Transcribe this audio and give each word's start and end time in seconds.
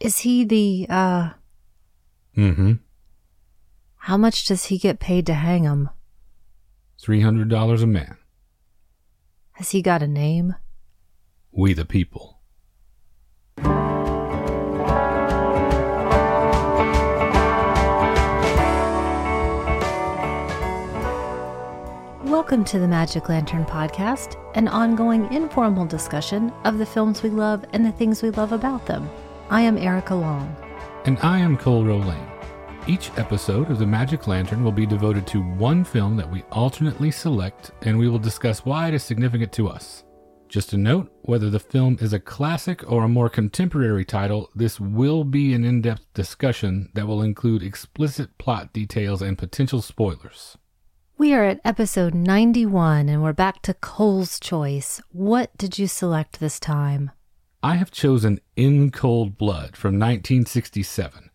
Is 0.00 0.18
he 0.20 0.44
the, 0.44 0.86
uh, 0.88 1.30
Mm 2.36 2.54
hmm. 2.54 2.72
how 3.96 4.16
much 4.16 4.46
does 4.46 4.66
he 4.66 4.78
get 4.78 5.00
paid 5.00 5.26
to 5.26 5.34
hang 5.34 5.64
him? 5.64 5.90
$300 7.02 7.82
a 7.82 7.86
man. 7.86 8.16
Has 9.52 9.70
he 9.70 9.82
got 9.82 10.02
a 10.02 10.06
name? 10.06 10.54
We 11.50 11.74
the 11.74 11.84
people. 11.84 12.38
Welcome 22.24 22.64
to 22.66 22.78
the 22.78 22.86
Magic 22.88 23.28
Lantern 23.28 23.64
Podcast, 23.64 24.36
an 24.54 24.68
ongoing 24.68 25.32
informal 25.32 25.86
discussion 25.86 26.52
of 26.64 26.78
the 26.78 26.86
films 26.86 27.22
we 27.22 27.30
love 27.30 27.64
and 27.72 27.84
the 27.84 27.92
things 27.92 28.22
we 28.22 28.30
love 28.30 28.52
about 28.52 28.86
them. 28.86 29.08
I 29.50 29.62
am 29.62 29.78
Erica 29.78 30.14
Long. 30.14 30.54
And 31.06 31.18
I 31.20 31.38
am 31.38 31.56
Cole 31.56 31.82
Rolane. 31.82 32.28
Each 32.86 33.10
episode 33.16 33.70
of 33.70 33.78
the 33.78 33.86
Magic 33.86 34.26
Lantern 34.26 34.62
will 34.62 34.72
be 34.72 34.84
devoted 34.84 35.26
to 35.28 35.40
one 35.42 35.84
film 35.84 36.18
that 36.18 36.30
we 36.30 36.42
alternately 36.52 37.10
select, 37.10 37.70
and 37.80 37.98
we 37.98 38.10
will 38.10 38.18
discuss 38.18 38.66
why 38.66 38.88
it 38.88 38.94
is 38.94 39.02
significant 39.02 39.50
to 39.52 39.66
us. 39.68 40.04
Just 40.50 40.74
a 40.74 40.76
note 40.76 41.10
whether 41.22 41.48
the 41.48 41.58
film 41.58 41.96
is 41.98 42.12
a 42.12 42.20
classic 42.20 42.84
or 42.92 43.04
a 43.04 43.08
more 43.08 43.30
contemporary 43.30 44.04
title, 44.04 44.50
this 44.54 44.78
will 44.78 45.24
be 45.24 45.54
an 45.54 45.64
in 45.64 45.80
depth 45.80 46.04
discussion 46.12 46.90
that 46.92 47.06
will 47.06 47.22
include 47.22 47.62
explicit 47.62 48.36
plot 48.36 48.74
details 48.74 49.22
and 49.22 49.38
potential 49.38 49.80
spoilers. 49.80 50.58
We 51.16 51.32
are 51.32 51.44
at 51.44 51.60
episode 51.64 52.12
91 52.12 53.08
and 53.08 53.22
we're 53.22 53.32
back 53.32 53.62
to 53.62 53.72
Cole's 53.72 54.38
choice. 54.38 55.00
What 55.10 55.56
did 55.56 55.78
you 55.78 55.86
select 55.86 56.38
this 56.38 56.60
time? 56.60 57.12
I 57.60 57.74
have 57.74 57.90
chosen 57.90 58.38
In 58.54 58.92
Cold 58.92 59.36
Blood 59.36 59.76
from 59.76 59.94
1967, 59.94 61.28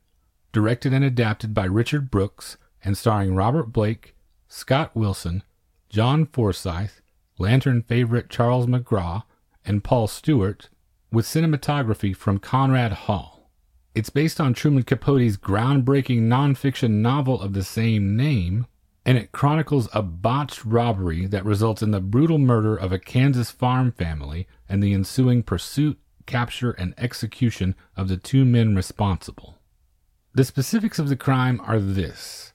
directed 0.53 0.93
and 0.93 1.03
adapted 1.03 1.53
by 1.53 1.65
Richard 1.65 2.09
Brooks 2.09 2.55
and 2.81 2.97
starring 2.97 3.35
Robert 3.35 3.73
Blake, 3.73 4.15
Scott 4.47 4.95
Wilson, 4.95 5.43
John 5.89 6.25
Forsythe, 6.25 7.01
Lantern 7.37 7.81
favorite 7.81 8.29
Charles 8.29 8.67
McGraw, 8.67 9.23
and 9.65 9.83
Paul 9.83 10.07
Stewart, 10.07 10.69
with 11.11 11.25
cinematography 11.25 12.15
from 12.15 12.39
Conrad 12.39 12.93
Hall. 12.93 13.51
It's 13.93 14.09
based 14.09 14.39
on 14.39 14.53
Truman 14.53 14.83
Capote's 14.83 15.35
groundbreaking 15.35 16.21
nonfiction 16.21 17.01
novel 17.01 17.41
of 17.41 17.51
the 17.51 17.65
same 17.65 18.15
name, 18.15 18.65
and 19.05 19.17
it 19.17 19.33
chronicles 19.33 19.89
a 19.91 20.01
botched 20.01 20.63
robbery 20.63 21.25
that 21.25 21.43
results 21.43 21.81
in 21.81 21.91
the 21.91 21.99
brutal 21.99 22.37
murder 22.37 22.77
of 22.77 22.93
a 22.93 22.97
Kansas 22.97 23.51
farm 23.51 23.91
family 23.91 24.47
and 24.69 24.81
the 24.81 24.93
ensuing 24.93 25.43
pursuit, 25.43 25.99
capture, 26.25 26.71
and 26.71 26.93
execution 26.97 27.75
of 27.95 28.07
the 28.07 28.17
two 28.17 28.45
men 28.45 28.75
responsible. 28.75 29.57
The 30.33 30.43
specifics 30.43 30.99
of 30.99 31.09
the 31.09 31.15
crime 31.15 31.61
are 31.63 31.79
this. 31.79 32.53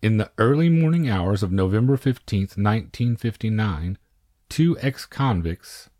In 0.00 0.16
the 0.16 0.30
early 0.38 0.68
morning 0.68 1.08
hours 1.08 1.42
of 1.42 1.52
November 1.52 1.96
15th, 1.96 2.56
1959, 2.56 3.98
two 4.48 4.78
ex 4.80 5.06
convicts, 5.06 5.90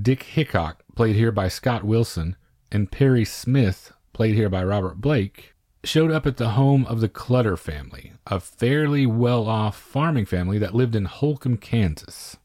Dick 0.00 0.24
Hickok, 0.24 0.82
played 0.94 1.16
here 1.16 1.32
by 1.32 1.48
Scott 1.48 1.84
Wilson, 1.84 2.36
and 2.70 2.90
Perry 2.90 3.24
Smith, 3.24 3.92
played 4.12 4.34
here 4.34 4.48
by 4.48 4.64
Robert 4.64 5.00
Blake, 5.00 5.54
showed 5.84 6.10
up 6.10 6.26
at 6.26 6.36
the 6.36 6.50
home 6.50 6.84
of 6.86 7.00
the 7.00 7.08
Clutter 7.08 7.56
family, 7.56 8.12
a 8.26 8.40
fairly 8.40 9.06
well 9.06 9.48
off 9.48 9.76
farming 9.76 10.26
family 10.26 10.58
that 10.58 10.74
lived 10.74 10.96
in 10.96 11.04
Holcomb, 11.04 11.56
Kansas. 11.56 12.36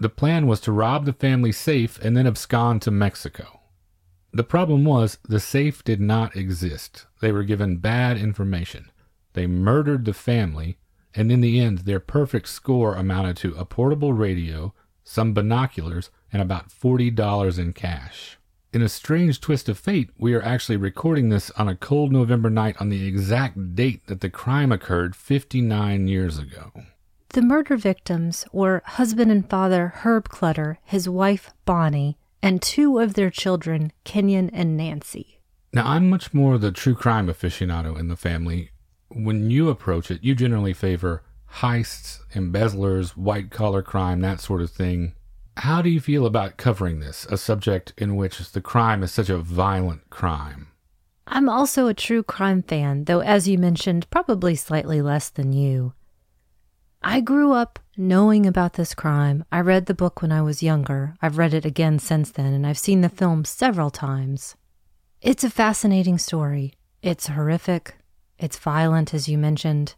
The 0.00 0.08
plan 0.08 0.46
was 0.46 0.60
to 0.60 0.72
rob 0.72 1.06
the 1.06 1.12
family 1.12 1.50
safe 1.50 1.98
and 2.04 2.16
then 2.16 2.26
abscond 2.26 2.82
to 2.82 2.90
Mexico. 2.92 3.60
The 4.32 4.44
problem 4.44 4.84
was 4.84 5.18
the 5.28 5.40
safe 5.40 5.82
did 5.82 6.00
not 6.00 6.36
exist. 6.36 7.06
They 7.20 7.32
were 7.32 7.42
given 7.42 7.78
bad 7.78 8.16
information. 8.16 8.92
They 9.32 9.46
murdered 9.46 10.04
the 10.04 10.12
family, 10.12 10.78
and 11.14 11.32
in 11.32 11.40
the 11.40 11.58
end, 11.58 11.78
their 11.78 11.98
perfect 11.98 12.48
score 12.48 12.94
amounted 12.94 13.36
to 13.38 13.54
a 13.54 13.64
portable 13.64 14.12
radio, 14.12 14.72
some 15.02 15.34
binoculars, 15.34 16.10
and 16.32 16.40
about 16.42 16.68
$40 16.68 17.58
in 17.58 17.72
cash. 17.72 18.38
In 18.72 18.82
a 18.82 18.88
strange 18.88 19.40
twist 19.40 19.68
of 19.68 19.78
fate, 19.78 20.10
we 20.18 20.34
are 20.34 20.42
actually 20.42 20.76
recording 20.76 21.30
this 21.30 21.50
on 21.52 21.68
a 21.68 21.74
cold 21.74 22.12
November 22.12 22.50
night 22.50 22.76
on 22.78 22.90
the 22.90 23.06
exact 23.06 23.74
date 23.74 24.06
that 24.06 24.20
the 24.20 24.30
crime 24.30 24.70
occurred 24.70 25.16
59 25.16 26.06
years 26.06 26.38
ago. 26.38 26.70
The 27.30 27.42
murder 27.42 27.76
victims 27.76 28.46
were 28.52 28.82
husband 28.84 29.30
and 29.30 29.48
father 29.48 29.92
Herb 29.96 30.30
Clutter, 30.30 30.78
his 30.82 31.08
wife 31.08 31.52
Bonnie, 31.66 32.16
and 32.42 32.62
two 32.62 32.98
of 32.98 33.14
their 33.14 33.28
children, 33.28 33.92
Kenyon 34.04 34.48
and 34.50 34.78
Nancy. 34.78 35.40
Now, 35.72 35.86
I'm 35.86 36.08
much 36.08 36.32
more 36.32 36.56
the 36.56 36.72
true 36.72 36.94
crime 36.94 37.26
aficionado 37.26 37.98
in 37.98 38.08
the 38.08 38.16
family. 38.16 38.70
When 39.08 39.50
you 39.50 39.68
approach 39.68 40.10
it, 40.10 40.24
you 40.24 40.34
generally 40.34 40.72
favor 40.72 41.22
heists, 41.56 42.20
embezzlers, 42.34 43.14
white 43.14 43.50
collar 43.50 43.82
crime, 43.82 44.20
that 44.22 44.40
sort 44.40 44.62
of 44.62 44.70
thing. 44.70 45.12
How 45.58 45.82
do 45.82 45.90
you 45.90 46.00
feel 46.00 46.24
about 46.24 46.56
covering 46.56 47.00
this, 47.00 47.26
a 47.26 47.36
subject 47.36 47.92
in 47.98 48.16
which 48.16 48.38
the 48.52 48.60
crime 48.62 49.02
is 49.02 49.12
such 49.12 49.28
a 49.28 49.38
violent 49.38 50.08
crime? 50.08 50.68
I'm 51.26 51.50
also 51.50 51.88
a 51.88 51.94
true 51.94 52.22
crime 52.22 52.62
fan, 52.62 53.04
though, 53.04 53.20
as 53.20 53.46
you 53.46 53.58
mentioned, 53.58 54.08
probably 54.08 54.54
slightly 54.54 55.02
less 55.02 55.28
than 55.28 55.52
you. 55.52 55.92
I 57.02 57.20
grew 57.20 57.52
up 57.52 57.78
knowing 57.96 58.44
about 58.44 58.72
this 58.72 58.92
crime. 58.92 59.44
I 59.52 59.60
read 59.60 59.86
the 59.86 59.94
book 59.94 60.20
when 60.20 60.32
I 60.32 60.42
was 60.42 60.64
younger. 60.64 61.14
I've 61.22 61.38
read 61.38 61.54
it 61.54 61.64
again 61.64 62.00
since 62.00 62.30
then, 62.30 62.52
and 62.52 62.66
I've 62.66 62.78
seen 62.78 63.02
the 63.02 63.08
film 63.08 63.44
several 63.44 63.90
times. 63.90 64.56
It's 65.20 65.44
a 65.44 65.50
fascinating 65.50 66.18
story. 66.18 66.74
It's 67.00 67.28
horrific. 67.28 67.94
It's 68.36 68.58
violent, 68.58 69.14
as 69.14 69.28
you 69.28 69.38
mentioned. 69.38 69.94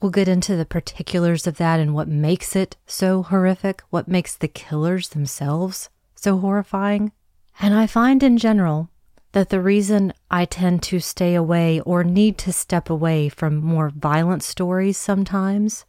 We'll 0.00 0.10
get 0.10 0.28
into 0.28 0.56
the 0.56 0.66
particulars 0.66 1.46
of 1.46 1.56
that 1.56 1.80
and 1.80 1.94
what 1.94 2.08
makes 2.08 2.54
it 2.54 2.76
so 2.86 3.22
horrific, 3.22 3.82
what 3.88 4.06
makes 4.06 4.36
the 4.36 4.48
killers 4.48 5.08
themselves 5.08 5.88
so 6.14 6.38
horrifying. 6.38 7.12
And 7.60 7.74
I 7.74 7.86
find 7.86 8.22
in 8.22 8.36
general 8.36 8.90
that 9.32 9.48
the 9.48 9.60
reason 9.60 10.12
I 10.30 10.44
tend 10.44 10.82
to 10.84 11.00
stay 11.00 11.34
away 11.34 11.80
or 11.80 12.04
need 12.04 12.36
to 12.38 12.52
step 12.52 12.90
away 12.90 13.30
from 13.30 13.56
more 13.56 13.88
violent 13.88 14.42
stories 14.42 14.98
sometimes 14.98 15.86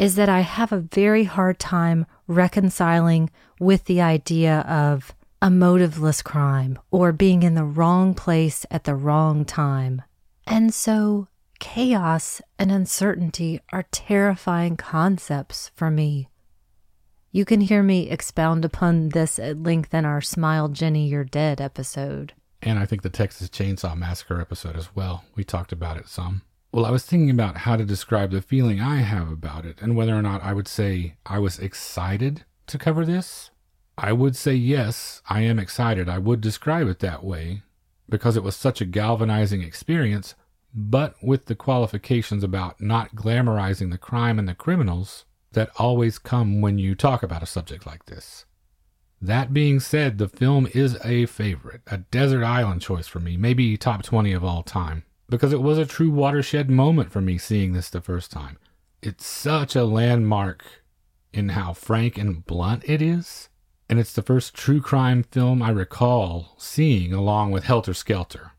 is 0.00 0.14
that 0.14 0.30
I 0.30 0.40
have 0.40 0.72
a 0.72 0.80
very 0.80 1.24
hard 1.24 1.58
time 1.58 2.06
reconciling 2.26 3.28
with 3.60 3.84
the 3.84 4.00
idea 4.00 4.60
of 4.60 5.14
a 5.42 5.50
motiveless 5.50 6.24
crime 6.24 6.78
or 6.90 7.12
being 7.12 7.42
in 7.42 7.54
the 7.54 7.64
wrong 7.64 8.14
place 8.14 8.64
at 8.70 8.84
the 8.84 8.94
wrong 8.94 9.44
time. 9.44 10.00
And 10.46 10.72
so 10.72 11.28
chaos 11.58 12.40
and 12.58 12.72
uncertainty 12.72 13.60
are 13.72 13.84
terrifying 13.92 14.78
concepts 14.78 15.70
for 15.74 15.90
me. 15.90 16.30
You 17.30 17.44
can 17.44 17.60
hear 17.60 17.82
me 17.82 18.08
expound 18.08 18.64
upon 18.64 19.10
this 19.10 19.38
at 19.38 19.62
length 19.62 19.92
in 19.92 20.06
our 20.06 20.22
Smile 20.22 20.68
Jenny 20.68 21.08
You're 21.08 21.24
Dead 21.24 21.60
episode. 21.60 22.32
And 22.62 22.78
I 22.78 22.86
think 22.86 23.02
the 23.02 23.10
Texas 23.10 23.50
Chainsaw 23.50 23.94
Massacre 23.98 24.40
episode 24.40 24.76
as 24.76 24.96
well. 24.96 25.24
We 25.34 25.44
talked 25.44 25.72
about 25.72 25.98
it 25.98 26.08
some. 26.08 26.40
Well, 26.72 26.86
I 26.86 26.92
was 26.92 27.04
thinking 27.04 27.30
about 27.30 27.58
how 27.58 27.74
to 27.76 27.84
describe 27.84 28.30
the 28.30 28.40
feeling 28.40 28.80
I 28.80 28.98
have 28.98 29.28
about 29.28 29.66
it 29.66 29.82
and 29.82 29.96
whether 29.96 30.14
or 30.14 30.22
not 30.22 30.44
I 30.44 30.52
would 30.52 30.68
say 30.68 31.16
I 31.26 31.40
was 31.40 31.58
excited 31.58 32.44
to 32.68 32.78
cover 32.78 33.04
this. 33.04 33.50
I 33.98 34.12
would 34.12 34.36
say 34.36 34.54
yes, 34.54 35.20
I 35.28 35.40
am 35.40 35.58
excited. 35.58 36.08
I 36.08 36.18
would 36.18 36.40
describe 36.40 36.86
it 36.86 37.00
that 37.00 37.24
way 37.24 37.62
because 38.08 38.36
it 38.36 38.44
was 38.44 38.54
such 38.54 38.80
a 38.80 38.84
galvanizing 38.84 39.62
experience, 39.62 40.36
but 40.72 41.16
with 41.20 41.46
the 41.46 41.56
qualifications 41.56 42.44
about 42.44 42.80
not 42.80 43.16
glamorizing 43.16 43.90
the 43.90 43.98
crime 43.98 44.38
and 44.38 44.48
the 44.48 44.54
criminals 44.54 45.24
that 45.52 45.70
always 45.76 46.20
come 46.20 46.60
when 46.60 46.78
you 46.78 46.94
talk 46.94 47.24
about 47.24 47.42
a 47.42 47.46
subject 47.46 47.84
like 47.84 48.06
this. 48.06 48.44
That 49.20 49.52
being 49.52 49.80
said, 49.80 50.18
the 50.18 50.28
film 50.28 50.68
is 50.72 50.96
a 51.04 51.26
favorite, 51.26 51.82
a 51.88 51.98
desert 51.98 52.44
island 52.44 52.80
choice 52.80 53.08
for 53.08 53.18
me, 53.18 53.36
maybe 53.36 53.76
top 53.76 54.04
20 54.04 54.32
of 54.32 54.44
all 54.44 54.62
time 54.62 55.02
because 55.30 55.52
it 55.52 55.62
was 55.62 55.78
a 55.78 55.86
true 55.86 56.10
watershed 56.10 56.68
moment 56.68 57.10
for 57.10 57.20
me 57.20 57.38
seeing 57.38 57.72
this 57.72 57.88
the 57.88 58.00
first 58.00 58.30
time. 58.30 58.58
It's 59.00 59.26
such 59.26 59.74
a 59.74 59.84
landmark 59.84 60.64
in 61.32 61.50
how 61.50 61.72
frank 61.72 62.18
and 62.18 62.44
blunt 62.44 62.82
it 62.86 63.00
is. 63.00 63.48
And 63.88 63.98
it's 63.98 64.12
the 64.12 64.22
first 64.22 64.54
true 64.54 64.80
crime 64.80 65.22
film 65.22 65.62
I 65.62 65.70
recall 65.70 66.54
seeing 66.58 67.12
along 67.12 67.50
with 67.50 67.64
Helter 67.64 67.94
Skelter. 67.94 68.52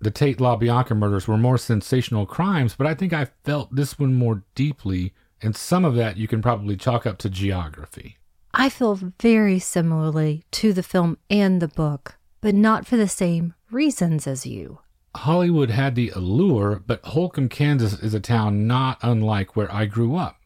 The 0.00 0.10
Tate 0.10 0.38
LaBianca 0.38 0.96
murders 0.96 1.28
were 1.28 1.36
more 1.36 1.58
sensational 1.58 2.26
crimes, 2.26 2.74
but 2.76 2.88
I 2.88 2.94
think 2.94 3.12
I 3.12 3.28
felt 3.44 3.72
this 3.72 3.96
one 3.96 4.14
more 4.14 4.42
deeply, 4.56 5.14
and 5.40 5.54
some 5.54 5.84
of 5.84 5.94
that 5.94 6.16
you 6.16 6.26
can 6.26 6.42
probably 6.42 6.76
chalk 6.76 7.06
up 7.06 7.18
to 7.18 7.30
geography. 7.30 8.16
I 8.52 8.68
feel 8.68 8.98
very 9.20 9.60
similarly 9.60 10.42
to 10.52 10.72
the 10.72 10.82
film 10.82 11.18
and 11.30 11.62
the 11.62 11.68
book, 11.68 12.16
but 12.40 12.54
not 12.54 12.84
for 12.84 12.96
the 12.96 13.08
same 13.08 13.54
reasons 13.70 14.26
as 14.26 14.44
you. 14.44 14.80
Hollywood 15.14 15.70
had 15.70 15.94
the 15.94 16.10
allure, 16.10 16.82
but 16.86 17.04
Holcomb, 17.04 17.48
Kansas 17.48 17.94
is 17.94 18.14
a 18.14 18.20
town 18.20 18.66
not 18.66 18.98
unlike 19.02 19.54
where 19.54 19.72
I 19.72 19.84
grew 19.84 20.16
up. 20.16 20.40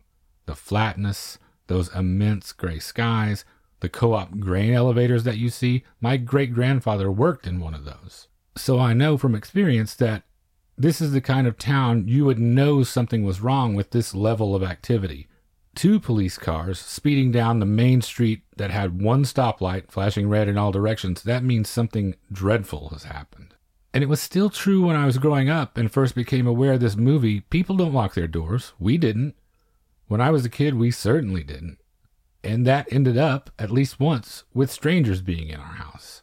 The 0.46 0.56
flatness, 0.56 1.38
those 1.68 1.94
immense 1.94 2.52
gray 2.52 2.78
skies, 2.78 3.44
the 3.80 3.88
co 3.88 4.14
op 4.14 4.38
grain 4.38 4.72
elevators 4.72 5.24
that 5.24 5.38
you 5.38 5.50
see, 5.50 5.84
my 6.00 6.16
great 6.16 6.52
grandfather 6.52 7.10
worked 7.10 7.46
in 7.46 7.60
one 7.60 7.74
of 7.74 7.84
those. 7.84 8.28
So 8.56 8.78
I 8.78 8.92
know 8.92 9.16
from 9.16 9.34
experience 9.34 9.94
that 9.96 10.24
this 10.78 11.00
is 11.00 11.12
the 11.12 11.20
kind 11.20 11.46
of 11.46 11.58
town 11.58 12.08
you 12.08 12.24
would 12.24 12.38
know 12.38 12.82
something 12.82 13.24
was 13.24 13.40
wrong 13.40 13.74
with 13.74 13.90
this 13.90 14.14
level 14.14 14.54
of 14.54 14.62
activity. 14.62 15.28
Two 15.74 16.00
police 16.00 16.38
cars 16.38 16.78
speeding 16.78 17.30
down 17.30 17.60
the 17.60 17.66
main 17.66 18.00
street 18.02 18.42
that 18.56 18.70
had 18.70 19.00
one 19.00 19.24
stoplight 19.24 19.90
flashing 19.90 20.28
red 20.28 20.48
in 20.48 20.58
all 20.58 20.72
directions, 20.72 21.22
that 21.22 21.44
means 21.44 21.68
something 21.68 22.14
dreadful 22.32 22.88
has 22.90 23.04
happened. 23.04 23.45
And 23.96 24.02
it 24.02 24.10
was 24.10 24.20
still 24.20 24.50
true 24.50 24.84
when 24.84 24.94
I 24.94 25.06
was 25.06 25.16
growing 25.16 25.48
up 25.48 25.78
and 25.78 25.90
first 25.90 26.14
became 26.14 26.46
aware 26.46 26.74
of 26.74 26.80
this 26.80 26.96
movie. 26.96 27.40
People 27.40 27.78
don't 27.78 27.94
lock 27.94 28.12
their 28.12 28.26
doors. 28.26 28.74
We 28.78 28.98
didn't. 28.98 29.34
When 30.06 30.20
I 30.20 30.28
was 30.28 30.44
a 30.44 30.50
kid, 30.50 30.74
we 30.74 30.90
certainly 30.90 31.42
didn't. 31.42 31.78
And 32.44 32.66
that 32.66 32.92
ended 32.92 33.16
up, 33.16 33.48
at 33.58 33.70
least 33.70 33.98
once, 33.98 34.44
with 34.52 34.70
strangers 34.70 35.22
being 35.22 35.48
in 35.48 35.58
our 35.58 35.76
house. 35.76 36.22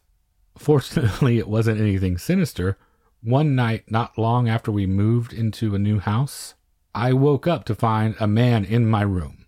Fortunately, 0.56 1.40
it 1.40 1.48
wasn't 1.48 1.82
anything 1.82 2.20
sinister. 2.20 2.78
One 3.24 3.56
night, 3.56 3.90
not 3.90 4.20
long 4.20 4.48
after 4.48 4.72
we 4.72 4.86
moved 4.86 5.34
into 5.34 5.74
a 5.74 5.80
new 5.80 5.98
house, 5.98 6.54
I 6.94 7.14
woke 7.14 7.48
up 7.48 7.66
to 7.66 7.74
find 7.74 8.14
a 8.20 8.28
man 8.28 8.66
in 8.66 8.86
my 8.86 9.02
room. 9.02 9.48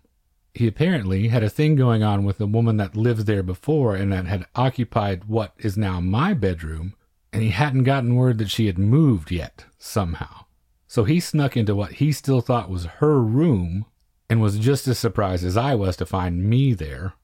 He 0.52 0.66
apparently 0.66 1.28
had 1.28 1.44
a 1.44 1.48
thing 1.48 1.76
going 1.76 2.02
on 2.02 2.24
with 2.24 2.38
the 2.38 2.48
woman 2.48 2.76
that 2.78 2.96
lived 2.96 3.26
there 3.26 3.44
before 3.44 3.94
and 3.94 4.12
that 4.12 4.26
had 4.26 4.46
occupied 4.56 5.26
what 5.26 5.52
is 5.58 5.78
now 5.78 6.00
my 6.00 6.34
bedroom, 6.34 6.96
and 7.32 7.42
he 7.42 7.50
hadn't 7.50 7.84
gotten 7.84 8.14
word 8.14 8.38
that 8.38 8.50
she 8.50 8.66
had 8.66 8.78
moved 8.78 9.30
yet, 9.30 9.64
somehow. 9.78 10.44
So 10.86 11.04
he 11.04 11.20
snuck 11.20 11.56
into 11.56 11.74
what 11.74 11.94
he 11.94 12.12
still 12.12 12.40
thought 12.40 12.70
was 12.70 12.86
her 12.86 13.20
room 13.20 13.86
and 14.28 14.40
was 14.40 14.58
just 14.58 14.88
as 14.88 14.98
surprised 14.98 15.44
as 15.44 15.56
I 15.56 15.74
was 15.74 15.96
to 15.96 16.06
find 16.06 16.44
me 16.44 16.74
there. 16.74 17.14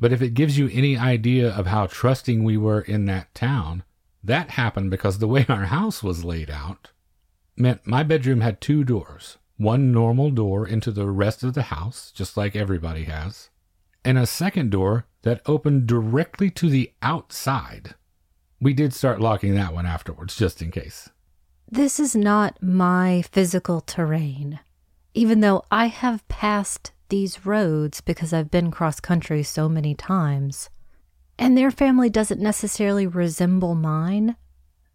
But 0.00 0.12
if 0.12 0.20
it 0.20 0.34
gives 0.34 0.58
you 0.58 0.68
any 0.72 0.96
idea 0.96 1.50
of 1.50 1.66
how 1.66 1.86
trusting 1.86 2.42
we 2.42 2.56
were 2.56 2.80
in 2.80 3.04
that 3.06 3.34
town, 3.34 3.84
that 4.22 4.50
happened 4.50 4.90
because 4.90 5.18
the 5.18 5.28
way 5.28 5.46
our 5.48 5.66
house 5.66 6.02
was 6.02 6.24
laid 6.24 6.50
out 6.50 6.90
meant 7.56 7.86
my 7.86 8.02
bedroom 8.02 8.40
had 8.40 8.60
two 8.60 8.84
doors 8.84 9.38
one 9.56 9.92
normal 9.92 10.32
door 10.32 10.66
into 10.66 10.90
the 10.90 11.08
rest 11.08 11.44
of 11.44 11.54
the 11.54 11.62
house, 11.62 12.10
just 12.10 12.36
like 12.36 12.56
everybody 12.56 13.04
has, 13.04 13.50
and 14.04 14.18
a 14.18 14.26
second 14.26 14.70
door 14.70 15.06
that 15.22 15.40
opened 15.46 15.86
directly 15.86 16.50
to 16.50 16.68
the 16.68 16.92
outside. 17.02 17.94
We 18.64 18.72
did 18.72 18.94
start 18.94 19.20
locking 19.20 19.56
that 19.56 19.74
one 19.74 19.84
afterwards, 19.84 20.36
just 20.36 20.62
in 20.62 20.70
case. 20.70 21.10
This 21.70 22.00
is 22.00 22.16
not 22.16 22.62
my 22.62 23.20
physical 23.30 23.82
terrain, 23.82 24.58
even 25.12 25.40
though 25.40 25.64
I 25.70 25.88
have 25.88 26.26
passed 26.28 26.92
these 27.10 27.44
roads 27.44 28.00
because 28.00 28.32
I've 28.32 28.50
been 28.50 28.70
cross 28.70 29.00
country 29.00 29.42
so 29.42 29.68
many 29.68 29.94
times. 29.94 30.70
And 31.38 31.58
their 31.58 31.70
family 31.70 32.08
doesn't 32.08 32.40
necessarily 32.40 33.06
resemble 33.06 33.74
mine, 33.74 34.34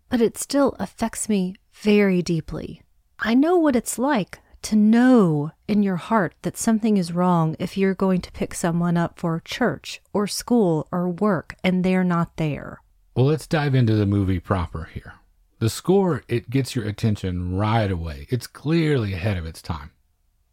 but 0.10 0.20
it 0.20 0.36
still 0.36 0.76
affects 0.80 1.30
me 1.30 1.54
very 1.72 2.24
deeply. 2.24 2.82
I 3.20 3.36
know 3.36 3.56
what 3.56 3.76
it's 3.76 4.00
like 4.00 4.40
to 4.64 4.76
know 4.76 5.52
in 5.68 5.84
your 5.84 5.98
heart 5.98 6.34
that 6.42 6.58
something 6.58 6.98
is 6.98 7.14
wrong 7.14 7.56
if 7.60 7.78
you're 7.78 7.94
going 7.94 8.22
to 8.22 8.32
pick 8.32 8.56
someone 8.56 8.98
up 8.98 9.20
for 9.20 9.40
church 9.46 10.02
or 10.12 10.26
school 10.26 10.88
or 10.92 11.08
work 11.08 11.56
and 11.64 11.84
they're 11.84 12.04
not 12.04 12.36
there. 12.38 12.80
Well, 13.16 13.26
let's 13.26 13.48
dive 13.48 13.76
into 13.76 13.96
the 13.96 14.06
movie 14.06 14.40
proper 14.40 14.86
here. 14.94 15.16
The 15.60 15.70
score, 15.70 16.24
it 16.28 16.50
gets 16.50 16.76
your 16.76 16.86
attention 16.86 17.56
right 17.56 17.92
away. 17.92 18.28
It's 18.30 18.48
clearly 18.48 19.14
ahead 19.14 19.38
of 19.38 19.46
its 19.46 19.62
time. 19.62 19.92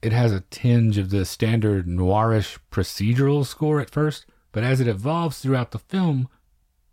It 0.03 0.12
has 0.12 0.32
a 0.32 0.44
tinge 0.50 0.99
of 0.99 1.11
the 1.11 1.25
standard 1.25 1.87
noirish 1.87 2.58
procedural 2.70 3.47
score 3.47 3.81
at 3.81 3.91
first, 3.91 4.26
but 4.53 4.64
as 4.64 4.81
it 4.81 4.88
evolves 4.88 5.38
throughout 5.38 5.70
the 5.70 5.79
film, 5.79 6.29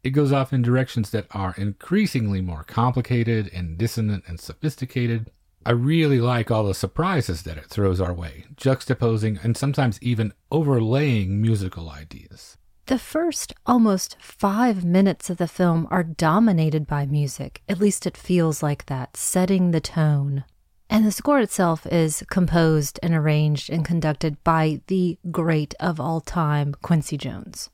it 0.04 0.12
goes 0.12 0.32
off 0.32 0.52
in 0.52 0.62
directions 0.62 1.10
that 1.12 1.28
are 1.32 1.56
increasingly 1.58 2.42
more 2.42 2.64
complicated 2.64 3.50
and 3.54 3.78
dissonant 3.78 4.26
and 4.28 4.40
sophisticated. 4.40 5.32
I 5.66 5.72
really 5.72 6.20
like 6.20 6.52
all 6.52 6.66
the 6.66 6.74
surprises 6.74 7.44
that 7.44 7.58
it 7.58 7.68
throws 7.68 8.02
our 8.02 8.14
way, 8.14 8.46
juxtaposing 8.56 9.44
and 9.44 9.56
sometimes 9.56 10.02
even 10.02 10.34
overlaying 10.52 11.42
musical 11.42 11.90
ideas. 11.90 12.58
The 12.88 13.00
first 13.00 13.54
almost 13.66 14.18
five 14.20 14.84
minutes 14.84 15.30
of 15.30 15.38
the 15.38 15.48
film 15.48 15.88
are 15.90 16.04
dominated 16.04 16.86
by 16.86 17.06
music, 17.06 17.62
at 17.70 17.80
least 17.80 18.06
it 18.06 18.18
feels 18.18 18.62
like 18.62 18.88
that, 18.88 19.16
setting 19.16 19.72
the 19.72 19.80
tone. 19.80 20.44
And 20.90 21.06
the 21.06 21.12
score 21.12 21.40
itself 21.40 21.88
is 21.88 22.26
composed 22.30 23.00
and 23.02 23.14
arranged 23.14 23.70
and 23.70 23.86
conducted 23.86 24.44
by 24.44 24.82
the 24.88 25.18
great 25.32 25.74
of 25.80 25.98
all 26.02 26.20
time, 26.20 26.76
Quincy 26.82 27.18
Jones. 27.18 27.70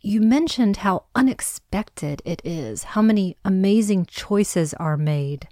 You 0.00 0.22
mentioned 0.22 0.78
how 0.78 1.04
unexpected 1.14 2.22
it 2.24 2.40
is, 2.42 2.84
how 2.84 3.02
many 3.02 3.36
amazing 3.44 4.06
choices 4.06 4.72
are 4.74 4.96
made. 4.96 5.48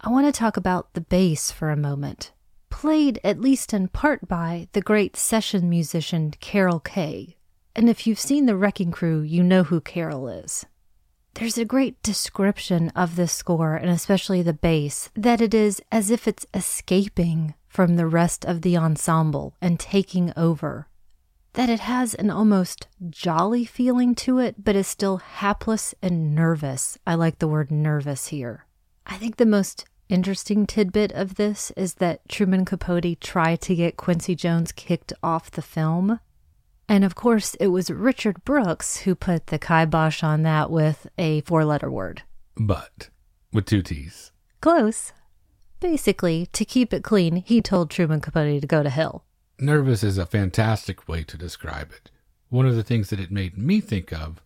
I 0.00 0.10
want 0.10 0.26
to 0.26 0.36
talk 0.36 0.56
about 0.56 0.94
the 0.94 1.00
bass 1.00 1.52
for 1.52 1.70
a 1.70 1.76
moment. 1.76 2.32
Played 2.70 3.20
at 3.22 3.40
least 3.40 3.72
in 3.72 3.86
part 3.86 4.26
by 4.26 4.66
the 4.72 4.82
great 4.82 5.16
session 5.16 5.70
musician 5.70 6.32
Carol 6.40 6.80
Kaye. 6.80 7.36
And 7.74 7.88
if 7.88 8.06
you've 8.06 8.20
seen 8.20 8.46
The 8.46 8.56
Wrecking 8.56 8.92
Crew, 8.92 9.20
you 9.20 9.42
know 9.42 9.64
who 9.64 9.80
Carol 9.80 10.28
is. 10.28 10.66
There's 11.34 11.56
a 11.56 11.64
great 11.64 12.02
description 12.02 12.90
of 12.90 13.16
this 13.16 13.32
score, 13.32 13.74
and 13.74 13.90
especially 13.90 14.42
the 14.42 14.52
bass, 14.52 15.08
that 15.14 15.40
it 15.40 15.54
is 15.54 15.80
as 15.90 16.10
if 16.10 16.28
it's 16.28 16.46
escaping 16.52 17.54
from 17.66 17.96
the 17.96 18.06
rest 18.06 18.44
of 18.44 18.60
the 18.60 18.76
ensemble 18.76 19.54
and 19.62 19.80
taking 19.80 20.32
over. 20.36 20.88
That 21.54 21.70
it 21.70 21.80
has 21.80 22.14
an 22.14 22.30
almost 22.30 22.88
jolly 23.08 23.64
feeling 23.64 24.14
to 24.16 24.38
it, 24.38 24.62
but 24.62 24.76
is 24.76 24.86
still 24.86 25.18
hapless 25.18 25.94
and 26.02 26.34
nervous. 26.34 26.98
I 27.06 27.14
like 27.14 27.38
the 27.38 27.48
word 27.48 27.70
nervous 27.70 28.28
here. 28.28 28.66
I 29.06 29.16
think 29.16 29.36
the 29.36 29.46
most 29.46 29.86
interesting 30.10 30.66
tidbit 30.66 31.12
of 31.12 31.36
this 31.36 31.72
is 31.76 31.94
that 31.94 32.28
Truman 32.28 32.66
Capote 32.66 33.18
tried 33.20 33.62
to 33.62 33.74
get 33.74 33.96
Quincy 33.96 34.34
Jones 34.34 34.72
kicked 34.72 35.14
off 35.22 35.50
the 35.50 35.62
film 35.62 36.20
and 36.88 37.04
of 37.04 37.14
course, 37.14 37.54
it 37.54 37.68
was 37.68 37.90
Richard 37.90 38.44
Brooks 38.44 38.98
who 38.98 39.14
put 39.14 39.48
the 39.48 39.58
kibosh 39.58 40.22
on 40.22 40.42
that 40.42 40.70
with 40.70 41.06
a 41.18 41.40
four 41.42 41.64
letter 41.64 41.90
word. 41.90 42.22
But 42.56 43.10
with 43.52 43.66
two 43.66 43.82
T's. 43.82 44.32
Close. 44.60 45.12
Basically, 45.80 46.46
to 46.52 46.64
keep 46.64 46.92
it 46.92 47.02
clean, 47.02 47.36
he 47.36 47.60
told 47.60 47.90
Truman 47.90 48.20
Capote 48.20 48.60
to 48.60 48.66
go 48.66 48.82
to 48.82 48.90
hell. 48.90 49.24
Nervous 49.58 50.04
is 50.04 50.18
a 50.18 50.26
fantastic 50.26 51.08
way 51.08 51.24
to 51.24 51.36
describe 51.36 51.92
it. 51.92 52.10
One 52.48 52.66
of 52.66 52.76
the 52.76 52.82
things 52.82 53.10
that 53.10 53.20
it 53.20 53.30
made 53.30 53.58
me 53.58 53.80
think 53.80 54.12
of 54.12 54.42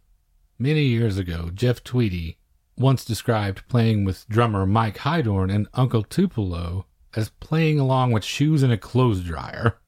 many 0.59 0.83
years 0.83 1.19
ago, 1.19 1.50
Jeff 1.53 1.85
Tweedy 1.85 2.38
once 2.79 3.05
described 3.05 3.67
playing 3.69 4.05
with 4.05 4.29
drummer 4.29 4.67
Mike 4.67 4.99
Heidorn 4.99 5.53
and 5.53 5.69
Uncle 5.75 6.02
Tupelo 6.02 6.87
as 7.14 7.31
playing 7.31 7.81
along 7.81 8.12
with 8.12 8.25
shoes 8.25 8.62
in 8.62 8.71
a 8.71 8.78
clothes 8.78 9.23
dryer. 9.23 9.78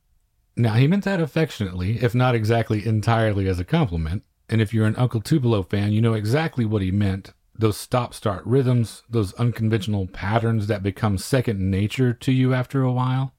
Now, 0.59 0.75
he 0.75 0.89
meant 0.89 1.05
that 1.05 1.21
affectionately, 1.21 2.03
if 2.03 2.17
not 2.17 2.35
exactly 2.35 2.85
entirely 2.85 3.47
as 3.47 3.61
a 3.61 3.65
compliment. 3.65 4.25
And 4.49 4.61
if 4.61 4.75
you're 4.75 4.87
an 4.87 4.97
Uncle 4.97 5.21
Tupelo 5.21 5.63
fan, 5.63 5.93
you 5.93 6.01
know 6.01 6.15
exactly 6.15 6.65
what 6.65 6.83
he 6.83 6.91
meant. 6.91 7.33
Those 7.57 7.77
stop 7.77 8.13
start 8.13 8.45
rhythms, 8.45 9.05
those 9.09 9.33
unconventional 9.35 10.09
patterns 10.09 10.67
that 10.67 10.83
become 10.83 11.17
second 11.17 11.71
nature 11.71 12.13
to 12.13 12.33
you 12.33 12.55
after 12.55 12.83
a 12.83 12.93
while. 12.93 13.35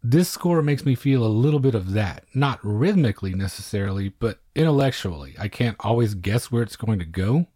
This 0.00 0.28
score 0.28 0.62
makes 0.62 0.84
me 0.84 0.94
feel 0.94 1.24
a 1.24 1.28
little 1.28 1.58
bit 1.58 1.74
of 1.74 1.92
that. 1.92 2.24
Not 2.34 2.60
rhythmically 2.62 3.34
necessarily, 3.34 4.10
but 4.10 4.38
intellectually. 4.54 5.34
I 5.40 5.48
can't 5.48 5.76
always 5.80 6.14
guess 6.14 6.52
where 6.52 6.62
it's 6.62 6.76
going 6.76 7.00
to 7.00 7.04
go. 7.04 7.48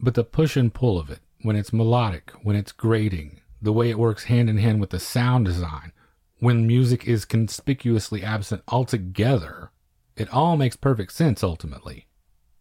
But 0.00 0.14
the 0.14 0.24
push 0.24 0.56
and 0.56 0.72
pull 0.72 0.98
of 0.98 1.10
it, 1.10 1.20
when 1.42 1.56
it's 1.56 1.74
melodic, 1.74 2.32
when 2.42 2.56
it's 2.56 2.72
grating, 2.72 3.40
the 3.60 3.72
way 3.72 3.90
it 3.90 3.98
works 3.98 4.24
hand 4.24 4.48
in 4.48 4.56
hand 4.56 4.80
with 4.80 4.90
the 4.90 4.98
sound 4.98 5.44
design, 5.44 5.92
when 6.38 6.66
music 6.66 7.06
is 7.06 7.24
conspicuously 7.24 8.22
absent 8.22 8.62
altogether, 8.68 9.70
it 10.16 10.32
all 10.32 10.56
makes 10.56 10.76
perfect 10.76 11.12
sense 11.12 11.42
ultimately. 11.42 12.06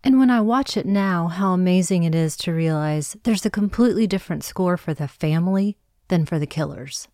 And 0.04 0.20
when 0.20 0.30
I 0.30 0.42
watch 0.42 0.78
it 0.78 0.86
now, 0.86 1.28
how 1.28 1.54
amazing 1.54 2.04
it 2.04 2.14
is 2.14 2.38
to 2.38 2.54
realize 2.54 3.18
there's 3.24 3.46
a 3.46 3.50
completely 3.50 4.06
different 4.06 4.44
score 4.44 4.78
for 4.78 4.94
the 4.94 5.08
family 5.08 5.78
than 6.10 6.26
for 6.26 6.38
the 6.38 6.46
killers. 6.46 7.08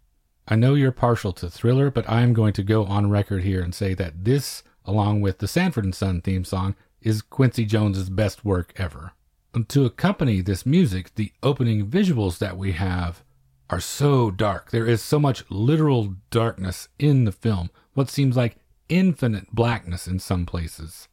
I 0.48 0.56
know 0.56 0.74
you're 0.74 0.92
partial 0.92 1.32
to 1.34 1.50
Thriller, 1.50 1.90
but 1.90 2.10
I 2.10 2.22
am 2.22 2.34
going 2.34 2.54
to 2.54 2.64
go 2.64 2.84
on 2.86 3.10
record 3.10 3.44
here 3.44 3.62
and 3.62 3.74
say 3.74 3.94
that 3.94 4.26
this, 4.26 4.64
along 4.84 5.22
with 5.22 5.38
the 5.38 5.48
Sanford 5.48 5.86
and 5.86 5.96
Son 5.96 6.20
theme 6.20 6.44
song, 6.44 6.76
is 7.02 7.22
Quincy 7.22 7.66
Jones's 7.66 8.10
best 8.10 8.44
work 8.44 8.74
ever. 8.76 9.14
And 9.54 9.70
to 9.70 9.86
accompany 9.86 10.42
this 10.42 10.66
music, 10.66 11.16
the 11.16 11.32
opening 11.42 11.88
visuals 11.88 12.40
that 12.40 12.58
we 12.58 12.74
have 12.74 13.24
are 13.72 13.80
so 13.80 14.30
dark. 14.30 14.70
There 14.72 14.86
is 14.86 15.02
so 15.02 15.18
much 15.18 15.46
literal 15.50 16.16
darkness 16.30 16.90
in 17.00 17.24
the 17.24 17.32
film, 17.32 17.70
what 17.94 18.10
seems 18.10 18.36
like 18.36 18.58
infinite 18.90 19.48
blackness 19.54 20.08
in 20.08 20.20
some 20.20 20.46
places. 20.46 21.08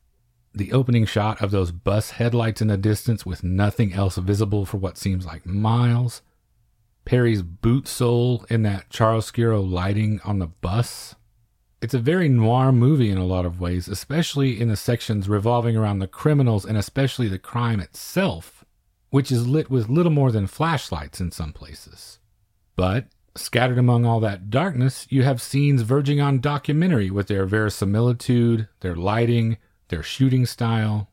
The 0.53 0.73
opening 0.73 1.07
shot 1.07 1.41
of 1.41 1.53
those 1.53 1.71
bus 1.71 2.11
headlights 2.13 2.61
in 2.61 2.67
the 2.67 2.77
distance 2.77 3.25
with 3.25 3.45
nothing 3.45 3.93
else 3.93 4.17
visible 4.17 4.67
for 4.67 4.79
what 4.79 4.99
seems 4.99 5.25
like 5.25 5.47
miles. 5.47 6.21
Perry's 7.05 7.43
boot 7.43 7.87
sole 7.87 8.45
in 8.51 8.63
that 8.65 8.91
chiaroscuro 8.91 9.63
lighting 9.63 10.21
on 10.25 10.41
the 10.41 10.49
bus. 10.49 11.15
It's 11.81 11.95
a 11.95 12.01
very 12.01 12.29
noir 12.29 12.73
movie 12.73 13.11
in 13.11 13.19
a 13.19 13.25
lot 13.25 13.47
of 13.47 13.61
ways, 13.61 13.87
especially 13.87 14.61
in 14.61 14.67
the 14.69 14.77
sections 14.77 15.29
revolving 15.29 15.77
around 15.77 16.01
the 16.01 16.09
criminals 16.09 16.65
and 16.65 16.77
especially 16.77 17.29
the 17.29 17.39
crime 17.39 17.79
itself. 17.79 18.65
which 19.11 19.33
is 19.33 19.47
lit 19.49 19.71
with 19.71 19.89
little 19.89 20.13
more 20.13 20.31
than 20.31 20.47
flashlights 20.47 21.21
in 21.21 21.31
some 21.31 21.53
places. 21.53 22.18
But 22.79 23.07
scattered 23.35 23.77
among 23.77 24.07
all 24.07 24.21
that 24.21 24.51
darkness, 24.51 25.09
you 25.11 25.25
have 25.25 25.43
scenes 25.43 25.83
verging 25.83 26.21
on 26.21 26.39
documentary 26.39 27.11
with 27.11 27.27
their 27.27 27.45
verisimilitude, 27.45 28.69
their 28.83 28.95
lighting, 28.95 29.57
their 29.89 30.05
shooting 30.05 30.47
style. 30.47 31.11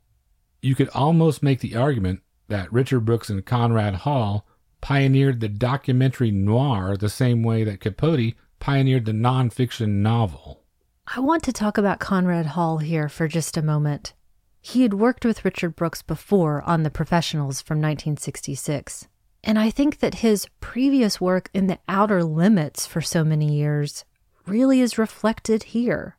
You 0.61 0.75
could 0.75 0.89
almost 0.89 1.41
make 1.41 1.61
the 1.61 1.75
argument 1.75 2.21
that 2.49 2.71
Richard 2.71 2.99
Brooks 2.99 3.31
and 3.31 3.43
Conrad 3.43 3.95
Hall 3.95 4.45
pioneered 4.79 5.39
the 5.39 5.49
documentary 5.49 6.29
noir 6.29 6.95
the 6.95 7.09
same 7.09 7.41
way 7.41 7.63
that 7.63 7.81
Capote 7.81 8.35
pioneered 8.59 9.05
the 9.05 9.11
nonfiction 9.11 10.03
novel. 10.03 10.61
I 11.07 11.19
want 11.19 11.41
to 11.45 11.51
talk 11.51 11.79
about 11.79 11.99
Conrad 11.99 12.45
Hall 12.45 12.77
here 12.77 13.09
for 13.09 13.27
just 13.27 13.57
a 13.57 13.63
moment. 13.63 14.13
He 14.61 14.83
had 14.83 14.93
worked 14.93 15.25
with 15.25 15.43
Richard 15.43 15.75
Brooks 15.75 16.03
before 16.03 16.61
on 16.61 16.83
The 16.83 16.91
Professionals 16.91 17.59
from 17.59 17.79
1966. 17.79 19.07
And 19.45 19.59
I 19.59 19.69
think 19.69 19.99
that 19.99 20.15
his 20.15 20.47
previous 20.59 21.21
work 21.21 21.51
in 21.53 21.67
The 21.67 21.77
Outer 21.87 22.23
Limits 22.23 22.87
for 22.87 22.99
so 22.99 23.23
many 23.23 23.53
years 23.53 24.03
really 24.47 24.81
is 24.81 24.97
reflected 24.97 25.63
here. 25.63 26.17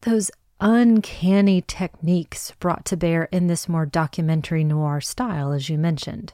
Those 0.00 0.30
uncanny 0.58 1.60
techniques 1.60 2.52
brought 2.58 2.86
to 2.86 2.96
bear 2.96 3.24
in 3.30 3.46
this 3.46 3.68
more 3.68 3.84
documentary 3.84 4.64
noir 4.64 5.02
style, 5.02 5.52
as 5.52 5.68
you 5.68 5.76
mentioned. 5.76 6.32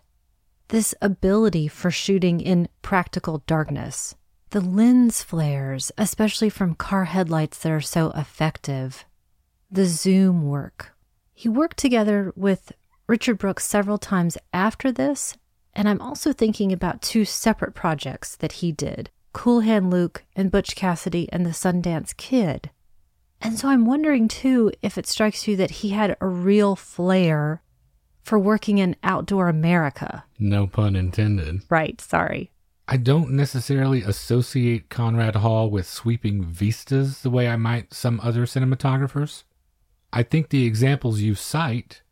This 0.69 0.95
ability 1.03 1.67
for 1.67 1.91
shooting 1.91 2.41
in 2.41 2.69
practical 2.83 3.43
darkness. 3.49 4.15
The 4.51 4.61
lens 4.61 5.25
flares, 5.25 5.91
especially 5.99 6.51
from 6.51 6.77
car 6.77 7.07
headlights 7.07 7.59
that 7.59 7.73
are 7.73 7.81
so 7.81 8.13
effective. 8.13 9.05
The 9.73 9.87
zoom 9.87 10.47
work. 10.47 10.95
He 11.35 11.49
worked 11.49 11.79
together 11.79 12.33
with 12.37 12.73
Richard 13.09 13.39
Brooks 13.39 13.67
several 13.67 13.99
times 13.99 14.39
after 14.53 14.93
this, 14.93 15.37
and 15.75 15.89
I'm 15.89 16.01
also 16.01 16.33
thinking 16.33 16.73
about 16.73 17.03
two 17.03 17.25
separate 17.25 17.75
projects 17.75 18.37
that 18.37 18.53
he 18.53 18.73
did 18.73 19.11
Cool 19.33 19.61
Hand 19.61 19.91
Luke 19.91 20.25
and 20.35 20.51
Butch 20.51 20.75
Cassidy 20.75 21.29
and 21.33 21.47
the 21.47 21.51
Sundance 21.51 22.17
Kid. 22.17 22.71
And 23.41 23.59
so 23.59 23.69
I'm 23.69 23.85
wondering 23.85 24.27
too 24.27 24.73
if 24.83 24.99
it 24.99 25.07
strikes 25.07 25.47
you 25.47 25.57
that 25.57 25.71
he 25.71 25.91
had 25.91 26.17
a 26.21 26.27
real 26.27 26.75
flair 26.75 27.63
for 28.23 28.39
working 28.39 28.79
in 28.79 28.97
outdoor 29.03 29.49
America. 29.49 30.25
No 30.39 30.67
pun 30.67 30.97
intended. 30.97 31.63
Right, 31.71 32.01
sorry. 32.01 32.51
I 32.87 32.97
don't 32.97 33.31
necessarily 33.31 34.03
associate 34.03 34.89
Conrad 34.89 35.37
Hall 35.37 35.71
with 35.71 35.87
sweeping 35.87 36.43
vistas 36.43 37.21
the 37.21 37.31
way 37.31 37.47
I 37.47 37.57
might 37.57 37.93
some 37.93 38.19
other 38.23 38.47
cinematographers. 38.47 39.45
I 40.13 40.23
think 40.23 40.49
the 40.49 40.65
examples 40.65 41.21
you 41.21 41.35
cite, 41.35 42.03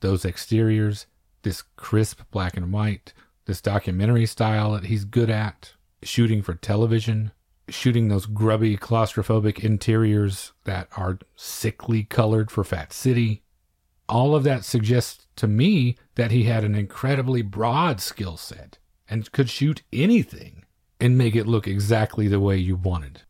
those 0.00 0.24
exteriors, 0.24 1.06
this 1.42 1.62
crisp 1.76 2.20
black 2.30 2.56
and 2.56 2.72
white, 2.72 3.12
this 3.46 3.60
documentary 3.60 4.26
style 4.26 4.72
that 4.72 4.84
he's 4.84 5.04
good 5.04 5.30
at, 5.30 5.72
shooting 6.02 6.42
for 6.42 6.54
television, 6.54 7.32
shooting 7.68 8.08
those 8.08 8.26
grubby 8.26 8.76
claustrophobic 8.76 9.60
interiors 9.60 10.52
that 10.64 10.88
are 10.96 11.18
sickly 11.36 12.04
colored 12.04 12.50
for 12.50 12.64
Fat 12.64 12.92
City. 12.92 13.42
All 14.08 14.34
of 14.34 14.44
that 14.44 14.64
suggests 14.64 15.26
to 15.36 15.46
me 15.46 15.96
that 16.16 16.30
he 16.30 16.44
had 16.44 16.64
an 16.64 16.74
incredibly 16.74 17.42
broad 17.42 18.00
skill 18.00 18.36
set 18.36 18.78
and 19.08 19.30
could 19.32 19.48
shoot 19.48 19.82
anything 19.92 20.64
and 21.00 21.18
make 21.18 21.34
it 21.34 21.46
look 21.46 21.66
exactly 21.66 22.28
the 22.28 22.40
way 22.40 22.56
you 22.56 22.76
wanted. 22.76 23.22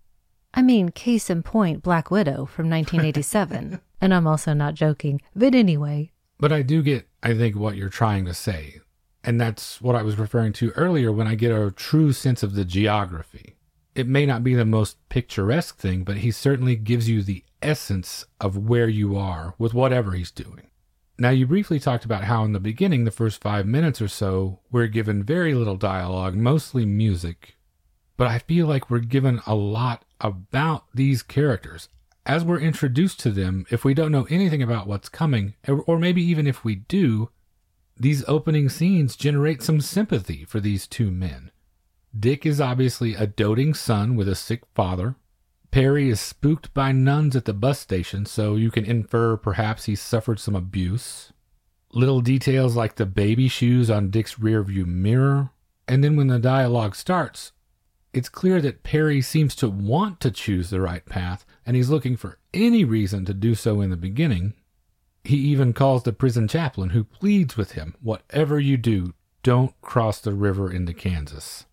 I 0.54 0.62
mean, 0.62 0.90
case 0.90 1.30
in 1.30 1.42
point, 1.42 1.82
Black 1.82 2.10
Widow 2.10 2.44
from 2.44 2.68
1987. 2.68 3.80
and 4.00 4.12
I'm 4.12 4.26
also 4.26 4.52
not 4.52 4.74
joking. 4.74 5.22
But 5.34 5.54
anyway. 5.54 6.12
But 6.42 6.50
I 6.50 6.62
do 6.62 6.82
get, 6.82 7.06
I 7.22 7.34
think, 7.34 7.54
what 7.54 7.76
you're 7.76 7.88
trying 7.88 8.24
to 8.24 8.34
say. 8.34 8.80
And 9.22 9.40
that's 9.40 9.80
what 9.80 9.94
I 9.94 10.02
was 10.02 10.18
referring 10.18 10.52
to 10.54 10.72
earlier 10.72 11.12
when 11.12 11.28
I 11.28 11.36
get 11.36 11.52
a 11.52 11.70
true 11.70 12.12
sense 12.12 12.42
of 12.42 12.56
the 12.56 12.64
geography. 12.64 13.54
It 13.94 14.08
may 14.08 14.26
not 14.26 14.42
be 14.42 14.56
the 14.56 14.64
most 14.64 14.96
picturesque 15.08 15.78
thing, 15.78 16.02
but 16.02 16.16
he 16.16 16.32
certainly 16.32 16.74
gives 16.74 17.08
you 17.08 17.22
the 17.22 17.44
essence 17.62 18.24
of 18.40 18.56
where 18.56 18.88
you 18.88 19.16
are 19.16 19.54
with 19.56 19.72
whatever 19.72 20.14
he's 20.14 20.32
doing. 20.32 20.66
Now, 21.16 21.30
you 21.30 21.46
briefly 21.46 21.78
talked 21.78 22.04
about 22.04 22.24
how 22.24 22.42
in 22.42 22.50
the 22.50 22.58
beginning, 22.58 23.04
the 23.04 23.12
first 23.12 23.40
five 23.40 23.64
minutes 23.64 24.02
or 24.02 24.08
so, 24.08 24.58
we're 24.72 24.88
given 24.88 25.22
very 25.22 25.54
little 25.54 25.76
dialogue, 25.76 26.34
mostly 26.34 26.84
music. 26.84 27.54
But 28.16 28.26
I 28.26 28.40
feel 28.40 28.66
like 28.66 28.90
we're 28.90 28.98
given 28.98 29.40
a 29.46 29.54
lot 29.54 30.04
about 30.20 30.86
these 30.92 31.22
characters. 31.22 31.88
As 32.24 32.44
we're 32.44 32.60
introduced 32.60 33.18
to 33.20 33.30
them, 33.30 33.66
if 33.70 33.84
we 33.84 33.94
don't 33.94 34.12
know 34.12 34.26
anything 34.30 34.62
about 34.62 34.86
what's 34.86 35.08
coming, 35.08 35.54
or 35.66 35.98
maybe 35.98 36.22
even 36.22 36.46
if 36.46 36.64
we 36.64 36.76
do, 36.76 37.30
these 37.98 38.24
opening 38.28 38.68
scenes 38.68 39.16
generate 39.16 39.62
some 39.62 39.80
sympathy 39.80 40.44
for 40.44 40.60
these 40.60 40.86
two 40.86 41.10
men. 41.10 41.50
Dick 42.18 42.46
is 42.46 42.60
obviously 42.60 43.14
a 43.14 43.26
doting 43.26 43.74
son 43.74 44.14
with 44.16 44.28
a 44.28 44.34
sick 44.34 44.62
father. 44.74 45.16
Perry 45.70 46.10
is 46.10 46.20
spooked 46.20 46.72
by 46.74 46.92
nuns 46.92 47.34
at 47.34 47.44
the 47.44 47.54
bus 47.54 47.80
station, 47.80 48.26
so 48.26 48.54
you 48.54 48.70
can 48.70 48.84
infer 48.84 49.36
perhaps 49.36 49.86
he 49.86 49.96
suffered 49.96 50.38
some 50.38 50.54
abuse. 50.54 51.32
Little 51.92 52.20
details 52.20 52.76
like 52.76 52.96
the 52.96 53.06
baby 53.06 53.48
shoes 53.48 53.90
on 53.90 54.10
Dick's 54.10 54.36
rearview 54.36 54.86
mirror. 54.86 55.50
And 55.88 56.04
then 56.04 56.14
when 56.14 56.28
the 56.28 56.38
dialogue 56.38 56.94
starts, 56.94 57.52
it's 58.12 58.28
clear 58.28 58.60
that 58.60 58.82
Perry 58.82 59.22
seems 59.22 59.54
to 59.56 59.68
want 59.68 60.20
to 60.20 60.30
choose 60.30 60.70
the 60.70 60.80
right 60.80 61.04
path, 61.06 61.46
and 61.64 61.76
he's 61.76 61.90
looking 61.90 62.16
for 62.16 62.38
any 62.52 62.84
reason 62.84 63.24
to 63.24 63.34
do 63.34 63.54
so 63.54 63.80
in 63.80 63.90
the 63.90 63.96
beginning. 63.96 64.54
He 65.24 65.36
even 65.36 65.72
calls 65.72 66.02
the 66.02 66.12
prison 66.12 66.48
chaplain, 66.48 66.90
who 66.90 67.04
pleads 67.04 67.56
with 67.56 67.72
him 67.72 67.94
whatever 68.02 68.60
you 68.60 68.76
do, 68.76 69.14
don't 69.42 69.78
cross 69.80 70.20
the 70.20 70.34
river 70.34 70.70
into 70.70 70.92
Kansas. 70.92 71.64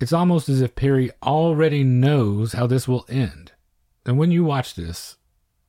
It's 0.00 0.12
almost 0.12 0.48
as 0.48 0.60
if 0.60 0.74
Perry 0.74 1.10
already 1.22 1.84
knows 1.84 2.52
how 2.52 2.66
this 2.66 2.88
will 2.88 3.06
end. 3.08 3.52
And 4.04 4.18
when 4.18 4.30
you 4.30 4.44
watch 4.44 4.74
this, 4.74 5.16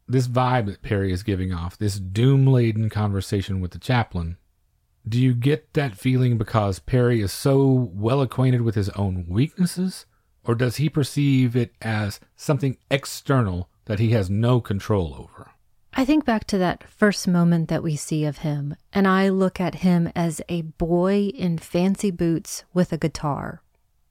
this 0.08 0.28
vibe 0.28 0.66
that 0.68 0.82
Perry 0.82 1.12
is 1.12 1.24
giving 1.24 1.54
off, 1.54 1.78
this 1.78 2.00
doom 2.00 2.48
laden 2.48 2.89
conversation 2.89 3.62
with 3.62 3.72
the 3.72 3.80
chaplain, 3.80 4.38
do 5.10 5.20
you 5.20 5.34
get 5.34 5.74
that 5.74 5.96
feeling 5.96 6.38
because 6.38 6.80
Perry 6.80 7.22
is 7.22 7.32
so 7.32 7.89
well 7.94 8.22
acquainted 8.22 8.62
with 8.62 8.75
his 8.75 8.89
own 8.89 9.25
weaknesses? 9.28 10.06
Or 10.44 10.56
does 10.56 10.78
he 10.78 10.89
perceive 10.89 11.56
it 11.56 11.74
as 11.82 12.20
something 12.36 12.78
external 12.89 13.70
that 13.86 14.00
he 14.00 14.12
has 14.12 14.30
no 14.30 14.62
control 14.62 15.16
over? 15.16 15.51
I 15.94 16.06
think 16.06 16.24
back 16.24 16.46
to 16.46 16.58
that 16.60 16.89
first 16.89 17.28
moment 17.28 17.68
that 17.70 17.84
we 17.84 17.96
see 17.96 18.24
of 18.24 18.39
him, 18.39 18.75
and 18.94 19.08
I 19.08 19.30
look 19.30 19.60
at 19.60 19.75
him 19.75 20.12
as 20.16 20.42
a 20.48 20.62
boy 20.62 21.32
in 21.34 21.58
fancy 21.58 22.12
boots 22.12 22.63
with 22.74 22.94
a 22.94 22.98
guitar. 22.98 23.62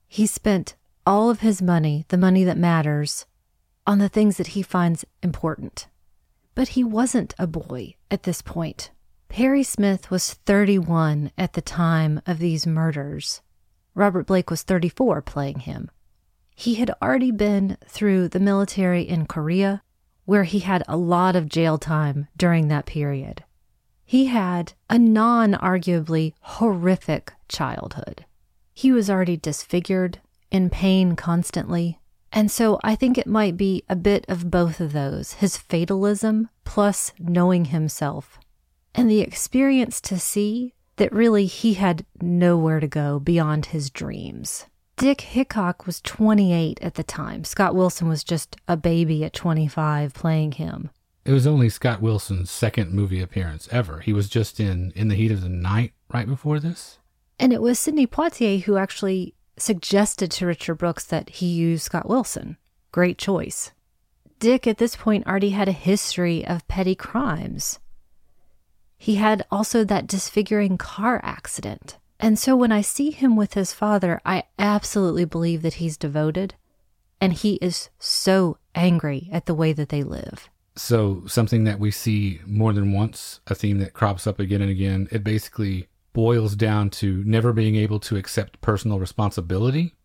He 0.07 0.27
spent 0.27 0.75
all 1.07 1.31
of 1.31 1.41
his 1.41 1.63
money, 1.63 2.05
the 2.09 2.19
money 2.19 2.45
that 2.45 2.59
matters, 2.59 3.27
on 3.87 3.99
the 3.99 4.09
things 4.09 4.37
that 4.37 4.49
he 4.49 4.63
finds 4.63 5.05
important. 5.23 5.87
But 6.55 6.69
he 6.69 6.85
wasn't 6.85 7.35
a 7.39 7.47
boy 7.47 7.95
at 8.11 8.25
this 8.25 8.43
point. 8.43 8.91
Perry 9.29 9.63
Smith 9.63 10.11
was 10.11 10.35
31 10.35 11.31
at 11.39 11.53
the 11.53 11.63
time 11.63 12.21
of 12.27 12.39
these 12.39 12.67
murders. 12.67 13.41
Robert 13.95 14.27
Blake 14.27 14.51
was 14.51 14.63
34 14.63 15.23
playing 15.23 15.61
him. 15.61 15.91
He 16.57 16.75
had 16.77 16.91
already 17.01 17.31
been 17.31 17.77
through 17.87 18.29
the 18.29 18.41
military 18.41 19.03
in 19.03 19.27
Korea, 19.27 19.83
where 20.25 20.45
he 20.45 20.61
had 20.61 20.83
a 20.89 20.97
lot 20.97 21.37
of 21.37 21.49
jail 21.49 21.79
time 21.79 22.27
during 22.37 22.69
that 22.69 22.87
period. 22.87 23.45
He 24.05 24.27
had 24.27 24.73
a 24.89 24.99
non 24.99 25.53
arguably 25.53 26.33
horrific 26.41 27.33
childhood. 27.49 28.25
He 28.75 28.91
was 28.91 29.11
already 29.11 29.37
disfigured, 29.37 30.21
in 30.51 30.71
pain 30.71 31.15
constantly. 31.15 32.01
And 32.33 32.51
so 32.51 32.81
I 32.83 32.95
think 32.95 33.19
it 33.19 33.27
might 33.27 33.57
be 33.57 33.85
a 33.89 33.97
bit 33.97 34.25
of 34.29 34.51
both 34.51 34.81
of 34.81 34.93
those 34.93 35.35
his 35.35 35.57
fatalism 35.57 36.49
plus 36.65 37.13
knowing 37.19 37.67
himself 37.67 38.39
and 38.95 39.11
the 39.11 39.21
experience 39.21 40.01
to 40.03 40.19
see 40.19 40.75
that 40.97 41.13
really 41.13 41.47
he 41.47 41.75
had 41.75 42.05
nowhere 42.21 42.81
to 42.81 42.89
go 42.89 43.19
beyond 43.19 43.67
his 43.67 43.91
dreams. 43.91 44.67
Dick 44.97 45.21
Hickok 45.21 45.87
was 45.87 46.01
28 46.01 46.81
at 46.83 46.95
the 46.95 47.05
time. 47.05 47.45
Scott 47.45 47.75
Wilson 47.75 48.09
was 48.09 48.25
just 48.25 48.57
a 48.67 48.77
baby 48.77 49.25
at 49.25 49.33
25 49.33 50.13
playing 50.13 50.53
him. 50.53 50.91
It 51.25 51.33
was 51.33 51.47
only 51.47 51.69
Scott 51.69 52.03
Wilson's 52.03 52.51
second 52.51 52.93
movie 52.93 53.21
appearance 53.21 53.69
ever. 53.71 54.01
He 54.01 54.13
was 54.13 54.29
just 54.29 54.59
in 54.59 54.93
In 54.97 55.09
the 55.09 55.15
Heat 55.15 55.31
of 55.31 55.43
the 55.43 55.49
Night 55.49 55.93
right 56.13 56.27
before 56.27 56.59
this. 56.59 56.99
And 57.39 57.53
it 57.53 57.63
was 57.63 57.79
Sidney 57.79 58.07
Poitier 58.07 58.63
who 58.63 58.77
actually 58.77 59.35
suggested 59.57 60.31
to 60.33 60.47
Richard 60.47 60.77
Brooks 60.77 61.05
that 61.05 61.31
he 61.31 61.47
use 61.47 61.85
Scott 61.85 62.09
Wilson. 62.09 62.57
Great 62.91 63.19
choice. 63.19 63.71
Dick 64.41 64.67
at 64.67 64.79
this 64.79 64.97
point 64.97 65.27
already 65.27 65.51
had 65.51 65.69
a 65.69 65.73
history 65.73 66.47
of 66.47 66.67
petty 66.67 66.95
crimes. 66.95 67.79
He 68.99 69.15
had 69.15 69.47
also 69.51 69.85
that 69.85 70.07
disfiguring 70.07 70.77
car 70.77 71.21
accident. 71.23 71.97
And 72.21 72.39
so 72.39 72.57
when 72.57 72.73
I 72.73 72.81
see 72.81 73.13
him 73.13 73.37
with 73.37 73.55
his 73.55 73.73
father, 73.73 74.21
I 74.27 74.43
absolutely 74.59 75.25
believe 75.25 75.63
that 75.63 75.75
he's 75.75 75.97
devoted 75.97 76.55
and 77.21 77.33
he 77.33 77.55
is 77.55 77.91
so 77.99 78.59
angry 78.75 79.29
at 79.33 79.47
the 79.47 79.55
way 79.55 79.73
that 79.73 79.89
they 79.89 80.03
live. 80.03 80.49
So, 80.77 81.25
something 81.27 81.65
that 81.65 81.81
we 81.81 81.91
see 81.91 82.41
more 82.47 82.73
than 82.73 82.93
once, 82.93 83.41
a 83.49 83.55
theme 83.55 83.79
that 83.79 83.95
crops 83.95 84.29
up 84.29 84.39
again 84.39 84.63
and 84.63 84.71
again, 84.71 85.09
it 85.11 85.25
basically 85.25 85.89
boils 86.13 86.55
down 86.55 86.91
to 86.91 87.25
never 87.25 87.53
being 87.53 87.75
able 87.75 87.99
to 88.01 88.17
accept 88.17 88.61
personal 88.61 89.01
responsibility. 89.01 89.97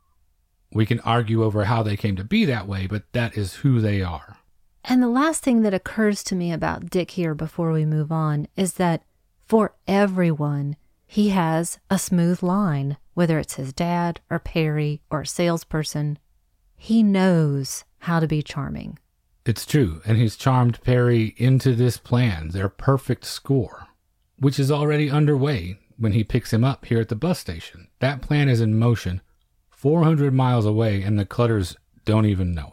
We 0.72 0.88
can 0.88 1.00
argue 1.02 1.44
over 1.44 1.66
how 1.66 1.84
they 1.84 1.96
came 1.96 2.16
to 2.16 2.24
be 2.24 2.46
that 2.46 2.68
way, 2.68 2.88
but 2.88 3.04
that 3.14 3.38
is 3.38 3.56
who 3.56 3.82
they 3.82 4.02
are. 4.02 4.38
And 4.84 5.02
the 5.02 5.08
last 5.08 5.44
thing 5.44 5.62
that 5.62 5.74
occurs 5.74 6.24
to 6.26 6.36
me 6.36 6.52
about 6.52 6.90
Dick 6.90 7.12
here 7.12 7.34
before 7.34 7.72
we 7.72 7.86
move 7.86 8.12
on 8.12 8.48
is 8.56 8.74
that 8.74 9.04
for 9.46 9.76
everyone, 9.88 10.76
he 11.06 11.30
has 11.30 11.80
a 11.90 12.00
smooth 12.00 12.44
line, 12.44 12.98
whether 13.14 13.40
it's 13.40 13.56
his 13.56 13.72
dad 13.72 14.20
or 14.30 14.40
Perry 14.40 15.02
or 15.10 15.22
a 15.22 15.28
salesperson. 15.28 16.18
He 16.76 17.04
knows 17.04 17.86
how 18.00 18.20
to 18.20 18.28
be 18.28 18.42
charming. 18.42 19.00
It's 19.46 19.66
true, 19.66 20.02
and 20.06 20.18
he's 20.18 20.36
charmed 20.36 20.82
Perry 20.84 21.34
into 21.38 21.76
this 21.76 21.98
plan, 21.98 22.50
their 22.50 22.70
perfect 22.70 23.26
score, 23.26 23.88
which 24.38 24.58
is 24.58 24.72
already 24.72 25.10
underway 25.10 25.78
when 25.98 26.14
he 26.14 26.24
picks 26.24 26.52
him 26.52 26.64
up 26.64 26.86
here 26.86 27.00
at 27.00 27.10
the 27.10 27.16
bus 27.16 27.40
station. 27.40 27.88
That 28.00 28.22
plan 28.22 28.50
is 28.50 28.60
in 28.62 28.80
motion 28.80 29.22
400 29.70 30.34
miles 30.34 30.66
away, 30.66 31.02
and 31.02 31.20
the 31.20 31.26
Clutters 31.26 31.76
don't 32.06 32.26
even 32.26 32.54
know. 32.54 32.73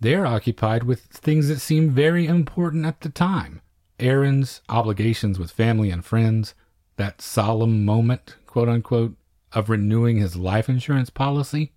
They're 0.00 0.26
occupied 0.26 0.84
with 0.84 1.02
things 1.02 1.48
that 1.48 1.60
seem 1.60 1.90
very 1.90 2.26
important 2.26 2.86
at 2.86 3.02
the 3.02 3.10
time 3.10 3.60
errands, 3.98 4.62
obligations 4.70 5.38
with 5.38 5.50
family 5.50 5.90
and 5.90 6.02
friends, 6.02 6.54
that 6.96 7.20
solemn 7.20 7.84
moment, 7.84 8.36
quote 8.46 8.68
unquote, 8.68 9.14
of 9.52 9.68
renewing 9.68 10.16
his 10.16 10.36
life 10.36 10.70
insurance 10.70 11.10
policy. 11.10 11.72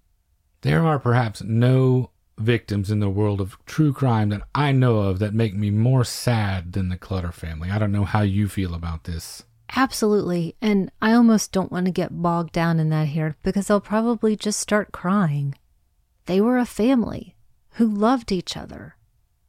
There 0.62 0.86
are 0.86 1.00
perhaps 1.00 1.44
no 1.44 2.12
victims 2.38 2.89
in 2.89 3.01
the 3.01 3.10
world 3.10 3.42
of 3.42 3.58
true 3.65 3.92
crime 3.92 4.30
that 4.30 4.44
I 4.56 4.72
know 4.72 5.00
of 5.00 5.20
that 5.20 5.34
make 5.34 5.53
me 5.53 5.70
more 5.70 6.06
sad 6.06 6.72
than 6.72 6.88
the 6.88 6.98
Clutter 6.98 7.34
family. 7.34 7.70
I 7.70 7.77
don't 7.77 7.92
know 7.92 8.06
how 8.06 8.22
you 8.22 8.48
feel 8.48 8.74
about 8.74 9.03
this. 9.03 9.44
Absolutely. 9.75 10.56
And 10.62 10.92
I 11.01 11.12
almost 11.12 11.51
don't 11.51 11.72
want 11.72 11.88
to 11.88 11.92
get 11.92 12.22
bogged 12.22 12.53
down 12.53 12.80
in 12.80 12.89
that 12.89 13.10
here 13.10 13.36
because 13.44 13.70
I'll 13.70 13.82
probably 13.82 14.38
just 14.38 14.62
start 14.62 14.94
crying. 14.94 15.56
They 16.25 16.39
were 16.39 16.58
a 16.58 16.65
family 16.65 17.33
who 17.74 17.88
loved 17.88 18.32
each 18.32 18.56
other. 18.58 18.96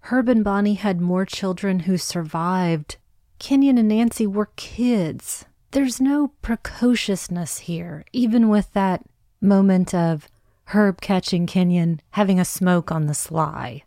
Herb 0.01 0.29
and 0.29 0.45
Bonnie 0.45 0.75
had 0.75 1.01
more 1.01 1.25
children 1.25 1.81
who 1.81 1.97
survived. 1.97 2.97
Kenyon 3.39 3.79
and 3.79 3.89
Nancy 3.89 4.27
were 4.27 4.51
kids. 4.57 5.47
There's 5.71 6.01
no 6.01 6.29
precociousness 6.43 7.59
here, 7.59 8.05
even 8.13 8.49
with 8.49 8.73
that 8.75 9.05
moment 9.41 9.95
of 9.95 10.29
Herb 10.67 11.01
catching 11.01 11.47
Kenyon 11.47 12.01
having 12.11 12.39
a 12.39 12.45
smoke 12.45 12.93
on 12.93 13.07
the 13.07 13.15
sly. 13.15 13.83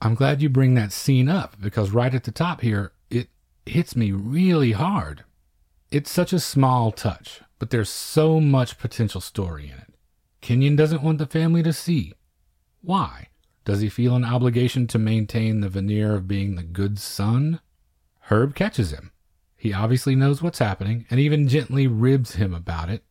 I'm 0.00 0.14
glad 0.14 0.42
you 0.42 0.48
bring 0.48 0.74
that 0.74 0.92
scene 0.92 1.28
up 1.28 1.56
because 1.60 1.90
right 1.90 2.14
at 2.14 2.24
the 2.24 2.30
top 2.30 2.60
here, 2.60 2.92
it 3.10 3.28
hits 3.64 3.96
me 3.96 4.12
really 4.12 4.72
hard. 4.72 5.24
It's 5.90 6.10
such 6.10 6.32
a 6.32 6.40
small 6.40 6.92
touch, 6.92 7.40
but 7.58 7.70
there's 7.70 7.88
so 7.88 8.40
much 8.40 8.78
potential 8.78 9.20
story 9.20 9.66
in 9.66 9.78
it. 9.78 9.94
Kenyon 10.40 10.76
doesn't 10.76 11.02
want 11.02 11.18
the 11.18 11.26
family 11.26 11.62
to 11.62 11.72
see. 11.72 12.12
Why? 12.82 13.28
Does 13.66 13.80
he 13.80 13.88
feel 13.88 14.14
an 14.14 14.24
obligation 14.24 14.86
to 14.86 14.98
maintain 14.98 15.60
the 15.60 15.68
veneer 15.68 16.14
of 16.14 16.28
being 16.28 16.54
the 16.54 16.62
good 16.62 17.00
son? 17.00 17.58
Herb 18.30 18.54
catches 18.54 18.92
him. 18.92 19.10
He 19.56 19.74
obviously 19.74 20.14
knows 20.14 20.40
what's 20.40 20.60
happening 20.60 21.04
and 21.10 21.18
even 21.18 21.48
gently 21.48 21.88
ribs 21.88 22.36
him 22.36 22.54
about 22.54 22.88
it, 22.88 23.02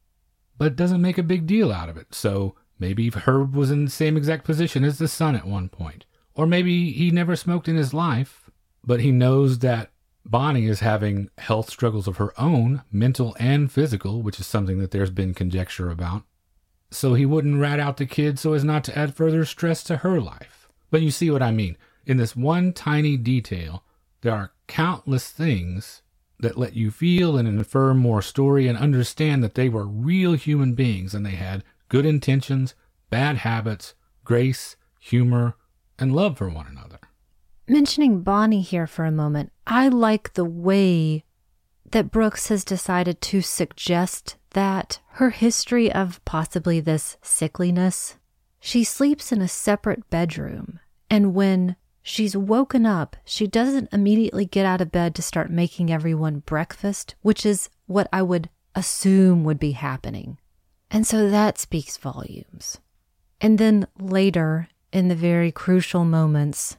but 0.58 0.78
doesn't 0.78 1.02
make 1.02 1.18
a 1.18 1.24
big 1.24 1.46
deal 1.46 1.74
out 1.74 1.90
of 1.90 1.98
it. 1.98 2.16
So 2.16 2.56
maybe 2.80 3.10
Herb 3.10 3.54
was 3.54 3.70
in 3.70 3.84
the 3.84 3.92
same 3.92 4.16
exact 4.16 4.46
position 4.46 4.86
as 4.86 4.98
the 4.98 5.10
son 5.10 5.36
at 5.36 5.46
one 5.46 5.68
point. 5.68 6.06
Or 6.36 6.48
maybe 6.48 6.94
he 6.94 7.12
never 7.12 7.36
smoked 7.36 7.68
in 7.68 7.76
his 7.76 7.94
life, 7.94 8.50
but 8.82 9.02
he 9.02 9.12
knows 9.12 9.60
that 9.60 9.92
Bonnie 10.24 10.68
is 10.68 10.80
having 10.80 11.30
health 11.38 11.70
struggles 11.70 12.08
of 12.08 12.16
her 12.16 12.34
own, 12.40 12.82
mental 12.94 13.36
and 13.42 13.70
physical, 13.70 14.22
which 14.22 14.40
is 14.40 14.48
something 14.48 14.80
that 14.80 14.92
there's 14.92 15.12
been 15.12 15.34
conjecture 15.34 15.92
about 15.92 16.24
so 16.96 17.14
he 17.14 17.26
wouldn't 17.26 17.60
rat 17.60 17.80
out 17.80 17.98
the 17.98 18.06
kid 18.06 18.40
so 18.40 18.54
as 18.54 18.64
not 18.64 18.84
to 18.86 18.98
add 18.98 19.16
further 19.16 19.46
stress 19.46 19.84
to 19.84 19.98
her 19.98 20.20
life. 20.20 20.68
But 20.92 21.02
you 21.02 21.12
see 21.12 21.30
what 21.30 21.42
I 21.42 21.52
mean. 21.52 21.78
In 22.06 22.18
this 22.18 22.36
one 22.36 22.74
tiny 22.74 23.18
detail, 23.18 23.84
there 24.22 24.34
are 24.34 24.54
countless 24.68 25.30
things 25.30 26.02
that 26.40 26.58
let 26.58 26.74
you 26.74 26.92
feel 26.92 27.38
and 27.38 27.48
infer 27.48 27.94
more 27.94 28.22
story 28.22 28.68
and 28.68 28.78
understand 28.78 29.44
that 29.44 29.56
they 29.56 29.70
were 29.70 29.86
real 29.86 30.34
human 30.34 30.74
beings 30.74 31.14
and 31.14 31.26
they 31.26 31.32
had 31.32 31.64
good 31.90 32.06
intentions, 32.06 32.76
bad 33.10 33.38
habits, 33.38 33.94
grace, 34.24 34.76
humor, 35.00 35.56
and 35.98 36.14
love 36.14 36.38
for 36.38 36.50
one 36.50 36.68
another. 36.68 37.00
Mentioning 37.68 38.22
Bonnie 38.22 38.62
here 38.62 38.88
for 38.88 39.06
a 39.06 39.12
moment, 39.12 39.52
I 39.66 39.88
like 39.88 40.34
the 40.34 40.46
way 40.46 41.24
that 41.92 42.12
Brooks 42.12 42.50
has 42.50 42.64
decided 42.64 43.22
to 43.22 43.42
suggest 43.42 44.36
that 44.56 45.00
her 45.10 45.32
history 45.32 45.92
of 45.92 46.24
possibly 46.24 46.80
this 46.80 47.18
sickliness, 47.22 48.16
she 48.58 48.86
sleeps 48.86 49.34
in 49.34 49.42
a 49.42 49.50
separate 49.50 50.10
bedroom. 50.10 50.80
And 51.10 51.36
when 51.36 51.76
she's 52.02 52.38
woken 52.38 52.86
up, 52.86 53.18
she 53.26 53.48
doesn't 53.48 53.92
immediately 53.92 54.46
get 54.46 54.66
out 54.66 54.80
of 54.80 54.94
bed 54.94 55.14
to 55.16 55.22
start 55.22 55.52
making 55.52 55.92
everyone 55.92 56.40
breakfast, 56.40 57.16
which 57.22 57.46
is 57.46 57.70
what 57.86 58.08
I 58.14 58.22
would 58.22 58.50
assume 58.74 59.44
would 59.44 59.60
be 59.60 59.74
happening. 59.74 60.38
And 60.90 61.06
so 61.06 61.30
that 61.30 61.58
speaks 61.58 61.98
volumes. 61.98 62.80
And 63.42 63.58
then 63.58 63.86
later, 64.00 64.70
in 64.94 65.10
the 65.10 65.16
very 65.16 65.52
crucial 65.52 66.06
moments 66.06 66.78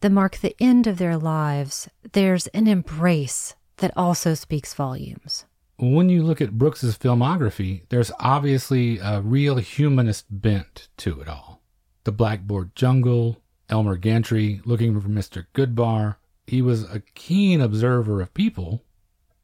that 0.00 0.10
mark 0.10 0.38
the 0.38 0.56
end 0.58 0.86
of 0.86 0.96
their 0.96 1.18
lives, 1.18 1.90
there's 2.12 2.46
an 2.48 2.66
embrace 2.66 3.54
that 3.76 3.92
also 3.98 4.32
speaks 4.32 4.72
volumes 4.72 5.44
when 5.78 6.08
you 6.08 6.22
look 6.24 6.40
at 6.40 6.58
Brooks's 6.58 6.98
filmography, 6.98 7.82
there's 7.88 8.10
obviously 8.18 8.98
a 8.98 9.20
real 9.20 9.56
humanist 9.56 10.26
bent 10.28 10.88
to 10.98 11.20
it 11.20 11.28
all. 11.28 11.62
The 12.04 12.12
Blackboard 12.12 12.74
Jungle, 12.74 13.40
Elmer 13.68 13.96
Gantry 13.96 14.60
looking 14.64 15.00
for 15.00 15.08
Mr. 15.08 15.46
Goodbar. 15.54 16.16
He 16.46 16.62
was 16.62 16.82
a 16.84 17.00
keen 17.14 17.60
observer 17.60 18.20
of 18.20 18.34
people, 18.34 18.82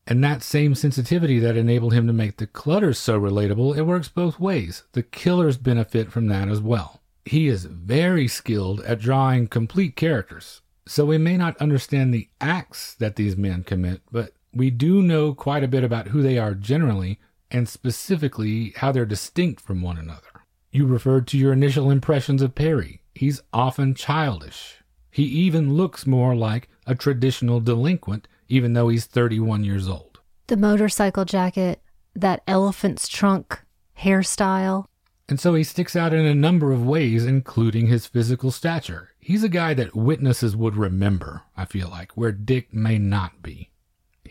and 0.06 0.24
that 0.24 0.42
same 0.42 0.74
sensitivity 0.74 1.38
that 1.38 1.56
enabled 1.56 1.92
him 1.92 2.06
to 2.06 2.12
make 2.12 2.38
the 2.38 2.46
clutters 2.46 2.98
so 2.98 3.20
relatable, 3.20 3.76
it 3.76 3.82
works 3.82 4.08
both 4.08 4.40
ways. 4.40 4.82
The 4.92 5.02
killers 5.02 5.56
benefit 5.56 6.10
from 6.10 6.26
that 6.28 6.48
as 6.48 6.60
well. 6.60 7.00
He 7.24 7.46
is 7.46 7.64
very 7.64 8.28
skilled 8.28 8.80
at 8.82 8.98
drawing 8.98 9.46
complete 9.46 9.96
characters, 9.96 10.62
so 10.86 11.06
we 11.06 11.16
may 11.16 11.36
not 11.36 11.56
understand 11.58 12.12
the 12.12 12.28
acts 12.40 12.94
that 12.96 13.16
these 13.16 13.36
men 13.36 13.62
commit, 13.62 14.02
but 14.10 14.33
we 14.54 14.70
do 14.70 15.02
know 15.02 15.34
quite 15.34 15.64
a 15.64 15.68
bit 15.68 15.84
about 15.84 16.08
who 16.08 16.22
they 16.22 16.38
are 16.38 16.54
generally, 16.54 17.18
and 17.50 17.68
specifically 17.68 18.72
how 18.76 18.92
they're 18.92 19.06
distinct 19.06 19.60
from 19.60 19.82
one 19.82 19.98
another. 19.98 20.44
You 20.72 20.86
referred 20.86 21.26
to 21.28 21.38
your 21.38 21.52
initial 21.52 21.90
impressions 21.90 22.42
of 22.42 22.54
Perry. 22.54 23.00
He's 23.14 23.42
often 23.52 23.94
childish. 23.94 24.82
He 25.10 25.22
even 25.22 25.74
looks 25.74 26.06
more 26.06 26.34
like 26.34 26.68
a 26.86 26.96
traditional 26.96 27.60
delinquent, 27.60 28.26
even 28.48 28.72
though 28.72 28.88
he's 28.88 29.06
31 29.06 29.62
years 29.62 29.88
old. 29.88 30.18
The 30.48 30.56
motorcycle 30.56 31.24
jacket, 31.24 31.80
that 32.16 32.42
elephant's 32.48 33.06
trunk 33.06 33.62
hairstyle. 34.00 34.86
And 35.28 35.40
so 35.40 35.54
he 35.54 35.64
sticks 35.64 35.94
out 35.96 36.12
in 36.12 36.26
a 36.26 36.34
number 36.34 36.72
of 36.72 36.84
ways, 36.84 37.24
including 37.24 37.86
his 37.86 38.06
physical 38.06 38.50
stature. 38.50 39.10
He's 39.18 39.44
a 39.44 39.48
guy 39.48 39.72
that 39.74 39.94
witnesses 39.94 40.56
would 40.56 40.76
remember, 40.76 41.42
I 41.56 41.64
feel 41.64 41.88
like, 41.88 42.16
where 42.16 42.32
Dick 42.32 42.74
may 42.74 42.98
not 42.98 43.42
be. 43.42 43.70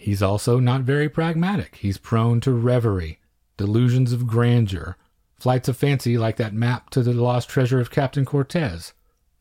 He's 0.03 0.21
also 0.21 0.59
not 0.59 0.81
very 0.81 1.07
pragmatic. 1.07 1.77
He's 1.77 1.97
prone 1.97 2.41
to 2.41 2.51
reverie, 2.51 3.19
delusions 3.55 4.11
of 4.11 4.27
grandeur, 4.27 4.97
flights 5.39 5.69
of 5.69 5.77
fancy 5.77 6.17
like 6.17 6.35
that 6.35 6.53
map 6.53 6.89
to 6.89 7.03
the 7.03 7.13
lost 7.13 7.47
treasure 7.47 7.79
of 7.79 7.89
Captain 7.89 8.25
Cortez, 8.25 8.91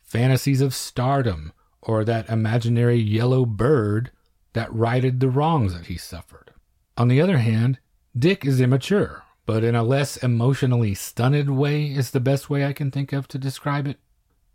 fantasies 0.02 0.60
of 0.60 0.72
stardom, 0.72 1.52
or 1.82 2.04
that 2.04 2.28
imaginary 2.28 2.94
yellow 2.94 3.44
bird 3.44 4.12
that 4.52 4.72
righted 4.72 5.18
the 5.18 5.28
wrongs 5.28 5.74
that 5.74 5.86
he 5.86 5.98
suffered. 5.98 6.52
On 6.96 7.08
the 7.08 7.20
other 7.20 7.38
hand, 7.38 7.80
Dick 8.16 8.46
is 8.46 8.60
immature, 8.60 9.24
but 9.46 9.64
in 9.64 9.74
a 9.74 9.82
less 9.82 10.16
emotionally 10.18 10.94
stunted 10.94 11.50
way 11.50 11.86
is 11.86 12.12
the 12.12 12.20
best 12.20 12.50
way 12.50 12.64
I 12.64 12.72
can 12.72 12.92
think 12.92 13.12
of 13.12 13.26
to 13.28 13.36
describe 13.36 13.88
it. 13.88 13.98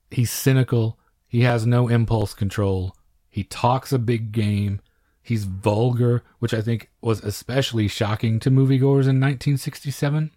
He's 0.10 0.32
cynical, 0.32 0.98
he 1.28 1.42
has 1.42 1.66
no 1.66 1.90
impulse 1.90 2.34
control, 2.34 2.96
he 3.28 3.44
talks 3.44 3.92
a 3.92 4.00
big 4.00 4.32
game, 4.32 4.80
He's 5.28 5.44
vulgar, 5.44 6.24
which 6.40 6.54
I 6.54 6.62
think 6.62 6.90
was 7.02 7.22
especially 7.22 7.90
shocking 7.90 8.40
to 8.40 8.50
moviegoers 8.50 9.10
in 9.10 9.20
1967. 9.20 10.32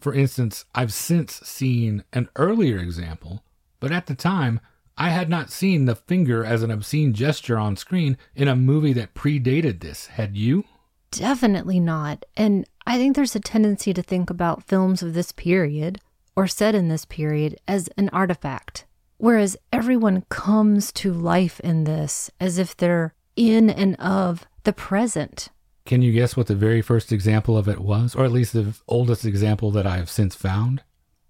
For 0.00 0.12
instance, 0.12 0.66
I've 0.74 0.92
since 0.92 1.36
seen 1.36 2.04
an 2.12 2.28
earlier 2.36 2.76
example, 2.76 3.42
but 3.80 3.90
at 3.90 4.04
the 4.04 4.14
time, 4.14 4.60
I 4.98 5.08
had 5.08 5.30
not 5.30 5.50
seen 5.50 5.86
the 5.86 5.96
finger 5.96 6.44
as 6.44 6.62
an 6.62 6.70
obscene 6.70 7.14
gesture 7.14 7.58
on 7.58 7.76
screen 7.76 8.18
in 8.34 8.46
a 8.46 8.54
movie 8.54 8.92
that 8.92 9.14
predated 9.14 9.80
this. 9.80 10.08
Had 10.08 10.36
you? 10.36 10.64
Definitely 11.10 11.80
not. 11.80 12.26
And 12.36 12.68
I 12.86 12.98
think 12.98 13.16
there's 13.16 13.34
a 13.34 13.40
tendency 13.40 13.94
to 13.94 14.02
think 14.02 14.28
about 14.28 14.64
films 14.64 15.02
of 15.02 15.14
this 15.14 15.32
period, 15.32 16.02
or 16.36 16.46
set 16.46 16.74
in 16.74 16.88
this 16.88 17.06
period, 17.06 17.58
as 17.66 17.88
an 17.96 18.10
artifact. 18.10 18.84
Whereas 19.16 19.56
everyone 19.72 20.26
comes 20.28 20.92
to 20.92 21.14
life 21.14 21.60
in 21.60 21.84
this 21.84 22.30
as 22.38 22.58
if 22.58 22.76
they're 22.76 23.14
in 23.36 23.70
and 23.70 23.96
of 23.96 24.46
the 24.64 24.72
present. 24.72 25.48
Can 25.84 26.00
you 26.00 26.12
guess 26.12 26.36
what 26.36 26.46
the 26.46 26.54
very 26.54 26.80
first 26.80 27.12
example 27.12 27.58
of 27.58 27.68
it 27.68 27.80
was? 27.80 28.14
Or 28.14 28.24
at 28.24 28.32
least 28.32 28.52
the 28.54 28.74
oldest 28.88 29.24
example 29.24 29.70
that 29.72 29.86
I 29.86 29.96
have 29.96 30.08
since 30.08 30.34
found? 30.34 30.82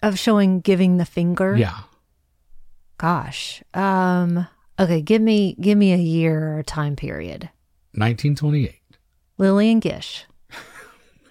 Of 0.02 0.18
showing 0.18 0.60
giving 0.60 0.98
the 0.98 1.04
finger? 1.04 1.56
Yeah. 1.56 1.80
Gosh. 2.98 3.62
Um 3.72 4.46
okay, 4.78 5.00
give 5.02 5.22
me 5.22 5.56
give 5.60 5.76
me 5.76 5.92
a 5.92 5.96
year 5.96 6.54
or 6.54 6.58
a 6.60 6.64
time 6.64 6.94
period. 6.94 7.50
1928. 7.94 8.80
Lillian 9.38 9.80
Gish. 9.80 10.26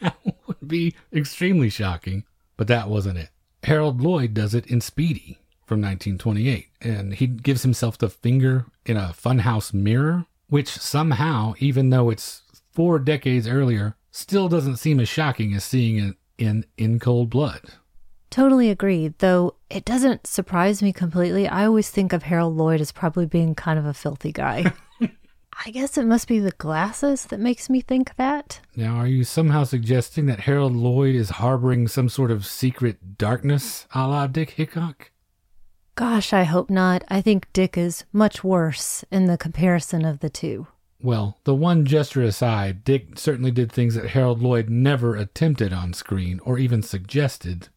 That 0.01 0.17
would 0.47 0.67
be 0.67 0.95
extremely 1.13 1.69
shocking, 1.69 2.25
but 2.57 2.67
that 2.67 2.89
wasn't 2.89 3.19
it. 3.19 3.29
Harold 3.63 4.01
Lloyd 4.01 4.33
does 4.33 4.53
it 4.53 4.67
in 4.67 4.81
Speedy 4.81 5.39
from 5.65 5.81
1928, 5.81 6.67
and 6.81 7.13
he 7.13 7.25
gives 7.27 7.63
himself 7.63 7.97
the 7.97 8.09
finger 8.09 8.65
in 8.85 8.97
a 8.97 9.15
funhouse 9.17 9.73
mirror, 9.73 10.25
which 10.47 10.69
somehow, 10.69 11.53
even 11.59 11.89
though 11.89 12.09
it's 12.09 12.43
four 12.71 12.99
decades 12.99 13.47
earlier, 13.47 13.95
still 14.11 14.49
doesn't 14.49 14.77
seem 14.77 14.99
as 14.99 15.09
shocking 15.09 15.53
as 15.53 15.63
seeing 15.63 15.97
it 15.97 16.15
in 16.37 16.65
In 16.77 16.99
Cold 16.99 17.29
Blood. 17.29 17.61
Totally 18.29 18.69
agreed, 18.69 19.17
though 19.19 19.55
it 19.69 19.85
doesn't 19.85 20.25
surprise 20.25 20.81
me 20.81 20.91
completely. 20.91 21.47
I 21.47 21.65
always 21.65 21.89
think 21.91 22.13
of 22.13 22.23
Harold 22.23 22.57
Lloyd 22.57 22.81
as 22.81 22.91
probably 22.91 23.27
being 23.27 23.53
kind 23.53 23.77
of 23.77 23.85
a 23.85 23.93
filthy 23.93 24.31
guy. 24.31 24.73
I 25.65 25.69
guess 25.69 25.97
it 25.97 26.05
must 26.05 26.27
be 26.27 26.39
the 26.39 26.51
glasses 26.51 27.25
that 27.25 27.39
makes 27.39 27.69
me 27.69 27.81
think 27.81 28.15
that. 28.15 28.59
Now, 28.75 28.95
are 28.95 29.07
you 29.07 29.23
somehow 29.23 29.65
suggesting 29.65 30.25
that 30.25 30.41
Harold 30.41 30.75
Lloyd 30.75 31.13
is 31.13 31.29
harboring 31.29 31.87
some 31.87 32.09
sort 32.09 32.31
of 32.31 32.45
secret 32.45 33.19
darkness 33.19 33.87
a 33.93 34.07
la 34.07 34.25
Dick 34.25 34.51
Hickok? 34.51 35.11
Gosh, 35.95 36.33
I 36.33 36.43
hope 36.43 36.69
not. 36.69 37.03
I 37.07 37.21
think 37.21 37.51
Dick 37.53 37.77
is 37.77 38.03
much 38.11 38.43
worse 38.43 39.05
in 39.11 39.25
the 39.25 39.37
comparison 39.37 40.05
of 40.05 40.19
the 40.19 40.29
two. 40.29 40.67
Well, 41.01 41.37
the 41.43 41.53
one 41.53 41.85
gesture 41.85 42.23
aside, 42.23 42.83
Dick 42.83 43.19
certainly 43.19 43.51
did 43.51 43.71
things 43.71 43.95
that 43.95 44.11
Harold 44.11 44.41
Lloyd 44.41 44.69
never 44.69 45.15
attempted 45.15 45.73
on 45.73 45.93
screen 45.93 46.39
or 46.45 46.57
even 46.57 46.81
suggested. 46.81 47.67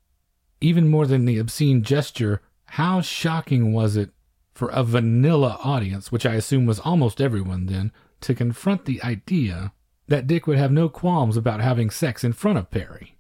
Even 0.60 0.88
more 0.88 1.06
than 1.06 1.24
the 1.24 1.38
obscene 1.38 1.82
gesture, 1.82 2.40
how 2.66 3.00
shocking 3.00 3.72
was 3.72 3.96
it 3.96 4.10
for 4.54 4.68
a 4.70 4.82
vanilla 4.82 5.58
audience, 5.62 6.10
which 6.10 6.24
I 6.24 6.34
assume 6.34 6.64
was 6.64 6.80
almost 6.80 7.20
everyone 7.20 7.66
then, 7.66 7.92
to 8.22 8.34
confront 8.34 8.86
the 8.86 9.02
idea 9.02 9.72
that 10.08 10.26
Dick 10.26 10.46
would 10.46 10.56
have 10.56 10.72
no 10.72 10.88
qualms 10.88 11.36
about 11.36 11.60
having 11.60 11.90
sex 11.90 12.24
in 12.24 12.32
front 12.32 12.58
of 12.58 12.70
Perry. 12.70 13.18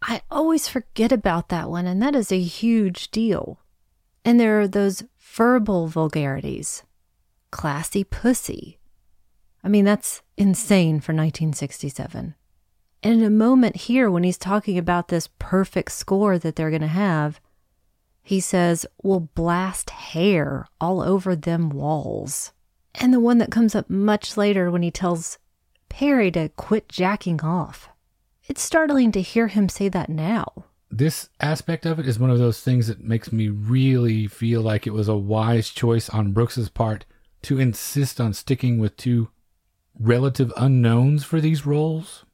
I 0.00 0.22
always 0.30 0.68
forget 0.68 1.12
about 1.12 1.48
that 1.50 1.68
one, 1.68 1.86
and 1.86 2.00
that 2.00 2.14
is 2.14 2.32
a 2.32 2.40
huge 2.40 3.10
deal. 3.10 3.58
And 4.24 4.38
there 4.38 4.60
are 4.60 4.68
those 4.68 5.04
verbal 5.18 5.86
vulgarities. 5.86 6.82
Classy 7.50 8.04
pussy. 8.04 8.78
I 9.62 9.68
mean, 9.68 9.84
that's 9.84 10.22
insane 10.36 11.00
for 11.00 11.12
1967. 11.12 12.34
And 13.02 13.14
in 13.14 13.22
a 13.22 13.30
moment 13.30 13.76
here, 13.76 14.10
when 14.10 14.24
he's 14.24 14.38
talking 14.38 14.76
about 14.76 15.08
this 15.08 15.28
perfect 15.38 15.92
score 15.92 16.38
that 16.38 16.56
they're 16.56 16.70
going 16.70 16.82
to 16.82 16.88
have, 16.88 17.40
he 18.22 18.40
says, 18.40 18.84
We'll 19.02 19.20
blast 19.20 19.90
hair 19.90 20.66
all 20.80 21.00
over 21.00 21.34
them 21.34 21.70
walls. 21.70 22.52
And 22.94 23.14
the 23.14 23.20
one 23.20 23.38
that 23.38 23.50
comes 23.50 23.74
up 23.74 23.88
much 23.88 24.36
later 24.36 24.70
when 24.70 24.82
he 24.82 24.90
tells 24.90 25.38
Perry 25.88 26.30
to 26.32 26.48
quit 26.50 26.88
jacking 26.88 27.40
off. 27.40 27.88
It's 28.48 28.62
startling 28.62 29.12
to 29.12 29.22
hear 29.22 29.46
him 29.46 29.68
say 29.68 29.88
that 29.88 30.08
now. 30.08 30.64
This 30.90 31.28
aspect 31.40 31.84
of 31.86 31.98
it 31.98 32.06
is 32.06 32.18
one 32.18 32.30
of 32.30 32.38
those 32.38 32.60
things 32.60 32.86
that 32.86 33.02
makes 33.02 33.30
me 33.30 33.48
really 33.48 34.26
feel 34.26 34.62
like 34.62 34.86
it 34.86 34.92
was 34.92 35.08
a 35.08 35.16
wise 35.16 35.68
choice 35.70 36.08
on 36.08 36.32
Brooks's 36.32 36.68
part 36.68 37.04
to 37.42 37.60
insist 37.60 38.20
on 38.20 38.32
sticking 38.32 38.78
with 38.78 38.96
two 38.96 39.28
relative 39.98 40.52
unknowns 40.56 41.24
for 41.24 41.40
these 41.40 41.66
roles. 41.66 42.24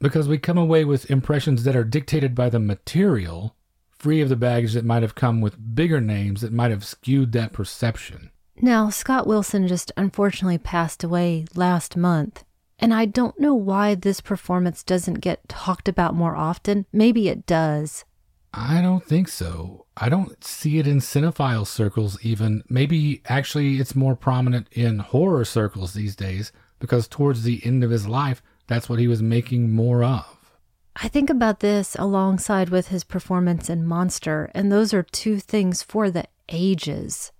Because 0.00 0.28
we 0.28 0.38
come 0.38 0.56
away 0.56 0.84
with 0.84 1.10
impressions 1.10 1.64
that 1.64 1.76
are 1.76 1.84
dictated 1.84 2.34
by 2.34 2.48
the 2.48 2.58
material 2.58 3.54
free 3.90 4.22
of 4.22 4.30
the 4.30 4.36
baggage 4.36 4.72
that 4.72 4.84
might 4.84 5.02
have 5.02 5.14
come 5.14 5.42
with 5.42 5.74
bigger 5.74 6.00
names 6.00 6.40
that 6.40 6.52
might 6.52 6.70
have 6.70 6.84
skewed 6.84 7.32
that 7.32 7.52
perception. 7.52 8.30
Now, 8.56 8.88
Scott 8.88 9.26
Wilson 9.26 9.68
just 9.68 9.92
unfortunately 9.96 10.56
passed 10.58 11.04
away 11.04 11.44
last 11.54 11.98
month, 11.98 12.44
and 12.80 12.92
I 12.92 13.04
don't 13.04 13.38
know 13.38 13.54
why 13.54 13.94
this 13.94 14.20
performance 14.20 14.82
doesn't 14.82 15.20
get 15.20 15.48
talked 15.48 15.88
about 15.88 16.14
more 16.14 16.34
often. 16.34 16.86
Maybe 16.92 17.28
it 17.28 17.46
does. 17.46 18.04
I 18.52 18.82
don't 18.82 19.04
think 19.04 19.28
so. 19.28 19.86
I 19.96 20.08
don't 20.08 20.42
see 20.42 20.78
it 20.78 20.86
in 20.86 20.98
cinephile 20.98 21.66
circles, 21.66 22.18
even. 22.24 22.64
Maybe 22.68 23.22
actually 23.26 23.76
it's 23.76 23.94
more 23.94 24.16
prominent 24.16 24.66
in 24.72 24.98
horror 24.98 25.44
circles 25.44 25.92
these 25.92 26.16
days 26.16 26.50
because 26.80 27.06
towards 27.06 27.42
the 27.42 27.60
end 27.64 27.84
of 27.84 27.90
his 27.90 28.08
life, 28.08 28.42
that's 28.66 28.88
what 28.88 28.98
he 28.98 29.06
was 29.06 29.22
making 29.22 29.70
more 29.70 30.02
of. 30.02 30.58
I 30.96 31.08
think 31.08 31.30
about 31.30 31.60
this 31.60 31.94
alongside 31.96 32.70
with 32.70 32.88
his 32.88 33.04
performance 33.04 33.70
in 33.70 33.86
Monster, 33.86 34.50
and 34.54 34.72
those 34.72 34.92
are 34.92 35.02
two 35.02 35.38
things 35.38 35.82
for 35.82 36.10
the 36.10 36.24
ages. 36.48 37.30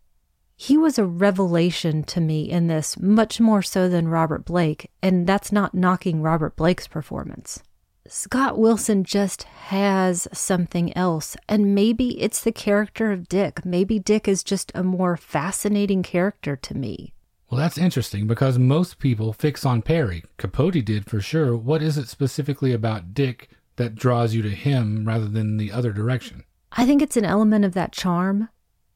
He 0.62 0.76
was 0.76 0.98
a 0.98 1.06
revelation 1.06 2.02
to 2.02 2.20
me 2.20 2.42
in 2.42 2.66
this, 2.66 3.00
much 3.00 3.40
more 3.40 3.62
so 3.62 3.88
than 3.88 4.08
Robert 4.08 4.44
Blake, 4.44 4.90
and 5.02 5.26
that's 5.26 5.50
not 5.50 5.72
knocking 5.72 6.20
Robert 6.20 6.54
Blake's 6.54 6.86
performance. 6.86 7.62
Scott 8.06 8.58
Wilson 8.58 9.02
just 9.02 9.44
has 9.44 10.28
something 10.34 10.94
else, 10.94 11.34
and 11.48 11.74
maybe 11.74 12.20
it's 12.20 12.44
the 12.44 12.52
character 12.52 13.10
of 13.10 13.26
Dick. 13.26 13.64
Maybe 13.64 13.98
Dick 13.98 14.28
is 14.28 14.44
just 14.44 14.70
a 14.74 14.82
more 14.82 15.16
fascinating 15.16 16.02
character 16.02 16.56
to 16.56 16.76
me. 16.76 17.14
Well, 17.48 17.58
that's 17.58 17.78
interesting 17.78 18.26
because 18.26 18.58
most 18.58 18.98
people 18.98 19.32
fix 19.32 19.64
on 19.64 19.80
Perry. 19.80 20.24
Capote 20.36 20.84
did 20.84 21.08
for 21.08 21.22
sure. 21.22 21.56
What 21.56 21.80
is 21.80 21.96
it 21.96 22.06
specifically 22.06 22.74
about 22.74 23.14
Dick 23.14 23.48
that 23.76 23.94
draws 23.94 24.34
you 24.34 24.42
to 24.42 24.50
him 24.50 25.08
rather 25.08 25.26
than 25.26 25.56
the 25.56 25.72
other 25.72 25.94
direction? 25.94 26.44
I 26.72 26.84
think 26.84 27.00
it's 27.00 27.16
an 27.16 27.24
element 27.24 27.64
of 27.64 27.72
that 27.72 27.92
charm, 27.92 28.50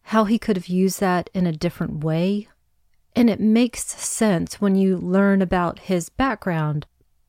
how 0.08 0.24
he 0.24 0.38
could 0.38 0.56
have 0.56 0.68
used 0.68 1.00
that 1.00 1.30
in 1.32 1.46
a 1.46 1.52
different 1.52 2.04
way. 2.04 2.48
And 3.16 3.30
it 3.30 3.40
makes 3.40 3.84
sense 3.84 4.60
when 4.60 4.74
you 4.74 4.98
learn 4.98 5.40
about 5.40 5.78
his 5.80 6.08
background, 6.08 6.86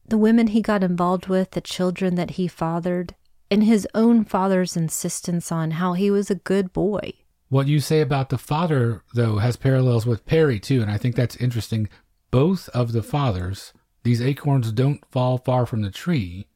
the 0.08 0.18
women 0.18 0.48
he 0.48 0.62
got 0.62 0.84
involved 0.84 1.28
with, 1.28 1.52
the 1.52 1.62
children 1.62 2.16
that 2.16 2.32
he 2.32 2.48
fathered, 2.48 3.16
and 3.50 3.64
his 3.64 3.88
own 3.94 4.26
father's 4.26 4.76
insistence 4.76 5.52
on 5.52 5.72
how 5.72 5.94
he 5.94 6.12
was 6.12 6.30
a 6.30 6.36
good 6.36 6.74
boy. 6.74 7.14
What 7.50 7.68
you 7.68 7.80
say 7.80 8.02
about 8.02 8.30
the 8.30 8.38
father, 8.38 9.04
though, 9.14 9.38
has 9.38 9.56
parallels 9.56 10.06
with 10.06 10.26
Perry, 10.26 10.60
too, 10.60 10.82
and 10.82 10.92
I 10.92 10.98
think 10.98 11.16
that's 11.16 11.36
interesting. 11.38 11.88
Both 12.32 12.68
of 12.70 12.92
the 12.92 13.04
fathers, 13.04 13.72
these 14.04 14.22
acorns 14.22 14.72
don't 14.72 15.06
fall 15.12 15.38
far 15.38 15.66
from 15.66 15.82
the 15.82 15.92
tree. 15.92 16.48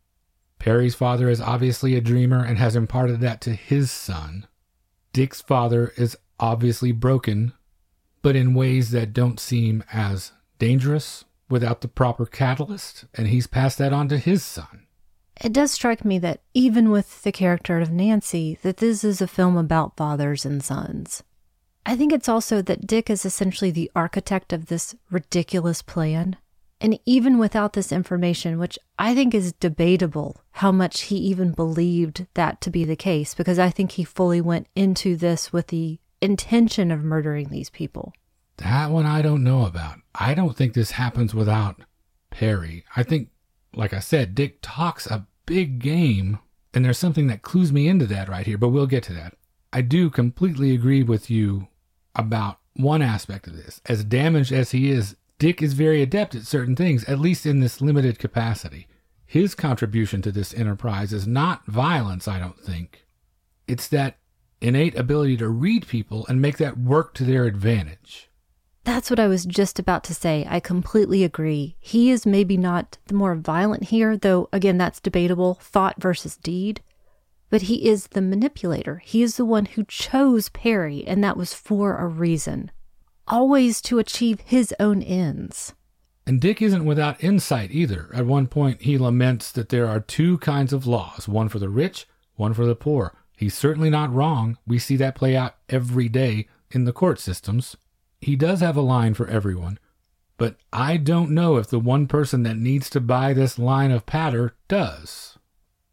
Perry's 0.58 0.96
father 0.96 1.30
is 1.30 1.40
obviously 1.40 1.96
a 1.96 2.02
dreamer 2.02 2.44
and 2.44 2.58
has 2.58 2.76
imparted 2.76 3.22
that 3.22 3.40
to 3.42 3.54
his 3.54 3.90
son. 3.90 4.48
Dick's 5.14 5.42
father 5.42 5.94
is 5.98 6.18
obviously 6.40 6.92
broken, 6.92 7.54
but 8.22 8.36
in 8.36 8.54
ways 8.54 8.92
that 8.92 9.14
don't 9.14 9.40
seem 9.40 9.84
as 9.92 10.32
dangerous 10.58 11.26
without 11.50 11.82
the 11.82 11.88
proper 11.88 12.26
catalyst, 12.26 13.06
and 13.14 13.28
he's 13.28 13.48
passed 13.48 13.78
that 13.80 13.94
on 13.94 14.08
to 14.10 14.18
his 14.18 14.44
son. 14.44 14.86
It 15.42 15.54
does 15.54 15.72
strike 15.72 16.04
me 16.04 16.20
that 16.20 16.42
even 16.54 16.92
with 16.92 17.24
the 17.24 17.32
character 17.32 17.80
of 17.80 17.92
Nancy, 17.92 18.60
that 18.62 18.78
this 18.78 19.04
is 19.04 19.22
a 19.22 19.28
film 19.28 19.58
about 19.58 19.96
fathers 19.96 20.46
and 20.46 20.64
sons. 20.64 21.24
I 21.86 21.96
think 21.96 22.12
it's 22.12 22.30
also 22.30 22.62
that 22.62 22.86
Dick 22.86 23.10
is 23.10 23.26
essentially 23.26 23.72
the 23.72 23.90
architect 23.96 24.54
of 24.54 24.66
this 24.66 24.96
ridiculous 25.10 25.82
plan. 25.82 26.36
And 26.82 27.00
even 27.06 27.38
without 27.38 27.74
this 27.74 27.92
information, 27.92 28.58
which 28.58 28.80
I 28.98 29.14
think 29.14 29.34
is 29.34 29.54
debatable 29.54 30.42
how 30.52 30.72
much 30.72 31.02
he 31.02 31.18
even 31.18 31.52
believed 31.52 32.28
that 32.36 32.62
to 32.62 32.70
be 32.70 32.86
the 32.86 32.96
case, 32.96 33.34
because 33.34 33.60
I 33.60 33.70
think 33.70 33.92
he 33.92 34.04
fully 34.04 34.40
went 34.40 34.68
into 34.76 35.16
this 35.16 35.52
with 35.52 35.68
the 35.68 36.00
intention 36.22 36.92
of 36.92 37.04
murdering 37.04 37.50
these 37.50 37.70
people. 37.70 38.14
That 38.58 38.92
one 38.92 39.06
I 39.06 39.22
don't 39.22 39.44
know 39.44 39.66
about. 39.66 40.00
I 40.16 40.34
don't 40.34 40.56
think 40.56 40.74
this 40.74 40.92
happens 40.92 41.34
without 41.34 41.82
Perry. 42.30 42.86
I 42.96 43.04
think, 43.04 43.30
like 43.74 43.94
I 43.94 44.00
said, 44.00 44.36
Dick 44.36 44.60
talks 44.62 45.06
a 45.08 45.28
big 45.46 45.80
game, 45.80 46.40
and 46.74 46.84
there's 46.84 46.98
something 46.98 47.28
that 47.28 47.42
clues 47.42 47.72
me 47.72 47.88
into 47.88 48.06
that 48.08 48.30
right 48.30 48.46
here, 48.46 48.58
but 48.58 48.70
we'll 48.70 48.88
get 48.88 49.04
to 49.04 49.14
that. 49.14 49.36
I 49.72 49.82
do 49.82 50.10
completely 50.10 50.74
agree 50.74 51.04
with 51.04 51.30
you 51.30 51.68
about 52.16 52.60
one 52.74 53.02
aspect 53.02 53.48
of 53.48 53.56
this. 53.56 53.82
As 53.86 54.04
damaged 54.04 54.52
as 54.52 54.72
he 54.72 54.92
is, 54.92 55.16
Dick 55.40 55.64
is 55.64 55.74
very 55.74 56.02
adept 56.02 56.36
at 56.36 56.46
certain 56.46 56.76
things, 56.76 57.04
at 57.06 57.20
least 57.20 57.46
in 57.46 57.62
this 57.62 57.82
limited 57.82 58.20
capacity. 58.20 58.88
His 59.26 59.56
contribution 59.56 60.22
to 60.24 60.32
this 60.32 60.54
enterprise 60.54 61.14
is 61.14 61.26
not 61.26 61.66
violence, 61.66 62.28
I 62.28 62.40
don't 62.40 62.60
think. 62.60 63.06
It's 63.68 63.88
that 63.88 64.18
innate 64.60 64.98
ability 64.98 65.38
to 65.38 65.48
read 65.48 65.88
people 65.88 66.26
and 66.28 66.42
make 66.42 66.58
that 66.58 66.78
work 66.78 67.14
to 67.16 67.24
their 67.24 67.46
advantage. 67.46 68.30
That's 68.84 69.10
what 69.10 69.20
I 69.20 69.28
was 69.28 69.46
just 69.46 69.80
about 69.80 70.04
to 70.06 70.16
say. 70.16 70.46
I 70.50 70.60
completely 70.60 71.24
agree. 71.24 71.78
He 71.80 72.12
is 72.12 72.26
maybe 72.26 72.58
not 72.58 72.98
the 73.06 73.14
more 73.14 73.36
violent 73.36 73.86
here, 73.86 74.18
though, 74.18 74.50
again, 74.52 74.78
that's 74.78 75.00
debatable 75.00 75.56
thought 75.62 76.02
versus 76.02 76.36
deed. 76.38 76.82
But 77.50 77.64
he 77.64 77.88
is 77.88 78.08
the 78.08 78.22
manipulator. 78.22 79.02
He 79.06 79.22
is 79.22 79.38
the 79.38 79.46
one 79.46 79.66
who 79.66 79.84
chose 79.86 80.50
Perry, 80.50 81.06
and 81.06 81.24
that 81.24 81.38
was 81.38 81.54
for 81.54 81.98
a 81.98 82.08
reason, 82.08 82.72
always 83.30 83.82
to 83.82 84.00
achieve 84.00 84.42
his 84.42 84.74
own 84.80 85.02
ends. 85.02 85.74
And 86.26 86.40
Dick 86.40 86.62
isn't 86.62 86.86
without 86.86 87.24
insight 87.24 87.72
either. 87.72 88.10
At 88.14 88.26
one 88.26 88.48
point, 88.48 88.82
he 88.82 88.98
laments 88.98 89.52
that 89.52 89.70
there 89.70 89.88
are 89.88 90.00
two 90.00 90.38
kinds 90.40 90.74
of 90.74 90.86
laws 90.86 91.28
one 91.28 91.50
for 91.50 91.60
the 91.60 91.70
rich, 91.70 92.08
one 92.36 92.54
for 92.54 92.66
the 92.66 92.76
poor. 92.76 93.16
He's 93.36 93.56
certainly 93.56 93.90
not 93.90 94.14
wrong. 94.14 94.58
We 94.68 94.80
see 94.80 94.96
that 94.98 95.16
play 95.16 95.36
out 95.36 95.56
every 95.70 96.10
day 96.10 96.48
in 96.72 96.84
the 96.84 96.94
court 96.94 97.20
systems. 97.20 97.78
He 98.22 98.36
does 98.36 98.60
have 98.60 98.76
a 98.76 98.82
line 98.82 99.14
for 99.14 99.28
everyone, 99.28 99.80
but 100.38 100.58
I 100.74 100.98
don't 100.98 101.32
know 101.32 101.58
if 101.58 101.68
the 101.68 101.80
one 101.80 102.06
person 102.06 102.44
that 102.44 102.58
needs 102.58 102.90
to 102.92 103.00
buy 103.00 103.34
this 103.34 103.58
line 103.58 103.92
of 103.92 104.06
patter 104.06 104.56
does. 104.68 105.38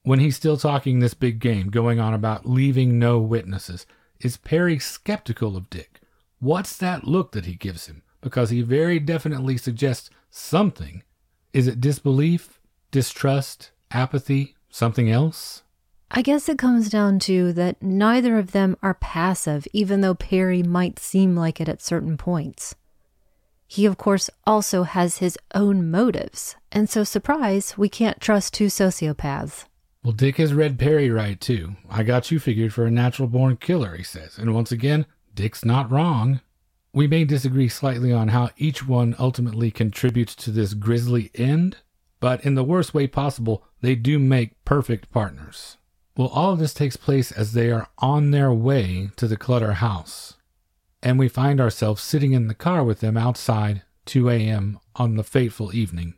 When 0.03 0.19
he's 0.19 0.37
still 0.37 0.57
talking 0.57 0.99
this 0.99 1.15
big 1.15 1.39
game, 1.41 1.71
going 1.71 1.99
on 1.99 2.15
about 2.15 2.47
leaving 2.47 2.99
no 2.99 3.19
witnesses, 3.19 3.87
is 4.21 4.37
Perry 4.37 4.79
skeptical 4.79 5.57
of 5.57 5.71
Dick? 5.71 6.01
What's 6.39 6.77
that 6.77 7.05
look 7.05 7.33
that 7.33 7.47
he 7.47 7.55
gives 7.55 7.87
him? 7.87 8.03
Because 8.21 8.51
he 8.51 8.63
very 8.63 8.99
definitely 8.99 9.57
suggests 9.57 10.11
something. 10.31 11.03
Is 11.53 11.67
it 11.67 11.81
disbelief, 11.81 12.61
distrust, 12.91 13.71
apathy, 13.91 14.57
something 14.69 15.11
else? 15.11 15.63
I 16.11 16.23
guess 16.23 16.49
it 16.49 16.59
comes 16.59 16.89
down 16.89 17.19
to 17.21 17.53
that 17.55 17.83
neither 17.83 18.39
of 18.39 18.53
them 18.53 18.77
are 18.83 18.95
passive, 18.95 19.67
even 19.73 20.03
though 20.03 20.15
Perry 20.15 20.63
might 20.63 20.99
seem 20.99 21.35
like 21.35 21.61
it 21.61 21.69
at 21.69 21.83
certain 21.83 22.17
points. 22.17 22.75
He, 23.67 23.87
of 23.87 23.99
course, 23.99 24.31
also 24.47 24.85
has 24.85 25.19
his 25.19 25.37
own 25.55 25.91
motives, 25.91 26.55
and 26.71 26.89
so, 26.89 27.03
surprise, 27.03 27.77
we 27.77 27.89
can't 27.89 28.21
trust 28.21 28.55
two 28.55 28.67
sociopaths. 28.67 29.65
Well, 30.05 30.13
Dick 30.13 30.37
has 30.37 30.55
read 30.55 30.79
Perry 30.79 31.11
right, 31.11 31.41
too. 31.41 31.75
I 31.91 32.05
got 32.05 32.31
you 32.31 32.39
figured 32.39 32.73
for 32.73 32.87
a 32.87 32.91
natural 32.93 33.27
born 33.27 33.57
killer, 33.57 33.97
he 33.97 34.05
says. 34.05 34.39
And 34.39 34.55
once 34.55 34.71
again, 34.71 35.05
Dick's 35.37 35.65
not 35.65 35.91
wrong. 35.91 36.41
We 36.93 37.07
may 37.07 37.25
disagree 37.25 37.69
slightly 37.69 38.13
on 38.13 38.29
how 38.29 38.51
each 38.57 38.89
one 38.89 39.15
ultimately 39.19 39.71
contributes 39.71 40.35
to 40.37 40.51
this 40.51 40.75
grisly 40.75 41.31
end, 41.35 41.77
but 42.19 42.45
in 42.45 42.55
the 42.55 42.65
worst 42.65 42.95
way 42.95 43.07
possible, 43.07 43.63
they 43.83 43.95
do 43.95 44.19
make 44.19 44.65
perfect 44.65 45.11
partners. 45.13 45.77
Well, 46.17 46.29
all 46.29 46.55
of 46.55 46.59
this 46.59 46.73
takes 46.73 46.97
place 46.97 47.31
as 47.31 47.53
they 47.53 47.71
are 47.71 47.89
on 47.99 48.31
their 48.31 48.53
way 48.53 49.11
to 49.17 49.29
the 49.29 49.37
Clutter 49.37 49.75
house. 49.75 50.35
And 51.03 51.19
we 51.19 51.29
find 51.29 51.61
ourselves 51.61 52.03
sitting 52.03 52.33
in 52.33 52.49
the 52.49 52.55
car 52.55 52.83
with 52.83 53.01
them 53.01 53.19
outside 53.19 53.83
2 54.07 54.31
a.m. 54.31 54.81
on 54.95 55.17
the 55.17 55.23
fateful 55.23 55.75
evening. 55.75 56.15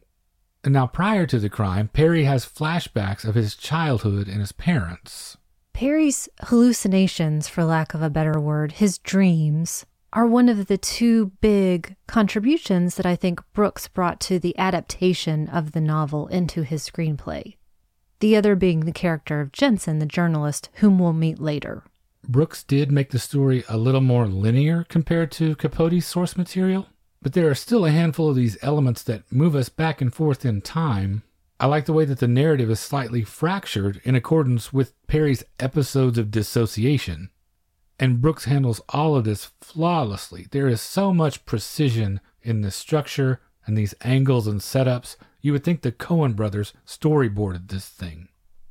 And 0.62 0.72
now, 0.72 0.86
prior 0.86 1.26
to 1.26 1.40
the 1.40 1.50
crime, 1.50 1.88
Perry 1.88 2.24
has 2.24 2.46
flashbacks 2.46 3.24
of 3.24 3.34
his 3.34 3.56
childhood 3.56 4.28
and 4.28 4.38
his 4.38 4.52
parents. 4.52 5.36
Perry's 5.72 6.28
hallucinations, 6.42 7.48
for 7.48 7.64
lack 7.64 7.94
of 7.94 8.02
a 8.02 8.10
better 8.10 8.40
word, 8.40 8.72
his 8.72 8.98
dreams, 8.98 9.86
are 10.12 10.26
one 10.26 10.48
of 10.48 10.66
the 10.66 10.78
two 10.78 11.32
big 11.40 11.94
contributions 12.06 12.96
that 12.96 13.06
I 13.06 13.14
think 13.14 13.40
Brooks 13.52 13.88
brought 13.88 14.20
to 14.22 14.38
the 14.38 14.58
adaptation 14.58 15.48
of 15.48 15.72
the 15.72 15.80
novel 15.80 16.26
into 16.28 16.62
his 16.62 16.88
screenplay 16.88 17.54
the 18.20 18.36
other 18.36 18.56
being 18.56 18.80
the 18.80 18.92
character 18.92 19.40
of 19.40 19.52
Jensen, 19.52 19.98
the 19.98 20.06
journalist, 20.06 20.70
whom 20.74 20.98
we'll 20.98 21.12
meet 21.12 21.38
later. 21.38 21.84
Brooks 22.26 22.64
did 22.64 22.90
make 22.90 23.10
the 23.10 23.18
story 23.18 23.64
a 23.68 23.78
little 23.78 24.00
more 24.00 24.26
linear 24.26 24.84
compared 24.88 25.30
to 25.32 25.56
Capote's 25.56 26.06
source 26.06 26.36
material, 26.36 26.88
but 27.22 27.32
there 27.32 27.48
are 27.48 27.54
still 27.54 27.86
a 27.86 27.90
handful 27.90 28.28
of 28.28 28.36
these 28.36 28.58
elements 28.60 29.02
that 29.04 29.30
move 29.30 29.54
us 29.54 29.68
back 29.68 30.00
and 30.00 30.12
forth 30.12 30.44
in 30.44 30.60
time. 30.60 31.22
I 31.60 31.66
like 31.66 31.86
the 31.86 31.92
way 31.92 32.04
that 32.04 32.20
the 32.20 32.28
narrative 32.28 32.70
is 32.70 32.78
slightly 32.78 33.24
fractured 33.24 34.00
in 34.04 34.14
accordance 34.14 34.72
with 34.72 34.94
Perry's 35.08 35.42
episodes 35.58 36.16
of 36.16 36.30
dissociation. 36.30 37.30
And 37.98 38.20
Brooks 38.20 38.44
handles 38.44 38.80
all 38.90 39.16
of 39.16 39.24
this 39.24 39.50
flawlessly. 39.60 40.46
There 40.50 40.68
is 40.68 40.80
so 40.80 41.12
much 41.12 41.44
precision 41.46 42.20
in 42.42 42.60
the 42.60 42.70
structure 42.70 43.40
and 43.66 43.76
these 43.76 43.94
angles 44.02 44.46
and 44.46 44.60
setups 44.60 45.16
you 45.40 45.52
would 45.52 45.64
think 45.64 45.82
the 45.82 45.92
Coen 45.92 46.36
brothers 46.36 46.72
storyboarded 46.86 47.68
this 47.68 47.88
thing. 47.88 48.28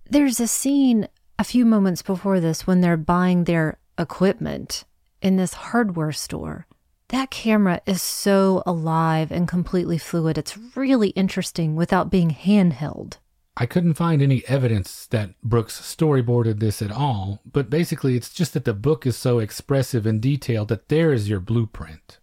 There's 0.10 0.40
a 0.40 0.48
scene 0.48 1.08
a 1.40 1.44
few 1.44 1.66
moments 1.66 2.02
before 2.02 2.40
this 2.40 2.66
when 2.66 2.82
they're 2.82 2.98
buying 2.98 3.44
their 3.44 3.78
equipment 3.98 4.86
in 5.22 5.36
this 5.36 5.54
hardware 5.54 6.12
store. 6.12 6.67
That 7.10 7.32
camera 7.32 7.82
is 7.86 8.02
so 8.02 8.64
alive 8.66 9.32
and 9.32 9.48
completely 9.48 9.98
fluid. 9.98 10.38
It's 10.38 10.58
really 10.76 11.10
interesting 11.10 11.76
without 11.76 12.10
being 12.10 12.32
handheld. 12.32 13.18
I 13.56 13.66
couldn't 13.66 13.94
find 13.94 14.22
any 14.22 14.44
evidence 14.48 15.06
that 15.08 15.40
Brooks 15.42 15.80
storyboarded 15.80 16.60
this 16.60 16.82
at 16.82 16.92
all, 16.92 17.42
but 17.50 17.70
basically 17.70 18.18
it's 18.18 18.34
just 18.34 18.54
that 18.54 18.66
the 18.66 18.74
book 18.74 19.08
is 19.08 19.16
so 19.16 19.40
expressive 19.40 20.06
and 20.06 20.22
detailed 20.22 20.68
that 20.68 20.90
there 20.90 21.14
is 21.14 21.30
your 21.30 21.40
blueprint 21.40 22.20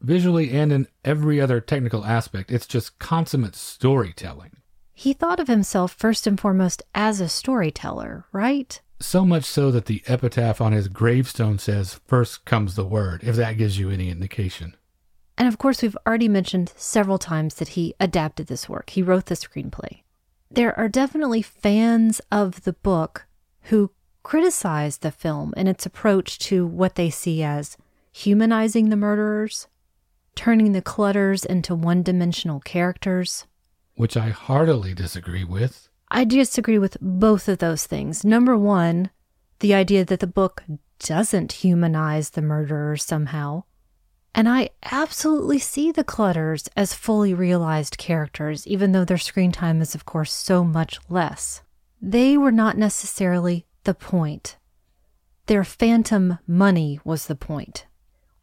visually 0.00 0.50
and 0.50 0.72
in 0.72 0.86
every 1.04 1.40
other 1.40 1.60
technical 1.60 2.04
aspect. 2.04 2.50
It's 2.50 2.66
just 2.66 2.98
consummate 2.98 3.54
storytelling. 3.54 4.56
He 4.92 5.12
thought 5.12 5.40
of 5.40 5.48
himself 5.48 5.92
first 5.92 6.26
and 6.26 6.38
foremost 6.38 6.82
as 6.94 7.20
a 7.20 7.28
storyteller, 7.28 8.26
right? 8.32 8.80
So 8.98 9.24
much 9.24 9.44
so 9.44 9.70
that 9.70 9.86
the 9.86 10.02
epitaph 10.06 10.60
on 10.60 10.72
his 10.72 10.88
gravestone 10.88 11.58
says, 11.58 12.00
First 12.06 12.44
comes 12.44 12.74
the 12.76 12.84
word, 12.84 13.22
if 13.22 13.36
that 13.36 13.58
gives 13.58 13.78
you 13.78 13.90
any 13.90 14.10
indication. 14.10 14.74
And 15.36 15.46
of 15.46 15.58
course, 15.58 15.82
we've 15.82 15.96
already 16.06 16.28
mentioned 16.28 16.72
several 16.76 17.18
times 17.18 17.56
that 17.56 17.68
he 17.68 17.94
adapted 18.00 18.46
this 18.46 18.68
work. 18.68 18.90
He 18.90 19.02
wrote 19.02 19.26
the 19.26 19.34
screenplay. 19.34 20.00
There 20.50 20.76
are 20.78 20.88
definitely 20.88 21.42
fans 21.42 22.20
of 22.32 22.64
the 22.64 22.72
book 22.72 23.26
who 23.62 23.90
criticize 24.22 24.98
the 24.98 25.10
film 25.10 25.52
and 25.56 25.68
its 25.68 25.84
approach 25.84 26.38
to 26.38 26.66
what 26.66 26.94
they 26.94 27.10
see 27.10 27.42
as 27.42 27.76
humanizing 28.12 28.88
the 28.88 28.96
murderers, 28.96 29.66
turning 30.34 30.72
the 30.72 30.80
clutters 30.80 31.44
into 31.44 31.74
one 31.74 32.02
dimensional 32.02 32.60
characters. 32.60 33.46
Which 33.94 34.16
I 34.16 34.30
heartily 34.30 34.94
disagree 34.94 35.44
with. 35.44 35.90
I 36.08 36.24
disagree 36.24 36.78
with 36.78 36.96
both 37.00 37.48
of 37.48 37.58
those 37.58 37.86
things. 37.86 38.24
Number 38.24 38.56
one, 38.56 39.10
the 39.60 39.74
idea 39.74 40.04
that 40.04 40.20
the 40.20 40.26
book 40.26 40.64
doesn't 40.98 41.52
humanize 41.52 42.30
the 42.30 42.42
murderers 42.42 43.04
somehow. 43.04 43.64
And 44.34 44.48
I 44.48 44.70
absolutely 44.90 45.58
see 45.58 45.90
the 45.90 46.04
Clutters 46.04 46.68
as 46.76 46.92
fully 46.94 47.32
realized 47.32 47.96
characters, 47.96 48.66
even 48.66 48.92
though 48.92 49.04
their 49.04 49.16
screen 49.16 49.50
time 49.50 49.80
is, 49.80 49.94
of 49.94 50.04
course, 50.04 50.32
so 50.32 50.62
much 50.62 50.98
less. 51.08 51.62
They 52.02 52.36
were 52.36 52.52
not 52.52 52.76
necessarily 52.76 53.66
the 53.84 53.94
point. 53.94 54.58
Their 55.46 55.64
phantom 55.64 56.38
money 56.46 57.00
was 57.02 57.26
the 57.26 57.34
point. 57.34 57.86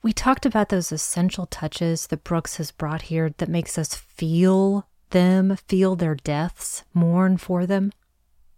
We 0.01 0.13
talked 0.13 0.45
about 0.45 0.69
those 0.69 0.91
essential 0.91 1.45
touches 1.45 2.07
that 2.07 2.23
Brooks 2.23 2.57
has 2.57 2.71
brought 2.71 3.03
here 3.03 3.33
that 3.37 3.47
makes 3.49 3.77
us 3.77 3.93
feel 3.95 4.87
them, 5.13 5.55
feel 5.67 5.95
their 5.95 6.15
deaths, 6.15 6.83
mourn 6.93 7.37
for 7.37 7.65
them. 7.65 7.93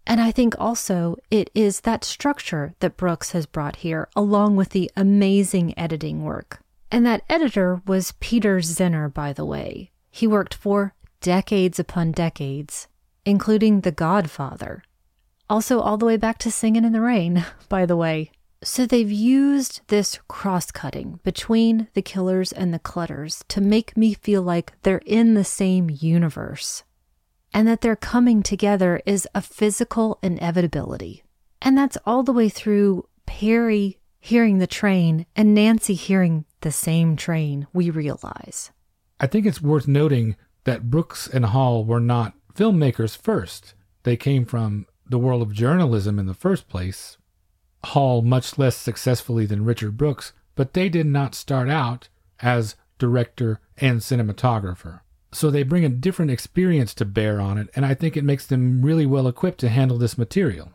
And 0.06 0.20
I 0.20 0.30
think 0.32 0.54
also 0.58 1.16
it 1.30 1.50
is 1.54 1.80
that 1.80 2.04
structure 2.04 2.74
that 2.80 2.96
Brooks 2.96 3.32
has 3.32 3.46
brought 3.46 3.76
here, 3.76 4.08
along 4.14 4.56
with 4.56 4.70
the 4.70 4.90
amazing 4.96 5.76
editing 5.78 6.22
work. 6.24 6.60
And 6.90 7.04
that 7.06 7.22
editor 7.28 7.82
was 7.86 8.14
Peter 8.20 8.58
Zinner, 8.58 9.12
by 9.12 9.32
the 9.32 9.44
way. 9.44 9.90
He 10.10 10.26
worked 10.26 10.54
for 10.54 10.94
decades 11.20 11.78
upon 11.78 12.12
decades, 12.12 12.86
including 13.24 13.80
The 13.80 13.90
Godfather. 13.90 14.84
Also, 15.50 15.80
all 15.80 15.96
the 15.96 16.06
way 16.06 16.16
back 16.16 16.38
to 16.38 16.50
Singing 16.50 16.84
in 16.84 16.92
the 16.92 17.00
Rain, 17.00 17.44
by 17.68 17.86
the 17.86 17.96
way. 17.96 18.30
So 18.62 18.86
they've 18.86 19.10
used 19.10 19.82
this 19.88 20.18
cross 20.28 20.70
cutting 20.70 21.20
between 21.22 21.88
the 21.94 22.02
killers 22.02 22.52
and 22.52 22.72
the 22.72 22.78
clutters 22.78 23.44
to 23.48 23.60
make 23.60 23.96
me 23.96 24.14
feel 24.14 24.42
like 24.42 24.72
they're 24.82 25.02
in 25.04 25.34
the 25.34 25.44
same 25.44 25.90
universe 25.90 26.84
and 27.52 27.68
that 27.68 27.80
their 27.80 27.96
coming 27.96 28.42
together 28.42 29.00
is 29.06 29.28
a 29.34 29.40
physical 29.40 30.18
inevitability. 30.22 31.22
And 31.62 31.76
that's 31.76 31.98
all 32.04 32.22
the 32.22 32.32
way 32.32 32.48
through 32.48 33.08
Perry 33.24 33.98
hearing 34.20 34.58
the 34.58 34.66
train 34.66 35.26
and 35.34 35.54
Nancy 35.54 35.94
hearing 35.94 36.44
the 36.60 36.72
same 36.72 37.16
train, 37.16 37.66
we 37.72 37.90
realize. 37.90 38.72
I 39.20 39.26
think 39.26 39.46
it's 39.46 39.62
worth 39.62 39.86
noting 39.86 40.36
that 40.64 40.90
Brooks 40.90 41.28
and 41.28 41.46
Hall 41.46 41.84
were 41.84 42.00
not 42.00 42.34
filmmakers 42.54 43.16
first. 43.16 43.74
They 44.02 44.16
came 44.16 44.44
from 44.44 44.86
the 45.08 45.18
world 45.18 45.42
of 45.42 45.52
journalism 45.52 46.18
in 46.18 46.26
the 46.26 46.34
first 46.34 46.68
place, 46.68 47.16
Hall 47.92 48.22
much 48.22 48.58
less 48.58 48.76
successfully 48.76 49.46
than 49.46 49.64
Richard 49.64 49.96
Brooks, 49.96 50.32
but 50.54 50.72
they 50.74 50.88
did 50.88 51.06
not 51.06 51.34
start 51.34 51.68
out 51.68 52.08
as 52.40 52.76
director 52.98 53.60
and 53.76 54.00
cinematographer. 54.00 55.00
So 55.32 55.50
they 55.50 55.62
bring 55.62 55.84
a 55.84 55.90
different 55.90 56.30
experience 56.30 56.94
to 56.94 57.04
bear 57.04 57.40
on 57.40 57.58
it, 57.58 57.68
and 57.76 57.84
I 57.84 57.94
think 57.94 58.16
it 58.16 58.24
makes 58.24 58.46
them 58.46 58.82
really 58.82 59.06
well 59.06 59.28
equipped 59.28 59.60
to 59.60 59.68
handle 59.68 59.98
this 59.98 60.16
material. 60.16 60.72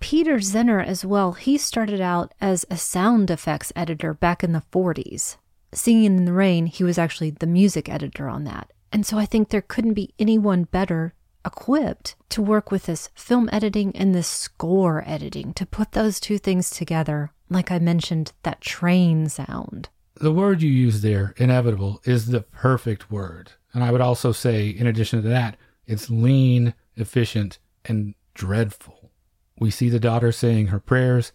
Peter 0.00 0.38
Zinner, 0.38 0.84
as 0.84 1.04
well, 1.04 1.32
he 1.32 1.56
started 1.56 2.00
out 2.00 2.34
as 2.40 2.66
a 2.68 2.76
sound 2.76 3.30
effects 3.30 3.72
editor 3.76 4.12
back 4.12 4.42
in 4.42 4.52
the 4.52 4.64
40s. 4.72 5.36
Singing 5.72 6.04
in 6.04 6.24
the 6.24 6.32
Rain, 6.32 6.66
he 6.66 6.82
was 6.82 6.98
actually 6.98 7.30
the 7.30 7.46
music 7.46 7.88
editor 7.88 8.28
on 8.28 8.42
that. 8.44 8.72
And 8.90 9.06
so 9.06 9.16
I 9.16 9.26
think 9.26 9.48
there 9.48 9.62
couldn't 9.62 9.94
be 9.94 10.12
anyone 10.18 10.64
better 10.64 11.14
equipped 11.44 12.14
to 12.30 12.42
work 12.42 12.70
with 12.70 12.84
this 12.84 13.10
film 13.14 13.48
editing 13.52 13.94
and 13.96 14.14
this 14.14 14.28
score 14.28 15.02
editing 15.06 15.52
to 15.54 15.66
put 15.66 15.92
those 15.92 16.20
two 16.20 16.38
things 16.38 16.70
together. 16.70 17.32
Like 17.48 17.70
I 17.70 17.78
mentioned, 17.78 18.32
that 18.42 18.60
train 18.60 19.28
sound. 19.28 19.88
The 20.16 20.32
word 20.32 20.62
you 20.62 20.70
use 20.70 21.02
there, 21.02 21.34
inevitable, 21.36 22.00
is 22.04 22.26
the 22.26 22.42
perfect 22.42 23.10
word. 23.10 23.52
And 23.72 23.82
I 23.82 23.90
would 23.90 24.00
also 24.00 24.32
say, 24.32 24.68
in 24.68 24.86
addition 24.86 25.22
to 25.22 25.28
that, 25.28 25.56
it's 25.86 26.10
lean, 26.10 26.74
efficient, 26.96 27.58
and 27.84 28.14
dreadful. 28.34 29.10
We 29.58 29.70
see 29.70 29.88
the 29.88 30.00
daughter 30.00 30.32
saying 30.32 30.68
her 30.68 30.80
prayers. 30.80 31.32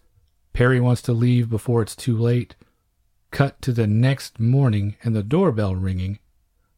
Perry 0.52 0.80
wants 0.80 1.02
to 1.02 1.12
leave 1.12 1.50
before 1.50 1.82
it's 1.82 1.96
too 1.96 2.16
late. 2.16 2.56
Cut 3.30 3.60
to 3.62 3.72
the 3.72 3.86
next 3.86 4.40
morning 4.40 4.96
and 5.02 5.14
the 5.14 5.22
doorbell 5.22 5.76
ringing. 5.76 6.18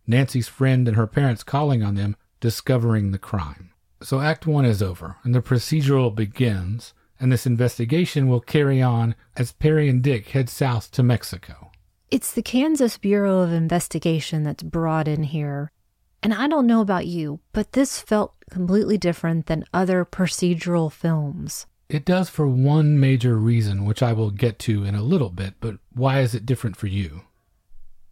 Nancy's 0.06 0.48
friend 0.48 0.88
and 0.88 0.96
her 0.96 1.06
parents 1.06 1.44
calling 1.44 1.82
on 1.82 1.94
them, 1.94 2.16
discovering 2.40 3.10
the 3.10 3.18
crime. 3.18 3.70
So 4.02 4.20
Act 4.20 4.46
One 4.46 4.64
is 4.64 4.82
over, 4.82 5.16
and 5.22 5.34
the 5.34 5.42
procedural 5.42 6.14
begins, 6.14 6.94
and 7.20 7.30
this 7.30 7.46
investigation 7.46 8.28
will 8.28 8.40
carry 8.40 8.80
on 8.80 9.14
as 9.36 9.52
Perry 9.52 9.88
and 9.88 10.02
Dick 10.02 10.28
head 10.30 10.48
south 10.48 10.90
to 10.92 11.02
Mexico. 11.02 11.70
It's 12.10 12.32
the 12.32 12.42
Kansas 12.42 12.98
Bureau 12.98 13.40
of 13.40 13.52
Investigation 13.52 14.42
that's 14.42 14.62
brought 14.62 15.06
in 15.06 15.22
here. 15.22 15.70
And 16.22 16.34
I 16.34 16.48
don't 16.48 16.66
know 16.66 16.80
about 16.80 17.06
you, 17.06 17.40
but 17.52 17.72
this 17.72 18.00
felt 18.00 18.34
completely 18.50 18.98
different 18.98 19.46
than 19.46 19.64
other 19.72 20.04
procedural 20.04 20.90
films. 20.90 21.66
It 21.88 22.04
does 22.04 22.28
for 22.28 22.46
one 22.46 23.00
major 23.00 23.36
reason, 23.36 23.84
which 23.84 24.02
I 24.02 24.12
will 24.12 24.30
get 24.30 24.58
to 24.60 24.84
in 24.84 24.94
a 24.94 25.02
little 25.02 25.30
bit, 25.30 25.54
but 25.60 25.76
why 25.92 26.20
is 26.20 26.34
it 26.34 26.46
different 26.46 26.76
for 26.76 26.86
you? 26.86 27.22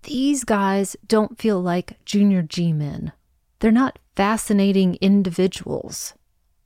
These 0.02 0.44
guys 0.44 0.96
don't 1.06 1.38
feel 1.38 1.60
like 1.60 2.04
junior 2.04 2.42
G 2.42 2.72
men. 2.72 3.12
They're 3.60 3.72
not 3.72 3.98
fascinating 4.18 4.96
individuals. 5.00 6.14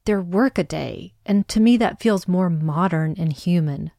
They're 0.06 0.22
workaday, 0.22 1.12
and 1.26 1.46
to 1.48 1.60
me 1.60 1.76
that 1.76 2.00
feels 2.00 2.26
more 2.26 2.48
modern 2.48 3.14
and 3.18 3.30
human. 3.30 3.90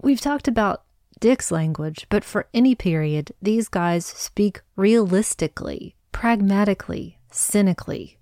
We've 0.00 0.22
talked 0.22 0.48
about 0.48 0.84
Dick's 1.20 1.50
language, 1.50 2.06
but 2.08 2.24
for 2.24 2.48
any 2.54 2.74
period, 2.74 3.32
these 3.42 3.68
guys 3.68 4.06
speak 4.06 4.62
realistically, 4.76 5.94
pragmatically, 6.10 7.18
cynically. 7.30 8.18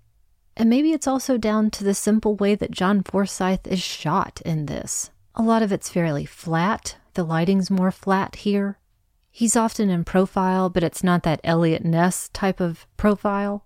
And 0.57 0.69
maybe 0.69 0.91
it's 0.91 1.07
also 1.07 1.37
down 1.37 1.71
to 1.71 1.85
the 1.85 1.93
simple 1.93 2.35
way 2.35 2.55
that 2.55 2.71
John 2.71 3.01
Forsythe 3.01 3.67
is 3.67 3.79
shot 3.79 4.41
in 4.43 4.65
this. 4.65 5.09
A 5.35 5.41
lot 5.41 5.63
of 5.63 5.71
it's 5.71 5.87
fairly 5.87 6.25
flat. 6.25 6.97
The 7.13 7.23
lighting's 7.23 7.71
more 7.71 7.91
flat 7.91 8.35
here. 8.35 8.77
He's 9.31 9.55
often 9.55 9.89
in 9.89 10.03
profile, 10.03 10.69
but 10.69 10.83
it's 10.83 11.01
not 11.01 11.23
that 11.23 11.39
Eliot 11.45 11.85
Ness 11.85 12.27
type 12.33 12.59
of 12.59 12.85
profile. 12.97 13.63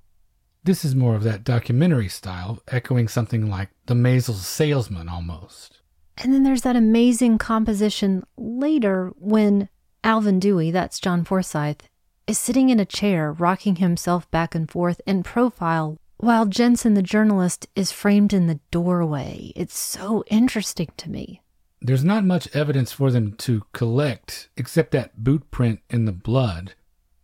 This 0.66 0.84
is 0.84 0.96
more 0.96 1.14
of 1.14 1.22
that 1.22 1.44
documentary 1.44 2.10
style, 2.10 2.60
echoing 2.70 3.08
something 3.08 3.52
like 3.52 3.70
The 3.86 3.94
Maysles 3.94 4.42
Salesman 4.42 5.08
almost. 5.08 5.80
And 6.18 6.34
then 6.34 6.42
there's 6.42 6.64
that 6.64 6.76
amazing 6.76 7.38
composition 7.38 8.24
later 8.36 9.14
when 9.20 9.70
Alvin 10.04 10.40
Dewey, 10.40 10.72
that's 10.72 11.00
John 11.00 11.24
Forsythe, 11.24 11.82
is 12.26 12.40
sitting 12.40 12.70
in 12.72 12.80
a 12.80 12.86
chair, 12.86 13.32
rocking 13.32 13.76
himself 13.76 14.30
back 14.32 14.56
and 14.56 14.68
forth 14.68 15.00
in 15.06 15.22
profile, 15.22 16.00
while 16.18 16.48
Jensen, 16.48 16.96
the 16.96 17.04
journalist, 17.04 17.68
is 17.76 17.92
framed 17.92 18.34
in 18.34 18.48
the 18.48 18.60
doorway. 18.72 19.52
It's 19.56 19.78
so 19.78 20.24
interesting 20.32 20.90
to 20.98 21.12
me. 21.12 21.44
There's 21.80 22.04
not 22.04 22.26
much 22.26 22.48
evidence 22.56 22.92
for 22.92 23.12
them 23.12 23.34
to 23.34 23.62
collect 23.72 24.50
except 24.58 24.94
that 24.94 25.24
boot 25.24 25.52
print 25.52 25.82
in 25.92 26.06
the 26.06 26.12
blood. 26.12 26.74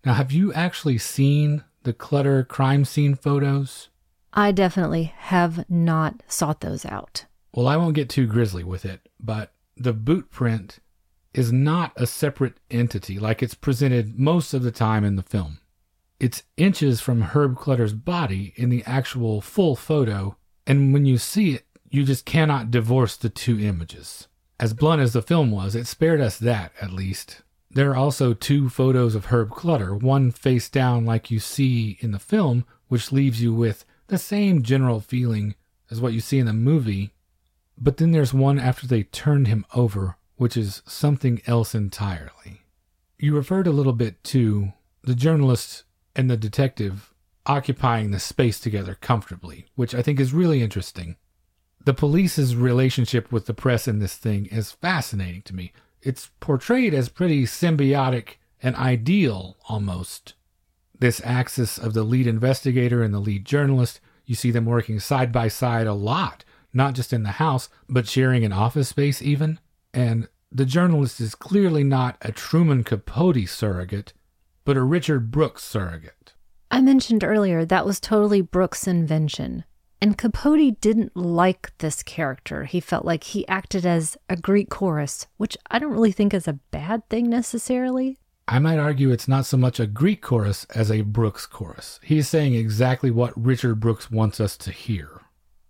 Now, 0.06 0.13
have 0.13 0.32
you 0.32 0.54
actually 0.54 0.99
seen 0.99 1.63
the 1.84 1.94
clutter 1.94 2.44
crime 2.44 2.86
scene 2.86 3.15
photos? 3.15 3.89
I 4.34 4.52
definitely 4.52 5.13
have 5.17 5.70
not 5.70 6.24
sought 6.28 6.62
those 6.62 6.86
out. 6.86 7.26
Well, 7.54 7.67
I 7.67 7.78
won't 7.78 7.96
get 7.96 8.10
too 8.10 8.28
grisly 8.28 8.63
with 8.63 8.86
it, 8.86 9.10
but 9.20 9.54
the 9.76 9.94
boot 9.94 10.32
print 10.32 10.80
is 11.34 11.52
not 11.52 11.94
a 11.96 12.08
separate 12.08 12.56
entity 12.70 13.20
like 13.20 13.41
it's 13.41 13.54
presented 13.54 14.17
most 14.17 14.54
of 14.54 14.63
the 14.63 14.72
time 14.72 15.04
in 15.04 15.15
the 15.15 15.24
film. 15.24 15.60
It's 16.20 16.44
inches 16.56 17.02
from 17.02 17.22
Herb 17.22 17.58
Clutter's 17.58 17.94
body 17.94 18.54
in 18.56 18.70
the 18.70 18.84
actual 18.86 19.41
full 19.41 19.76
photo, 19.76 20.38
and 20.67 20.94
when 20.94 21.06
you 21.06 21.17
see 21.17 21.56
it, 21.56 21.65
you 21.89 22.04
just 22.04 22.26
cannot 22.26 22.72
divorce 22.72 23.17
the 23.17 23.30
two 23.30 23.60
images. 23.60 24.28
As 24.60 24.74
blunt 24.74 25.02
as 25.02 25.13
the 25.13 25.22
film 25.24 25.52
was, 25.52 25.76
it 25.76 25.88
spared 25.88 26.22
us 26.22 26.38
that, 26.38 26.72
at 26.80 26.94
least. 26.94 27.41
There 27.73 27.91
are 27.91 27.95
also 27.95 28.34
two 28.34 28.69
photos 28.69 29.15
of 29.15 29.25
Herb 29.25 29.51
Clutter, 29.51 29.95
one 29.95 30.31
face 30.31 30.69
down 30.69 31.05
like 31.05 31.31
you 31.31 31.39
see 31.39 31.97
in 32.01 32.12
the 32.12 32.19
film, 32.19 32.65
which 32.88 33.12
leaves 33.12 33.41
you 33.41 33.53
with 33.53 33.86
the 34.07 34.17
same 34.17 34.62
general 34.62 34.99
feeling 34.99 35.55
as 35.89 36.01
what 36.01 36.13
you 36.13 36.19
see 36.19 36.39
in 36.39 36.45
the 36.45 36.53
movie. 36.53 37.13
But 37.77 37.97
then 37.97 38.12
there's 38.12 38.34
one 38.34 38.60
after 38.60 38.88
they 38.88 39.03
turned 39.03 39.47
him 39.47 39.65
over, 39.73 40.17
which 40.36 40.57
is 40.57 40.81
something 40.86 41.41
else 41.47 41.73
entirely. 41.73 42.63
You 43.17 43.36
referred 43.36 43.67
a 43.67 43.71
little 43.71 43.93
bit 43.93 44.23
to 44.25 44.73
the 45.03 45.15
journalist 45.15 45.84
and 46.15 46.29
the 46.29 46.38
detective 46.38 47.13
occupying 47.45 48.12
the 48.12 48.19
space 48.19 48.60
together 48.60 48.97
comfortably, 48.99 49.65
which 49.75 49.95
I 49.95 50.01
think 50.01 50.19
is 50.19 50.34
really 50.34 50.62
interesting 50.62 51.15
the 51.86 51.93
police's 51.93 52.55
relationship 52.55 53.31
with 53.31 53.45
the 53.45 53.53
press 53.53 53.88
in 53.88 53.99
this 53.99 54.15
thing 54.15 54.45
is 54.47 54.71
fascinating 54.71 55.41
to 55.43 55.55
me. 55.55 55.73
It's 56.01 56.31
portrayed 56.39 56.93
as 56.93 57.09
pretty 57.09 57.43
symbiotic 57.43 58.35
and 58.61 58.75
ideal 58.75 59.57
almost. 59.69 60.33
This 60.97 61.21
axis 61.23 61.77
of 61.77 61.93
the 61.93 62.03
lead 62.03 62.27
investigator 62.27 63.03
and 63.03 63.13
the 63.13 63.19
lead 63.19 63.45
journalist, 63.45 63.99
you 64.25 64.35
see 64.35 64.51
them 64.51 64.65
working 64.65 64.99
side 64.99 65.31
by 65.31 65.47
side 65.47 65.87
a 65.87 65.93
lot, 65.93 66.43
not 66.73 66.93
just 66.93 67.11
in 67.11 67.23
the 67.23 67.31
house, 67.31 67.69
but 67.89 68.07
sharing 68.07 68.45
an 68.45 68.53
office 68.53 68.89
space 68.89 69.21
even. 69.21 69.59
And 69.93 70.27
the 70.51 70.65
journalist 70.65 71.19
is 71.19 71.35
clearly 71.35 71.83
not 71.83 72.17
a 72.21 72.31
Truman 72.31 72.83
Capote 72.83 73.47
surrogate, 73.47 74.13
but 74.63 74.77
a 74.77 74.83
Richard 74.83 75.31
Brooks 75.31 75.63
surrogate. 75.63 76.33
I 76.69 76.81
mentioned 76.81 77.23
earlier 77.23 77.65
that 77.65 77.85
was 77.85 77.99
totally 77.99 78.41
Brooks' 78.41 78.87
invention. 78.87 79.65
And 80.01 80.17
Capote 80.17 80.81
didn't 80.81 81.15
like 81.15 81.77
this 81.77 82.01
character. 82.01 82.65
He 82.65 82.79
felt 82.79 83.05
like 83.05 83.23
he 83.23 83.47
acted 83.47 83.85
as 83.85 84.17
a 84.27 84.35
Greek 84.35 84.69
chorus, 84.69 85.27
which 85.37 85.55
I 85.69 85.77
don't 85.77 85.91
really 85.91 86.11
think 86.11 86.33
is 86.33 86.47
a 86.47 86.59
bad 86.71 87.07
thing 87.07 87.29
necessarily. 87.29 88.17
I 88.47 88.57
might 88.57 88.79
argue 88.79 89.11
it's 89.11 89.27
not 89.27 89.45
so 89.45 89.57
much 89.57 89.79
a 89.79 89.85
Greek 89.85 90.21
chorus 90.21 90.65
as 90.73 90.91
a 90.91 91.01
Brooks 91.01 91.45
chorus. 91.45 91.99
He's 92.03 92.27
saying 92.27 92.55
exactly 92.55 93.11
what 93.11 93.39
Richard 93.41 93.79
Brooks 93.79 94.09
wants 94.09 94.39
us 94.39 94.57
to 94.57 94.71
hear. 94.71 95.21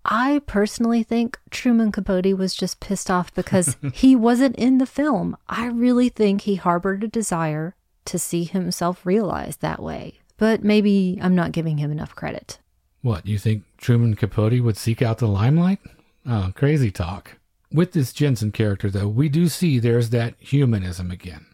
I 0.06 0.42
personally 0.48 1.04
think 1.04 1.38
Truman 1.52 1.92
Capote 1.92 2.38
was 2.38 2.56
just 2.56 2.80
pissed 2.80 3.12
off 3.12 3.34
because 3.34 3.76
he 3.94 4.16
wasn't 4.16 4.56
in 4.56 4.78
the 4.78 4.86
film. 4.86 5.36
I 5.50 5.68
really 5.68 6.10
think 6.10 6.42
he 6.42 6.56
harbored 6.56 7.04
a 7.04 7.08
desire 7.10 7.76
to 8.06 8.18
see 8.18 8.46
himself 8.46 9.06
realized 9.06 9.62
that 9.62 9.84
way. 9.84 10.22
But 10.38 10.64
maybe 10.64 11.20
I'm 11.22 11.36
not 11.36 11.52
giving 11.52 11.78
him 11.78 11.92
enough 11.92 12.16
credit. 12.16 12.58
What, 13.02 13.26
you 13.26 13.38
think 13.38 13.64
Truman 13.78 14.16
Capote 14.16 14.62
would 14.62 14.78
seek 14.78 15.02
out 15.02 15.18
the 15.18 15.28
limelight? 15.28 15.80
Oh, 16.26 16.52
crazy 16.56 16.92
talk. 16.92 17.38
With 17.72 17.94
this 17.94 18.14
Jensen 18.14 18.52
character, 18.52 18.90
though, 18.90 19.08
we 19.08 19.30
do 19.30 19.48
see 19.48 19.80
there's 19.80 20.10
that 20.12 20.36
humanism 20.38 21.10
again. 21.10 21.48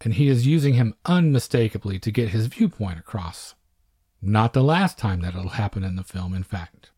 And 0.00 0.14
he 0.14 0.28
is 0.28 0.46
using 0.46 0.74
him 0.74 0.94
unmistakably 1.06 1.98
to 1.98 2.10
get 2.10 2.28
his 2.28 2.46
viewpoint 2.46 2.98
across. 2.98 3.54
Not 4.20 4.52
the 4.52 4.62
last 4.62 4.98
time 4.98 5.20
that 5.22 5.34
it'll 5.34 5.50
happen 5.50 5.82
in 5.82 5.96
the 5.96 6.04
film, 6.04 6.34
in 6.34 6.44
fact. 6.44 6.90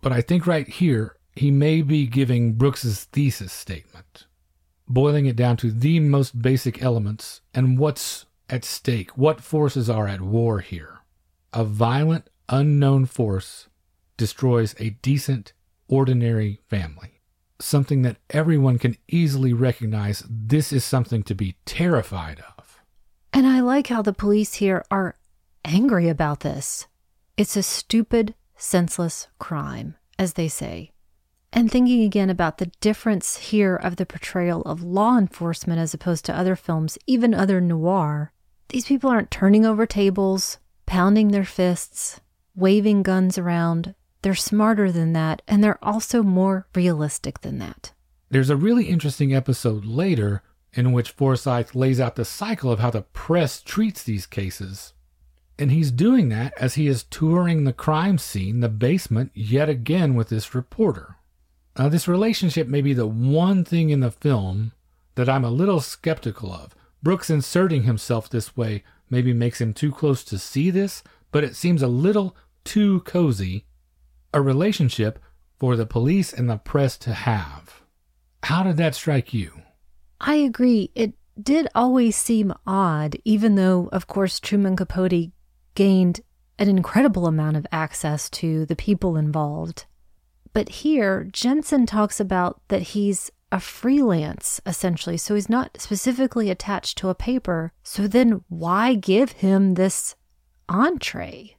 But 0.00 0.12
I 0.12 0.20
think 0.20 0.46
right 0.46 0.66
here, 0.66 1.16
he 1.36 1.50
may 1.50 1.82
be 1.82 2.06
giving 2.06 2.54
Brooks's 2.54 3.04
thesis 3.04 3.52
statement, 3.52 4.26
boiling 4.88 5.26
it 5.26 5.36
down 5.36 5.56
to 5.58 5.70
the 5.70 6.00
most 6.00 6.40
basic 6.40 6.82
elements 6.82 7.40
and 7.52 7.78
what's 7.78 8.26
at 8.48 8.64
stake, 8.64 9.16
what 9.16 9.40
forces 9.40 9.88
are 9.88 10.08
at 10.08 10.20
war 10.20 10.60
here. 10.60 11.00
A 11.52 11.64
violent, 11.64 12.28
unknown 12.48 13.06
force 13.06 13.68
destroys 14.16 14.74
a 14.78 14.90
decent, 14.90 15.52
ordinary 15.88 16.60
family. 16.68 17.20
Something 17.60 18.02
that 18.02 18.18
everyone 18.30 18.78
can 18.78 18.96
easily 19.08 19.52
recognize 19.52 20.24
this 20.28 20.72
is 20.72 20.84
something 20.84 21.22
to 21.24 21.34
be 21.34 21.56
terrified 21.64 22.42
of. 22.58 22.80
And 23.32 23.46
I 23.46 23.60
like 23.60 23.88
how 23.88 24.02
the 24.02 24.12
police 24.12 24.54
here 24.54 24.84
are 24.90 25.16
angry 25.64 26.08
about 26.08 26.40
this. 26.40 26.86
It's 27.36 27.56
a 27.56 27.62
stupid, 27.62 28.34
senseless 28.56 29.28
crime, 29.38 29.96
as 30.18 30.34
they 30.34 30.48
say. 30.48 30.90
And 31.52 31.70
thinking 31.70 32.02
again 32.02 32.30
about 32.30 32.58
the 32.58 32.72
difference 32.80 33.36
here 33.36 33.76
of 33.76 33.96
the 33.96 34.06
portrayal 34.06 34.62
of 34.62 34.82
law 34.82 35.16
enforcement 35.16 35.78
as 35.78 35.94
opposed 35.94 36.24
to 36.26 36.36
other 36.36 36.56
films, 36.56 36.98
even 37.06 37.32
other 37.32 37.60
noir, 37.60 38.32
these 38.68 38.86
people 38.86 39.10
aren't 39.10 39.30
turning 39.30 39.64
over 39.64 39.86
tables, 39.86 40.58
pounding 40.86 41.28
their 41.28 41.44
fists, 41.44 42.20
waving 42.54 43.02
guns 43.02 43.38
around. 43.38 43.94
They're 44.22 44.34
smarter 44.34 44.90
than 44.90 45.12
that, 45.12 45.42
and 45.46 45.62
they're 45.62 45.82
also 45.84 46.22
more 46.22 46.66
realistic 46.74 47.40
than 47.40 47.58
that. 47.58 47.92
There's 48.30 48.50
a 48.50 48.56
really 48.56 48.84
interesting 48.86 49.34
episode 49.34 49.84
later 49.84 50.42
in 50.72 50.92
which 50.92 51.10
Forsythe 51.10 51.74
lays 51.74 52.00
out 52.00 52.16
the 52.16 52.24
cycle 52.24 52.70
of 52.70 52.80
how 52.80 52.90
the 52.90 53.02
press 53.02 53.60
treats 53.62 54.02
these 54.02 54.26
cases. 54.26 54.92
And 55.58 55.70
he's 55.70 55.92
doing 55.92 56.30
that 56.30 56.52
as 56.58 56.74
he 56.74 56.88
is 56.88 57.04
touring 57.04 57.62
the 57.62 57.72
crime 57.72 58.18
scene, 58.18 58.60
the 58.60 58.68
basement, 58.68 59.30
yet 59.34 59.68
again 59.68 60.14
with 60.14 60.30
this 60.30 60.54
reporter. 60.54 61.16
Now, 61.78 61.88
this 61.88 62.08
relationship 62.08 62.66
may 62.66 62.82
be 62.82 62.92
the 62.92 63.06
one 63.06 63.64
thing 63.64 63.90
in 63.90 64.00
the 64.00 64.10
film 64.10 64.72
that 65.14 65.28
I'm 65.28 65.44
a 65.44 65.50
little 65.50 65.80
skeptical 65.80 66.52
of. 66.52 66.74
Brooks 67.02 67.30
inserting 67.30 67.82
himself 67.82 68.28
this 68.28 68.56
way 68.56 68.82
maybe 69.10 69.32
makes 69.32 69.60
him 69.60 69.74
too 69.74 69.92
close 69.92 70.24
to 70.24 70.38
see 70.38 70.70
this, 70.70 71.02
but 71.34 71.42
it 71.42 71.56
seems 71.56 71.82
a 71.82 71.88
little 71.88 72.36
too 72.62 73.00
cozy, 73.00 73.66
a 74.32 74.40
relationship 74.40 75.18
for 75.58 75.74
the 75.74 75.84
police 75.84 76.32
and 76.32 76.48
the 76.48 76.58
press 76.58 76.96
to 76.96 77.12
have. 77.12 77.82
How 78.44 78.62
did 78.62 78.76
that 78.76 78.94
strike 78.94 79.34
you? 79.34 79.62
I 80.20 80.36
agree. 80.36 80.92
It 80.94 81.14
did 81.42 81.66
always 81.74 82.14
seem 82.14 82.54
odd, 82.68 83.16
even 83.24 83.56
though, 83.56 83.88
of 83.90 84.06
course, 84.06 84.38
Truman 84.38 84.76
Capote 84.76 85.32
gained 85.74 86.20
an 86.56 86.68
incredible 86.68 87.26
amount 87.26 87.56
of 87.56 87.66
access 87.72 88.30
to 88.30 88.64
the 88.66 88.76
people 88.76 89.16
involved. 89.16 89.86
But 90.52 90.68
here, 90.68 91.24
Jensen 91.32 91.84
talks 91.84 92.20
about 92.20 92.60
that 92.68 92.82
he's 92.82 93.32
a 93.50 93.58
freelance, 93.58 94.60
essentially. 94.64 95.16
So 95.16 95.34
he's 95.34 95.48
not 95.48 95.80
specifically 95.80 96.48
attached 96.48 96.96
to 96.98 97.08
a 97.08 97.14
paper. 97.16 97.72
So 97.82 98.06
then 98.06 98.44
why 98.48 98.94
give 98.94 99.32
him 99.32 99.74
this 99.74 100.14
entree? 100.68 101.56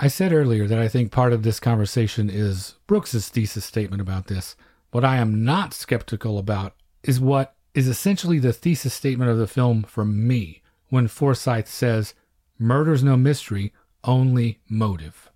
I 0.00 0.08
said 0.08 0.32
earlier 0.32 0.66
that 0.66 0.78
I 0.78 0.88
think 0.88 1.10
part 1.10 1.32
of 1.32 1.42
this 1.42 1.58
conversation 1.58 2.30
is 2.30 2.76
Brooks's 2.86 3.28
thesis 3.28 3.64
statement 3.64 4.00
about 4.00 4.28
this. 4.28 4.56
What 4.90 5.04
I 5.04 5.16
am 5.16 5.44
not 5.44 5.74
skeptical 5.74 6.38
about 6.38 6.74
is 7.02 7.20
what 7.20 7.54
is 7.74 7.88
essentially 7.88 8.38
the 8.38 8.52
thesis 8.52 8.94
statement 8.94 9.30
of 9.30 9.38
the 9.38 9.46
film 9.46 9.82
for 9.82 10.04
me 10.04 10.62
when 10.88 11.08
Forsythe 11.08 11.66
says, 11.66 12.14
Murder's 12.58 13.04
no 13.04 13.16
mystery, 13.16 13.72
only 14.04 14.58
motive. 14.68 15.30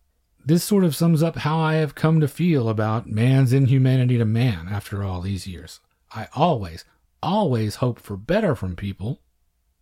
This 0.45 0.65
sort 0.65 0.83
of 0.83 0.97
sums 0.97 1.23
up 1.23 1.37
how 1.37 1.59
I 1.61 1.75
have 1.75 1.95
come 1.95 2.21
to 2.21 2.29
feel 2.29 2.69
about 2.69 3.07
man's 3.07 3.53
inhumanity 3.53 4.19
to 4.19 4.25
man 4.25 4.69
after 4.69 5.05
all 5.05 5.21
these 5.21 5.47
years. 5.47 5.81
I 6.15 6.29
always, 6.35 6.85
always 7.23 7.77
hope 7.77 8.01
for 8.01 8.17
better 8.17 8.55
from 8.55 8.75
people, 8.75 9.21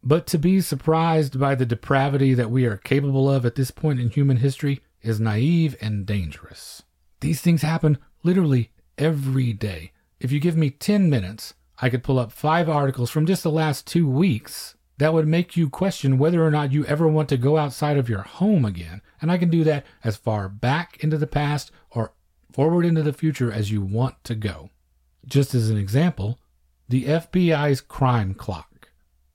but 0.03 0.27
to 0.29 0.39
be 0.39 0.61
surprised 0.61 1.39
by 1.39 1.55
the 1.55 1.67
depravity 1.67 2.35
that 2.35 2.51
we 2.51 2.65
are 2.65 2.77
capable 2.77 3.31
of 3.31 3.45
at 3.45 3.55
this 3.55 3.71
point 3.71 4.01
in 4.01 4.11
human 4.11 4.39
history 4.39 4.81
is 5.03 5.21
naive 5.21 5.77
and 5.81 6.07
dangerous. 6.07 6.83
These 7.21 7.41
things 7.41 7.63
happen 7.63 7.99
literally 8.23 8.71
every 8.97 9.53
day. 9.53 9.93
If 10.19 10.33
you 10.33 10.41
give 10.41 10.57
me 10.57 10.71
10 10.71 11.11
minutes, 11.11 11.55
I 11.81 11.91
could 11.91 12.03
pull 12.03 12.19
up 12.19 12.33
five 12.33 12.69
articles 12.69 13.11
from 13.11 13.27
just 13.27 13.43
the 13.43 13.51
last 13.51 13.87
two 13.87 14.09
weeks 14.09 14.75
that 14.99 15.15
would 15.15 15.27
make 15.27 15.57
you 15.57 15.71
question 15.71 16.19
whether 16.19 16.45
or 16.45 16.51
not 16.51 16.73
you 16.73 16.85
ever 16.85 17.09
want 17.09 17.31
to 17.31 17.39
go 17.39 17.57
outside 17.57 17.97
of 17.97 18.09
your 18.09 18.21
home 18.21 18.67
again. 18.67 19.01
And 19.23 19.33
I 19.33 19.39
can 19.39 19.49
do 19.49 19.65
that 19.65 19.87
as 20.05 20.17
far 20.17 20.49
back 20.49 21.03
into 21.03 21.17
the 21.17 21.27
past 21.27 21.71
or 21.91 22.13
forward 22.53 22.85
into 22.85 23.03
the 23.03 23.15
future 23.15 23.51
as 23.51 23.71
you 23.71 23.81
want 23.81 24.23
to 24.25 24.35
go. 24.35 24.69
Just 25.25 25.55
as 25.55 25.71
an 25.71 25.79
example, 25.79 26.39
the 26.89 27.05
FBI's 27.05 27.81
crime 27.81 28.35
clock 28.35 28.70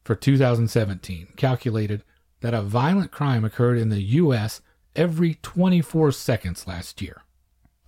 for 0.06 0.16
2017 0.16 1.30
calculated 1.36 2.04
that 2.42 2.54
a 2.54 2.62
violent 2.62 3.12
crime 3.12 3.44
occurred 3.44 3.78
in 3.78 3.90
the 3.90 4.02
U.S. 4.02 4.62
every 4.96 5.34
24 5.42 6.12
seconds 6.12 6.68
last 6.68 7.02
year, 7.02 7.24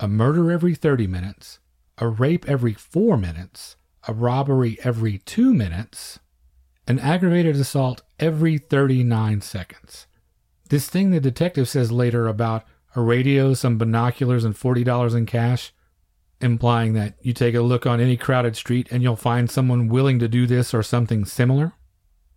a 0.00 0.08
murder 0.08 0.50
every 0.50 0.74
30 0.74 1.06
minutes, 1.06 1.60
a 1.96 2.08
rape 2.08 2.46
every 2.48 2.74
4 2.74 3.16
minutes, 3.16 3.76
a 4.06 4.12
robbery 4.12 4.78
every 4.82 5.18
2 5.18 5.54
minutes, 5.54 6.18
an 6.88 6.98
aggravated 6.98 7.54
assault 7.56 8.02
every 8.18 8.58
39 8.58 9.40
seconds. 9.40 10.06
This 10.68 10.90
thing 10.90 11.10
the 11.10 11.20
detective 11.20 11.68
says 11.68 11.92
later 11.92 12.26
about 12.26 12.64
a 12.96 13.00
radio, 13.00 13.54
some 13.54 13.78
binoculars, 13.78 14.44
and 14.44 14.56
$40 14.56 15.14
in 15.14 15.24
cash 15.24 15.72
implying 16.40 16.92
that 16.92 17.14
you 17.20 17.32
take 17.32 17.54
a 17.54 17.60
look 17.60 17.86
on 17.86 18.00
any 18.00 18.16
crowded 18.16 18.56
street 18.56 18.88
and 18.90 19.02
you'll 19.02 19.16
find 19.16 19.50
someone 19.50 19.88
willing 19.88 20.18
to 20.20 20.28
do 20.28 20.46
this 20.46 20.72
or 20.72 20.82
something 20.82 21.24
similar? 21.24 21.72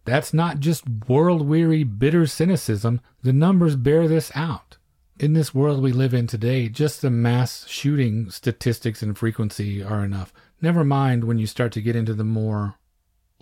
That's 0.04 0.34
not 0.34 0.60
just 0.60 0.84
world 1.08 1.48
weary, 1.48 1.84
bitter 1.84 2.26
cynicism. 2.26 3.02
The 3.22 3.34
numbers 3.34 3.76
bear 3.76 4.08
this 4.08 4.32
out. 4.36 4.78
In 5.20 5.34
this 5.34 5.54
world 5.54 5.84
we 5.84 5.92
live 5.92 6.16
in 6.16 6.26
today, 6.26 6.68
just 6.68 7.02
the 7.02 7.12
mass 7.12 7.68
shooting 7.68 8.32
statistics 8.32 9.04
and 9.04 9.16
frequency 9.16 9.84
are 9.84 10.04
enough. 10.04 10.34
Never 10.62 10.84
mind 10.84 11.26
when 11.26 11.38
you 11.38 11.46
start 11.46 11.72
to 11.74 11.82
get 11.82 11.96
into 11.96 12.16
the 12.16 12.24
more 12.24 12.76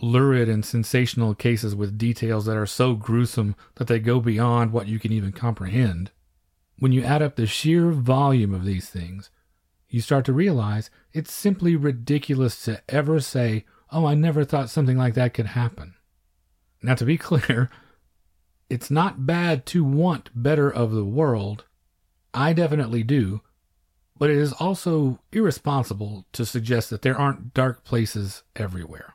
lurid 0.01 0.49
and 0.49 0.65
sensational 0.65 1.33
cases 1.33 1.75
with 1.75 1.97
details 1.97 2.45
that 2.45 2.57
are 2.57 2.65
so 2.65 2.95
gruesome 2.95 3.55
that 3.75 3.87
they 3.87 3.99
go 3.99 4.19
beyond 4.19 4.73
what 4.73 4.87
you 4.87 4.99
can 4.99 5.13
even 5.13 5.31
comprehend. 5.31 6.11
When 6.79 6.91
you 6.91 7.03
add 7.03 7.21
up 7.21 7.35
the 7.35 7.47
sheer 7.47 7.91
volume 7.91 8.53
of 8.53 8.65
these 8.65 8.89
things, 8.89 9.29
you 9.87 10.01
start 10.01 10.25
to 10.25 10.33
realize 10.33 10.89
it's 11.13 11.31
simply 11.31 11.75
ridiculous 11.75 12.63
to 12.65 12.81
ever 12.89 13.19
say, 13.19 13.65
Oh, 13.91 14.05
I 14.05 14.13
never 14.13 14.43
thought 14.43 14.69
something 14.69 14.97
like 14.97 15.15
that 15.15 15.33
could 15.33 15.47
happen. 15.47 15.95
Now, 16.81 16.95
to 16.95 17.05
be 17.05 17.17
clear, 17.17 17.69
it's 18.69 18.91
not 18.91 19.25
bad 19.25 19.65
to 19.67 19.83
want 19.83 20.29
better 20.33 20.69
of 20.69 20.91
the 20.91 21.05
world. 21.05 21.65
I 22.33 22.53
definitely 22.53 23.03
do. 23.03 23.41
But 24.17 24.29
it 24.29 24.37
is 24.37 24.51
also 24.53 25.19
irresponsible 25.31 26.25
to 26.33 26.45
suggest 26.45 26.89
that 26.89 27.01
there 27.01 27.17
aren't 27.17 27.53
dark 27.53 27.85
places 27.85 28.43
everywhere. 28.55 29.13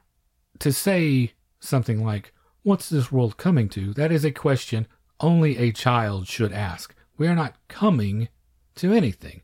To 0.61 0.73
say 0.73 1.35
something 1.61 2.03
like, 2.03 2.33
What's 2.65 2.89
this 2.89 3.13
world 3.13 3.37
coming 3.37 3.69
to? 3.71 3.93
That 3.93 4.11
is 4.11 4.25
a 4.25 4.31
question 4.31 4.87
only 5.21 5.59
a 5.59 5.71
child 5.71 6.27
should 6.27 6.51
ask. 6.51 6.95
We 7.19 7.29
are 7.29 7.35
not 7.35 7.57
coming 7.69 8.29
to 8.77 8.95
anything. 8.95 9.43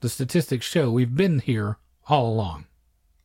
The 0.00 0.08
statistics 0.08 0.66
show 0.66 0.90
we've 0.90 1.14
been 1.14 1.38
here 1.38 1.78
all 2.08 2.26
along. 2.26 2.66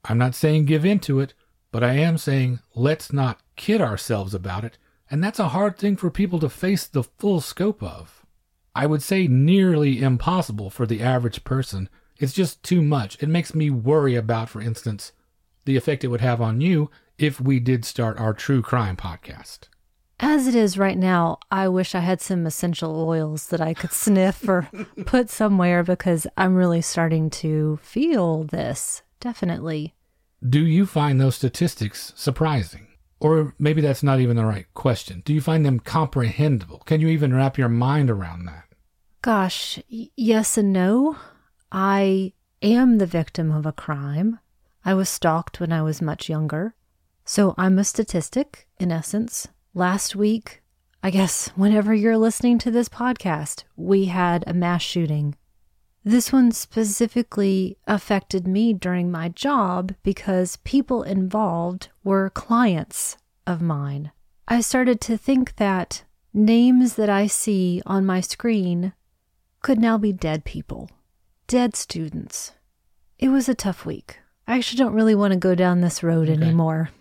I'm 0.03 0.19
not 0.19 0.35
saying 0.35 0.65
give 0.65 0.85
in 0.85 0.99
to 0.99 1.19
it, 1.21 1.33
but 1.71 1.83
I 1.83 1.93
am 1.93 2.19
saying 2.19 2.59
let's 2.75 3.11
not 3.11 3.39
kid 3.55 3.81
ourselves 3.81 4.33
about 4.33 4.63
it, 4.63 4.77
and 5.09 5.23
that's 5.23 5.39
a 5.39 5.49
hard 5.49 5.77
thing 5.77 5.95
for 5.95 6.09
people 6.09 6.39
to 6.39 6.49
face 6.49 6.85
the 6.85 7.03
full 7.03 7.41
scope 7.41 7.81
of. 7.83 8.25
I 8.75 8.85
would 8.85 9.01
say 9.01 9.27
nearly 9.27 10.01
impossible 10.01 10.69
for 10.69 10.85
the 10.85 11.01
average 11.01 11.43
person. 11.43 11.89
It's 12.17 12.33
just 12.33 12.63
too 12.63 12.81
much. 12.81 13.21
It 13.21 13.29
makes 13.29 13.55
me 13.55 13.69
worry 13.69 14.15
about, 14.15 14.49
for 14.49 14.61
instance, 14.61 15.13
the 15.65 15.77
effect 15.77 16.03
it 16.03 16.07
would 16.07 16.21
have 16.21 16.41
on 16.41 16.61
you 16.61 16.89
if 17.17 17.39
we 17.39 17.59
did 17.59 17.85
start 17.85 18.19
our 18.19 18.33
true 18.33 18.61
crime 18.61 18.97
podcast. 18.97 19.69
As 20.19 20.47
it 20.47 20.55
is 20.55 20.77
right 20.77 20.97
now, 20.97 21.39
I 21.51 21.67
wish 21.67 21.93
I 21.93 21.99
had 21.99 22.21
some 22.21 22.45
essential 22.45 23.07
oils 23.07 23.47
that 23.47 23.59
I 23.59 23.73
could 23.73 23.91
sniff 23.91 24.47
or 24.47 24.69
put 25.05 25.29
somewhere 25.29 25.83
because 25.83 26.25
I'm 26.37 26.55
really 26.55 26.81
starting 26.81 27.29
to 27.31 27.79
feel 27.81 28.45
this. 28.45 29.01
Definitely. 29.19 29.93
Do 30.47 30.65
you 30.65 30.85
find 30.85 31.19
those 31.19 31.35
statistics 31.35 32.13
surprising? 32.15 32.87
Or 33.19 33.55
maybe 33.57 33.81
that's 33.81 34.03
not 34.03 34.19
even 34.19 34.35
the 34.35 34.45
right 34.45 34.65
question. 34.73 35.21
Do 35.25 35.33
you 35.33 35.41
find 35.41 35.65
them 35.65 35.79
comprehensible? 35.79 36.79
Can 36.85 37.01
you 37.01 37.07
even 37.07 37.33
wrap 37.33 37.57
your 37.57 37.69
mind 37.69 38.09
around 38.09 38.45
that? 38.45 38.65
Gosh, 39.21 39.79
y- 39.91 40.09
yes 40.15 40.57
and 40.57 40.73
no. 40.73 41.17
I 41.71 42.33
am 42.61 42.97
the 42.97 43.05
victim 43.05 43.51
of 43.51 43.65
a 43.65 43.71
crime. 43.71 44.39
I 44.83 44.93
was 44.93 45.09
stalked 45.09 45.59
when 45.59 45.71
I 45.71 45.81
was 45.81 46.01
much 46.01 46.29
younger. 46.29 46.75
So 47.23 47.55
I'm 47.57 47.79
a 47.79 47.83
statistic, 47.83 48.67
in 48.79 48.91
essence 48.91 49.47
last 49.73 50.15
week, 50.15 50.61
I 51.01 51.09
guess 51.09 51.49
whenever 51.55 51.93
you're 51.93 52.17
listening 52.17 52.57
to 52.59 52.71
this 52.71 52.89
podcast, 52.89 53.63
we 53.75 54.05
had 54.05 54.43
a 54.45 54.53
mass 54.53 54.81
shooting. 54.81 55.35
This 56.07 56.31
one 56.31 56.51
specifically 56.51 57.79
affected 57.87 58.47
me 58.47 58.73
during 58.73 59.09
my 59.09 59.29
job 59.29 59.95
because 60.03 60.57
people 60.57 61.01
involved 61.01 61.89
were 62.03 62.29
clients 62.29 63.17
of 63.47 63.59
mine. 63.59 64.11
I 64.47 64.61
started 64.61 65.01
to 65.01 65.17
think 65.17 65.55
that 65.55 66.03
names 66.31 66.93
that 66.93 67.09
I 67.09 67.25
see 67.25 67.81
on 67.87 68.05
my 68.05 68.21
screen 68.21 68.93
could 69.63 69.79
now 69.79 69.97
be 69.97 70.13
dead 70.13 70.45
people, 70.45 70.91
dead 71.47 71.75
students. 71.75 72.51
It 73.17 73.29
was 73.29 73.49
a 73.49 73.55
tough 73.55 73.83
week. 73.83 74.19
I 74.47 74.57
actually 74.57 74.77
don't 74.77 74.93
really 74.93 75.15
want 75.15 75.33
to 75.33 75.39
go 75.39 75.55
down 75.55 75.81
this 75.81 76.03
road 76.03 76.29
okay. 76.29 76.39
anymore, 76.39 76.91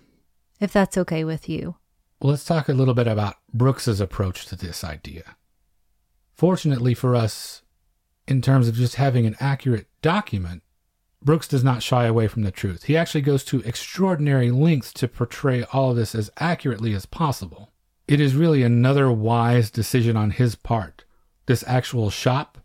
if 0.61 0.73
that's 0.73 0.97
okay 0.97 1.25
with 1.25 1.47
you. 1.47 1.77
Well, 2.23 2.31
let's 2.31 2.47
talk 2.47 2.71
a 2.71 2.73
little 2.73 2.95
bit 2.95 3.07
about 3.07 3.37
Brooks's 3.53 4.01
approach 4.01 4.47
to 4.47 4.57
this 4.57 4.83
idea. 4.83 5.37
Fortunately 6.33 6.95
for 6.95 7.15
us, 7.15 7.61
in 8.27 8.41
terms 8.41 8.69
of 8.69 8.75
just 8.75 8.97
having 8.97 9.27
an 9.27 9.37
accurate 9.41 9.87
document, 10.03 10.63
Brooks 11.23 11.49
does 11.49 11.65
not 11.65 11.83
shy 11.83 12.05
away 12.05 12.29
from 12.29 12.43
the 12.43 12.51
truth. 12.51 12.85
He 12.85 12.97
actually 12.97 13.23
goes 13.23 13.45
to 13.45 13.63
extraordinary 13.63 14.51
lengths 14.51 14.93
to 14.95 15.09
portray 15.09 15.65
all 15.73 15.91
of 15.91 15.97
this 15.97 16.15
as 16.15 16.31
accurately 16.37 16.93
as 16.95 17.07
possible. 17.07 17.73
It 18.07 18.21
is 18.21 18.35
really 18.37 18.63
another 18.63 19.11
wise 19.11 19.71
decision 19.71 20.17
on 20.17 20.33
his 20.33 20.55
part. 20.55 21.05
This 21.47 21.65
actual 21.67 22.11
shop 22.11 22.59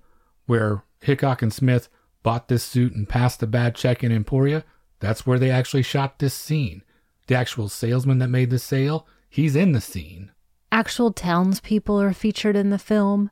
where 0.46 0.84
Hickok 1.02 1.42
and 1.42 1.54
Smith 1.54 1.88
bought 2.24 2.50
this 2.50 2.64
suit 2.64 2.94
and 2.94 3.08
passed 3.08 3.40
the 3.40 3.48
bad 3.48 3.76
check 3.76 4.04
in 4.04 4.12
Emporia, 4.12 4.66
that's 5.00 5.26
where 5.26 5.40
they 5.40 5.52
actually 5.52 5.84
shot 5.84 6.20
this 6.20 6.34
scene. 6.34 6.84
The 7.28 7.36
actual 7.36 7.70
salesman 7.70 8.18
that 8.20 8.28
made 8.28 8.50
the 8.50 8.60
sale, 8.60 9.08
He's 9.30 9.56
in 9.56 9.74
the 9.74 9.82
scene. 9.82 10.32
Actual 10.72 11.14
townspeople 11.14 12.02
are 12.02 12.14
featured 12.14 12.56
in 12.56 12.72
the 12.72 12.80
film. 12.80 13.30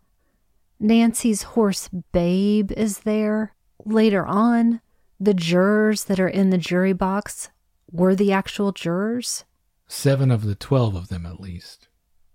Nancy's 0.80 1.44
horse 1.44 1.90
Babe 2.12 2.72
is 2.74 3.00
there. 3.00 3.54
Later 3.86 4.26
on, 4.26 4.82
the 5.20 5.34
jurors 5.34 6.06
that 6.06 6.20
are 6.20 6.28
in 6.28 6.50
the 6.50 6.58
jury 6.58 6.94
box 6.94 7.50
were 7.92 8.16
the 8.16 8.32
actual 8.32 8.72
jurors. 8.72 9.46
Seven 9.88 10.30
of 10.30 10.44
the 10.44 10.56
twelve 10.56 10.96
of 10.96 11.08
them, 11.08 11.26
at 11.26 11.40
least. 11.40 11.88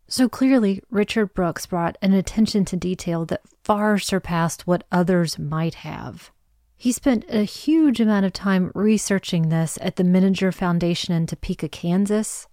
So 0.08 0.28
clearly, 0.28 0.82
Richard 0.90 1.34
Brooks 1.34 1.66
brought 1.66 1.96
an 2.02 2.12
attention 2.12 2.64
to 2.66 2.76
detail 2.76 3.24
that 3.26 3.42
far 3.62 3.98
surpassed 3.98 4.66
what 4.66 4.84
others 4.90 5.38
might 5.38 5.74
have. 5.76 6.30
He 6.76 6.90
spent 6.90 7.24
a 7.28 7.44
huge 7.44 8.00
amount 8.00 8.26
of 8.26 8.32
time 8.32 8.72
researching 8.74 9.48
this 9.48 9.78
at 9.80 9.96
the 9.96 10.02
Menninger 10.02 10.52
Foundation 10.52 11.14
in 11.14 11.26
Topeka, 11.26 11.68
Kansas, 11.68 12.48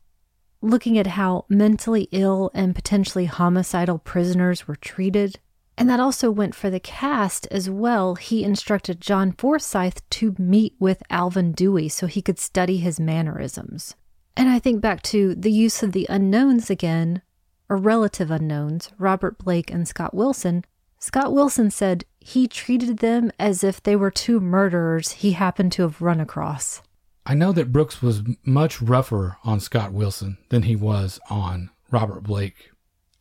looking 0.62 0.98
at 0.98 1.08
how 1.08 1.46
mentally 1.50 2.08
ill 2.12 2.52
and 2.54 2.76
potentially 2.76 3.26
homicidal 3.26 3.98
prisoners 3.98 4.68
were 4.68 4.76
treated. 4.76 5.40
And 5.80 5.90
that 5.90 6.02
also 6.02 6.30
went 6.30 6.56
for 6.56 6.70
the 6.70 6.82
cast 6.82 7.48
as 7.50 7.70
well. 7.70 8.16
He 8.16 8.44
instructed 8.44 9.00
John 9.00 9.32
Forsythe 9.32 10.00
to 10.10 10.36
meet 10.38 10.76
with 10.78 11.02
Alvin 11.10 11.54
Dewey 11.54 11.88
so 11.88 12.06
he 12.06 12.22
could 12.22 12.38
study 12.38 12.78
his 12.78 13.00
mannerisms. 13.00 13.96
And 14.36 14.50
I 14.50 14.60
think 14.60 14.82
back 14.82 15.02
to 15.04 15.34
the 15.36 15.52
use 15.52 15.82
of 15.82 15.94
the 15.94 16.06
unknowns 16.10 16.70
again, 16.70 17.22
or 17.70 17.78
relative 17.78 18.30
unknowns, 18.30 18.92
Robert 18.98 19.38
Blake 19.38 19.72
and 19.72 19.88
Scott 19.88 20.14
Wilson. 20.14 20.66
Scott 21.00 21.32
Wilson 21.32 21.72
said 21.72 22.04
he 22.20 22.46
treated 22.46 22.98
them 22.98 23.32
as 23.40 23.64
if 23.64 23.82
they 23.82 23.96
were 23.96 24.12
two 24.12 24.42
murderers 24.42 25.14
he 25.14 25.32
happened 25.32 25.72
to 25.72 25.84
have 25.84 26.02
run 26.02 26.20
across. 26.20 26.82
I 27.26 27.36
know 27.36 27.54
that 27.54 27.72
Brooks 27.72 28.02
was 28.02 28.24
much 28.44 28.82
rougher 28.82 29.38
on 29.46 29.62
Scott 29.62 29.94
Wilson 29.94 30.40
than 30.50 30.64
he 30.64 30.76
was 30.76 31.22
on 31.30 31.70
Robert 31.90 32.24
Blake. 32.24 32.72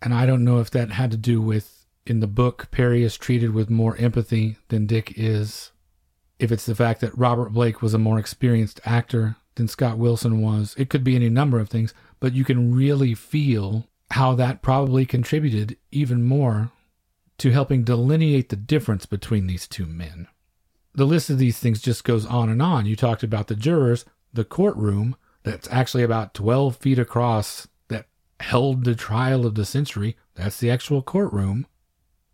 And 0.03 0.13
I 0.13 0.27
don't 0.27 0.45
know 0.45 0.59
if 0.59 0.71
that 0.73 0.91
had 0.91 1.13
to 1.13 1.17
do 1.17 1.41
with 1.41 1.78
in 2.09 2.21
the 2.21 2.27
book, 2.27 2.69
Perry 2.71 3.03
is 3.03 3.17
treated 3.17 3.53
with 3.53 3.71
more 3.71 3.97
empathy 3.97 4.57
than 4.69 4.87
Dick 4.87 5.15
is. 5.17 5.73
If 6.39 6.53
it's 6.53 6.67
the 6.67 6.75
fact 6.75 7.01
that 7.01 7.17
Robert 7.17 7.53
Blake 7.53 7.83
was 7.83 7.95
a 7.95 7.99
more 7.99 8.19
experienced 8.19 8.81
actor 8.85 9.37
than 9.57 9.69
Scott 9.69 9.99
Wilson 9.99 10.41
was, 10.41 10.75
it 10.79 10.89
could 10.89 11.03
be 11.03 11.17
any 11.17 11.29
number 11.29 11.59
of 11.59 11.69
things, 11.69 11.93
but 12.21 12.33
you 12.33 12.45
can 12.45 12.75
really 12.75 13.15
feel 13.15 13.89
how 14.13 14.35
that 14.35 14.63
probably 14.63 15.05
contributed 15.05 15.77
even 15.91 16.23
more 16.23 16.71
to 17.39 17.51
helping 17.51 17.85
delineate 17.85 18.49
the 18.49 18.57
difference 18.57 19.07
between 19.07 19.47
these 19.47 19.67
two 19.67 19.87
men 19.87 20.29
the 20.99 21.05
list 21.05 21.31
of 21.31 21.39
these 21.39 21.59
things 21.59 21.81
just 21.81 22.03
goes 22.03 22.27
on 22.27 22.49
and 22.49 22.61
on. 22.61 22.85
You 22.85 22.97
talked 22.97 23.23
about 23.23 23.47
the 23.47 23.55
jurors, 23.55 24.05
the 24.33 24.45
courtroom 24.45 25.15
that's 25.45 25.69
actually 25.71 26.03
about 26.03 26.35
12 26.35 26.77
feet 26.77 26.99
across 26.99 27.69
that 27.87 28.07
held 28.41 28.85
the 28.85 28.97
trial 28.97 29.47
of 29.47 29.55
the 29.55 29.65
century. 29.65 30.17
That's 30.35 30.59
the 30.59 30.71
actual 30.71 31.03
courtroom. 31.03 31.67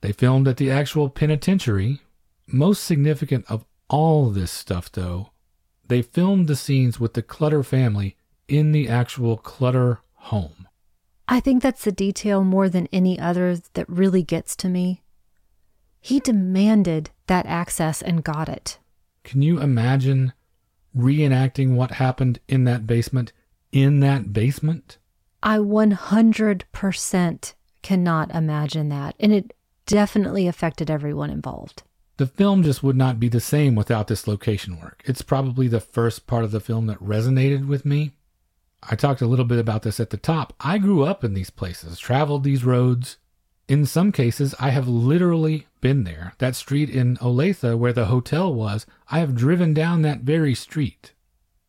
They 0.04 0.12
filmed 0.12 0.46
at 0.46 0.58
the 0.58 0.70
actual 0.70 1.08
penitentiary. 1.08 2.02
Most 2.46 2.84
significant 2.84 3.46
of 3.48 3.64
all 3.88 4.28
this 4.28 4.50
stuff, 4.50 4.92
though, 4.92 5.30
they 5.88 6.02
filmed 6.02 6.46
the 6.46 6.56
scenes 6.56 7.00
with 7.00 7.14
the 7.14 7.22
Clutter 7.22 7.62
family 7.62 8.14
in 8.46 8.72
the 8.72 8.86
actual 8.86 9.38
Clutter 9.38 10.00
home. 10.12 10.68
I 11.26 11.40
think 11.40 11.62
that's 11.62 11.84
the 11.84 11.90
detail 11.90 12.44
more 12.44 12.68
than 12.68 12.86
any 12.92 13.18
other 13.18 13.56
that 13.72 13.88
really 13.88 14.22
gets 14.22 14.54
to 14.56 14.68
me. 14.68 15.00
He 16.02 16.20
demanded 16.20 17.08
that 17.26 17.46
access 17.46 18.02
and 18.02 18.22
got 18.22 18.50
it. 18.50 18.76
Can 19.22 19.40
you 19.40 19.58
imagine 19.58 20.34
reenacting 20.94 21.76
what 21.76 21.92
happened 21.92 22.40
in 22.46 22.64
that 22.64 22.86
basement 22.86 23.32
in 23.72 24.00
that 24.00 24.34
basement? 24.34 24.98
I 25.42 25.56
100% 25.56 27.54
cannot 27.80 28.34
imagine 28.34 28.90
that. 28.90 29.14
And 29.18 29.32
it 29.32 29.54
definitely 29.86 30.46
affected 30.46 30.90
everyone 30.90 31.30
involved. 31.30 31.82
The 32.16 32.26
film 32.26 32.62
just 32.62 32.82
would 32.82 32.96
not 32.96 33.18
be 33.18 33.28
the 33.28 33.40
same 33.40 33.74
without 33.74 34.06
this 34.06 34.28
location 34.28 34.80
work. 34.80 35.02
It's 35.04 35.22
probably 35.22 35.66
the 35.68 35.80
first 35.80 36.26
part 36.26 36.44
of 36.44 36.52
the 36.52 36.60
film 36.60 36.86
that 36.86 36.98
resonated 36.98 37.66
with 37.66 37.84
me. 37.84 38.12
I 38.88 38.94
talked 38.94 39.20
a 39.20 39.26
little 39.26 39.44
bit 39.44 39.58
about 39.58 39.82
this 39.82 39.98
at 39.98 40.10
the 40.10 40.16
top. 40.16 40.52
I 40.60 40.78
grew 40.78 41.02
up 41.02 41.24
in 41.24 41.34
these 41.34 41.50
places, 41.50 41.98
traveled 41.98 42.44
these 42.44 42.64
roads, 42.64 43.16
in 43.66 43.86
some 43.86 44.12
cases, 44.12 44.54
I 44.60 44.70
have 44.70 44.88
literally 44.88 45.66
been 45.80 46.04
there. 46.04 46.34
That 46.38 46.54
street 46.54 46.90
in 46.90 47.16
Olathe 47.16 47.76
where 47.78 47.92
the 47.92 48.06
hotel 48.06 48.52
was, 48.52 48.86
I 49.10 49.20
have 49.20 49.34
driven 49.34 49.72
down 49.72 50.02
that 50.02 50.20
very 50.20 50.54
street. 50.54 51.12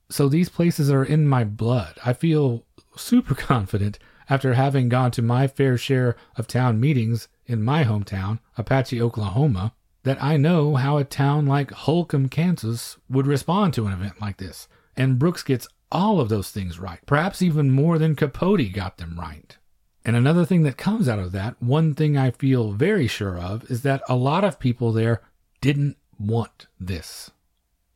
So 0.10 0.28
these 0.28 0.50
places 0.50 0.92
are 0.92 1.06
in 1.06 1.28
my 1.28 1.44
blood. 1.46 1.98
I 2.06 2.14
feel 2.14 2.66
super 2.98 3.34
confident 3.36 3.98
after 4.30 4.56
having 4.56 4.90
gone 4.90 5.12
to 5.12 5.22
my 5.22 5.48
fair 5.48 5.78
share 5.78 6.16
of 6.36 6.48
town 6.48 6.80
meetings 6.80 7.28
in 7.46 7.64
my 7.64 7.84
hometown, 7.84 8.40
Apache, 8.58 9.02
Oklahoma, 9.02 9.74
that 10.04 10.22
I 10.22 10.38
know 10.38 10.76
how 10.76 10.98
a 10.98 11.04
town 11.04 11.46
like 11.46 11.72
Holcomb, 11.72 12.30
Kansas 12.30 12.98
would 13.10 13.28
respond 13.28 13.74
to 13.74 13.88
an 13.88 13.94
event 13.94 14.22
like 14.22 14.38
this. 14.38 14.68
And 14.96 15.20
Brooks 15.20 15.44
gets 15.44 15.68
all 15.92 16.20
of 16.20 16.30
those 16.30 16.52
things 16.52 16.80
right, 16.80 17.00
perhaps 17.06 17.42
even 17.42 17.72
more 17.72 17.98
than 17.98 18.16
Capote 18.16 18.72
got 18.74 18.98
them 18.98 19.20
right. 19.20 19.58
And 20.04 20.16
another 20.16 20.46
thing 20.46 20.64
that 20.64 20.78
comes 20.78 21.10
out 21.10 21.20
of 21.20 21.32
that, 21.32 21.62
one 21.62 21.96
thing 21.96 22.18
I 22.18 22.32
feel 22.32 22.72
very 22.72 23.08
sure 23.08 23.38
of, 23.38 23.70
is 23.72 23.82
that 23.82 24.04
a 24.08 24.16
lot 24.16 24.44
of 24.44 24.60
people 24.60 24.92
there 24.92 25.22
didn't 25.62 25.98
want 26.20 26.68
this. 26.80 27.32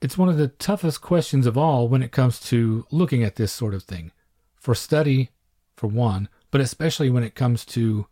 It's 0.01 0.17
one 0.17 0.29
of 0.29 0.37
the 0.37 0.47
toughest 0.47 1.01
questions 1.01 1.45
of 1.45 1.57
all 1.57 1.87
when 1.87 2.01
it 2.01 2.11
comes 2.11 2.39
to 2.41 2.87
looking 2.89 3.23
at 3.23 3.35
this 3.35 3.51
sort 3.51 3.73
of 3.73 3.83
thing. 3.83 4.11
For 4.55 4.73
study, 4.73 5.29
for 5.75 5.87
one, 5.87 6.29
but 6.51 6.61
especially 6.61 7.09
when 7.09 7.23
it 7.23 7.35
comes 7.35 7.63
to 7.65 8.07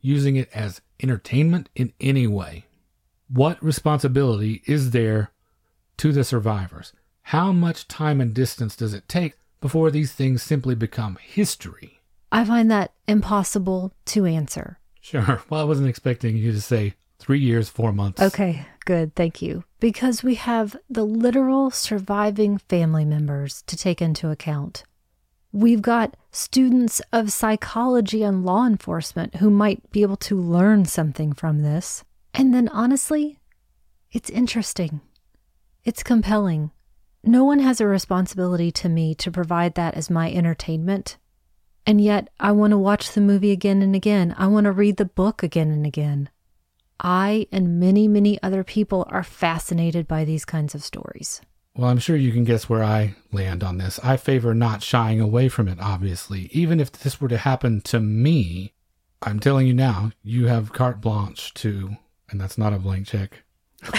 using 0.00 0.36
it 0.36 0.48
as 0.54 0.80
entertainment 1.02 1.68
in 1.74 1.92
any 2.00 2.26
way. 2.26 2.66
What 3.28 3.62
responsibility 3.62 4.62
is 4.66 4.90
there 4.90 5.30
to 5.98 6.12
the 6.12 6.24
survivors? 6.24 6.92
How 7.22 7.52
much 7.52 7.86
time 7.86 8.20
and 8.20 8.34
distance 8.34 8.74
does 8.74 8.94
it 8.94 9.08
take 9.08 9.34
before 9.60 9.90
these 9.90 10.12
things 10.12 10.42
simply 10.42 10.74
become 10.74 11.18
history? 11.20 12.00
I 12.32 12.44
find 12.44 12.70
that 12.70 12.92
impossible 13.06 13.92
to 14.06 14.26
answer. 14.26 14.78
Sure. 15.00 15.42
Well, 15.50 15.60
I 15.60 15.64
wasn't 15.64 15.88
expecting 15.88 16.36
you 16.36 16.52
to 16.52 16.60
say 16.60 16.94
three 17.18 17.40
years, 17.40 17.68
four 17.68 17.92
months. 17.92 18.20
Okay, 18.20 18.66
good. 18.84 19.14
Thank 19.14 19.42
you. 19.42 19.64
Because 19.78 20.22
we 20.22 20.34
have 20.36 20.76
the 20.88 21.04
literal 21.04 21.70
surviving 21.70 22.58
family 22.58 23.04
members 23.04 23.62
to 23.66 23.76
take 23.76 24.02
into 24.02 24.30
account. 24.30 24.84
We've 25.52 25.82
got 25.82 26.16
students 26.30 27.02
of 27.12 27.32
psychology 27.32 28.22
and 28.22 28.44
law 28.44 28.66
enforcement 28.66 29.36
who 29.36 29.50
might 29.50 29.90
be 29.90 30.02
able 30.02 30.16
to 30.18 30.40
learn 30.40 30.84
something 30.84 31.32
from 31.32 31.62
this. 31.62 32.04
And 32.32 32.54
then, 32.54 32.68
honestly, 32.68 33.40
it's 34.12 34.30
interesting. 34.30 35.00
It's 35.84 36.04
compelling. 36.04 36.70
No 37.24 37.44
one 37.44 37.58
has 37.58 37.80
a 37.80 37.86
responsibility 37.86 38.70
to 38.72 38.88
me 38.88 39.14
to 39.16 39.30
provide 39.30 39.74
that 39.74 39.94
as 39.94 40.08
my 40.08 40.32
entertainment. 40.32 41.16
And 41.84 42.00
yet, 42.00 42.28
I 42.38 42.52
want 42.52 42.70
to 42.70 42.78
watch 42.78 43.12
the 43.12 43.20
movie 43.20 43.50
again 43.50 43.82
and 43.82 43.96
again. 43.96 44.34
I 44.38 44.46
want 44.46 44.64
to 44.64 44.72
read 44.72 44.98
the 44.98 45.04
book 45.04 45.42
again 45.42 45.70
and 45.70 45.84
again. 45.84 46.30
I 47.00 47.46
and 47.50 47.80
many, 47.80 48.06
many 48.06 48.40
other 48.42 48.62
people 48.62 49.06
are 49.10 49.24
fascinated 49.24 50.06
by 50.06 50.24
these 50.24 50.44
kinds 50.44 50.74
of 50.74 50.84
stories. 50.84 51.40
Well, 51.80 51.88
I'm 51.88 51.98
sure 51.98 52.14
you 52.14 52.30
can 52.30 52.44
guess 52.44 52.68
where 52.68 52.84
I 52.84 53.14
land 53.32 53.64
on 53.64 53.78
this. 53.78 53.98
I 54.02 54.18
favor 54.18 54.52
not 54.52 54.82
shying 54.82 55.18
away 55.18 55.48
from 55.48 55.66
it, 55.66 55.78
obviously. 55.80 56.50
Even 56.52 56.78
if 56.78 56.92
this 56.92 57.22
were 57.22 57.28
to 57.28 57.38
happen 57.38 57.80
to 57.84 58.00
me, 58.00 58.74
I'm 59.22 59.40
telling 59.40 59.66
you 59.66 59.72
now, 59.72 60.10
you 60.22 60.48
have 60.48 60.74
carte 60.74 61.00
blanche 61.00 61.54
to, 61.54 61.96
and 62.28 62.38
that's 62.38 62.58
not 62.58 62.74
a 62.74 62.78
blank 62.78 63.06
check. 63.06 63.44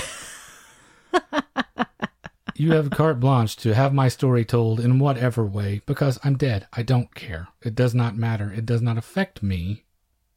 you 2.54 2.74
have 2.74 2.92
carte 2.92 3.20
blanche 3.20 3.56
to 3.56 3.74
have 3.74 3.96
my 3.96 4.10
story 4.10 4.46
told 4.46 4.80
in 4.80 5.00
whatever 5.00 5.44
way 5.44 5.82
because 5.88 6.20
I'm 6.24 6.38
dead. 6.38 6.68
I 6.74 6.84
don't 6.84 7.16
care. 7.16 7.48
It 7.64 7.74
does 7.74 7.96
not 7.96 8.16
matter. 8.16 8.54
It 8.54 8.68
does 8.68 8.84
not 8.84 9.00
affect 9.00 9.42
me. 9.42 9.86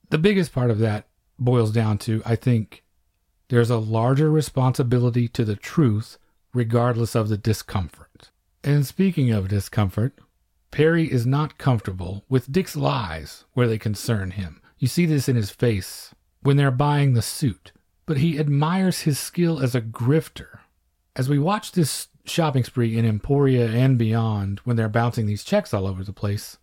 The 0.09 0.17
biggest 0.17 0.55
part 0.55 0.71
of 0.71 0.79
that 0.79 1.09
boils 1.39 1.73
down 1.73 1.99
to 1.99 2.23
I 2.25 2.37
think 2.37 2.85
there's 3.49 3.69
a 3.69 3.77
larger 3.77 4.31
responsibility 4.31 5.29
to 5.29 5.45
the 5.45 5.57
truth 5.57 6.17
regardless 6.55 7.15
of 7.15 7.29
the 7.29 7.37
discomfort. 7.37 8.31
And 8.63 8.87
speaking 8.87 9.31
of 9.31 9.49
discomfort, 9.49 10.19
Perry 10.71 11.13
is 11.13 11.27
not 11.27 11.59
comfortable 11.59 12.25
with 12.29 12.51
Dick's 12.51 12.77
lies 12.77 13.45
where 13.53 13.69
they 13.69 13.79
concern 13.79 14.33
him. 14.33 14.63
You 14.79 14.89
see 14.89 15.07
this 15.07 15.29
in 15.29 15.37
his 15.37 15.51
face 15.51 16.15
when 16.43 16.57
they're 16.57 16.71
buying 16.71 17.15
the 17.15 17.23
suit, 17.23 17.73
but 18.07 18.17
he 18.17 18.39
admires 18.39 19.03
his 19.03 19.19
skill 19.19 19.61
as 19.61 19.75
a 19.75 19.81
grifter. 19.81 20.61
As 21.17 21.29
we 21.29 21.39
watch 21.39 21.73
this 21.73 22.09
shopping 22.25 22.65
spree 22.65 22.97
in 22.97 23.05
Emporia 23.05 23.69
and 23.69 23.99
beyond 23.99 24.61
when 24.61 24.77
they're 24.77 24.89
bouncing 24.89 25.27
these 25.27 25.45
checks 25.45 25.73
all 25.73 25.87
over 25.87 26.03
the 26.03 26.13
place, 26.13 26.59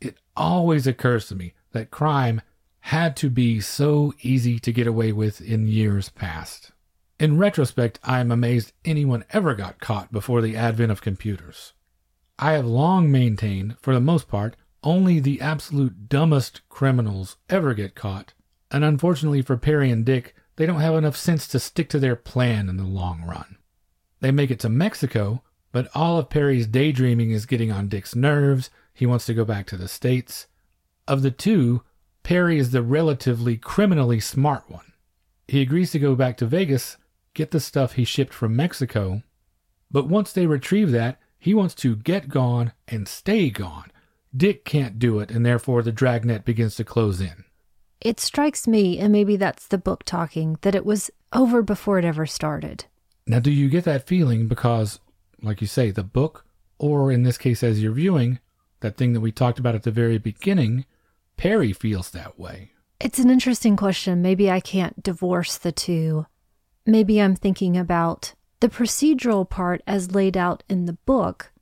it 0.00 0.16
always 0.36 0.86
occurs 0.86 1.26
to 1.28 1.34
me 1.34 1.54
that 1.72 1.90
crime 1.90 2.40
had 2.80 3.16
to 3.16 3.28
be 3.30 3.60
so 3.60 4.14
easy 4.22 4.58
to 4.58 4.72
get 4.72 4.86
away 4.86 5.12
with 5.12 5.40
in 5.40 5.66
years 5.66 6.08
past. 6.08 6.72
In 7.20 7.36
retrospect, 7.36 8.00
I 8.02 8.20
am 8.20 8.32
amazed 8.32 8.72
anyone 8.82 9.26
ever 9.28 9.54
got 9.54 9.78
caught 9.78 10.10
before 10.10 10.40
the 10.40 10.56
advent 10.56 10.90
of 10.90 11.02
computers. 11.02 11.74
I 12.38 12.52
have 12.52 12.64
long 12.64 13.12
maintained, 13.12 13.76
for 13.78 13.92
the 13.92 14.00
most 14.00 14.26
part, 14.26 14.56
only 14.82 15.20
the 15.20 15.38
absolute 15.42 16.08
dumbest 16.08 16.66
criminals 16.70 17.36
ever 17.50 17.74
get 17.74 17.94
caught, 17.94 18.32
and 18.70 18.82
unfortunately 18.82 19.42
for 19.42 19.58
Perry 19.58 19.90
and 19.90 20.02
Dick, 20.02 20.34
they 20.56 20.64
don't 20.64 20.80
have 20.80 20.94
enough 20.94 21.14
sense 21.14 21.46
to 21.48 21.60
stick 21.60 21.90
to 21.90 21.98
their 21.98 22.16
plan 22.16 22.70
in 22.70 22.78
the 22.78 22.84
long 22.84 23.22
run. 23.24 23.58
They 24.20 24.30
make 24.30 24.50
it 24.50 24.60
to 24.60 24.70
Mexico, 24.70 25.42
but 25.72 25.90
all 25.94 26.16
of 26.16 26.30
Perry's 26.30 26.66
daydreaming 26.66 27.32
is 27.32 27.44
getting 27.44 27.70
on 27.70 27.88
Dick's 27.88 28.16
nerves. 28.16 28.70
He 28.94 29.04
wants 29.04 29.26
to 29.26 29.34
go 29.34 29.44
back 29.44 29.66
to 29.66 29.76
the 29.76 29.88
States. 29.88 30.46
Of 31.06 31.20
the 31.20 31.30
two, 31.30 31.82
Perry 32.22 32.56
is 32.56 32.70
the 32.70 32.82
relatively 32.82 33.58
criminally 33.58 34.20
smart 34.20 34.70
one. 34.70 34.94
He 35.46 35.60
agrees 35.60 35.90
to 35.90 35.98
go 35.98 36.14
back 36.14 36.38
to 36.38 36.46
Vegas, 36.46 36.96
get 37.40 37.52
the 37.52 37.60
stuff 37.60 37.94
he 37.94 38.04
shipped 38.04 38.34
from 38.34 38.54
Mexico, 38.54 39.22
but 39.90 40.06
once 40.06 40.30
they 40.30 40.46
retrieve 40.46 40.90
that, 40.90 41.18
he 41.38 41.54
wants 41.54 41.74
to 41.74 41.96
get 41.96 42.28
gone 42.28 42.72
and 42.86 43.08
stay 43.08 43.48
gone. 43.48 43.90
Dick 44.36 44.66
can't 44.66 44.98
do 44.98 45.20
it, 45.20 45.30
and 45.30 45.44
therefore 45.44 45.82
the 45.82 45.90
dragnet 45.90 46.44
begins 46.44 46.74
to 46.74 46.84
close 46.84 47.18
in. 47.18 47.44
It 47.98 48.20
strikes 48.20 48.68
me, 48.68 48.98
and 48.98 49.10
maybe 49.10 49.36
that's 49.36 49.66
the 49.66 49.78
book 49.78 50.04
talking, 50.04 50.58
that 50.60 50.74
it 50.74 50.84
was 50.84 51.10
over 51.32 51.62
before 51.62 51.98
it 51.98 52.04
ever 52.04 52.26
started. 52.26 52.84
Now, 53.26 53.40
do 53.40 53.50
you 53.50 53.70
get 53.70 53.84
that 53.84 54.06
feeling 54.06 54.46
because, 54.46 55.00
like 55.40 55.62
you 55.62 55.66
say, 55.66 55.90
the 55.90 56.04
book, 56.04 56.44
or 56.78 57.10
in 57.10 57.22
this 57.22 57.38
case, 57.38 57.62
as 57.62 57.82
you're 57.82 57.92
viewing, 57.92 58.38
that 58.80 58.98
thing 58.98 59.14
that 59.14 59.20
we 59.20 59.32
talked 59.32 59.58
about 59.58 59.74
at 59.74 59.84
the 59.84 59.90
very 59.90 60.18
beginning, 60.18 60.84
Perry 61.38 61.72
feels 61.72 62.10
that 62.10 62.38
way? 62.38 62.72
It's 63.00 63.18
an 63.18 63.30
interesting 63.30 63.76
question. 63.76 64.20
Maybe 64.20 64.50
I 64.50 64.60
can't 64.60 65.02
divorce 65.02 65.56
the 65.56 65.72
two. 65.72 66.26
Maybe 66.90 67.22
I'm 67.22 67.36
thinking 67.36 67.76
about 67.76 68.34
the 68.58 68.68
procedural 68.68 69.48
part 69.48 69.80
as 69.86 70.10
laid 70.10 70.36
out 70.36 70.64
in 70.68 70.86
the 70.86 70.98
book. 71.06 71.52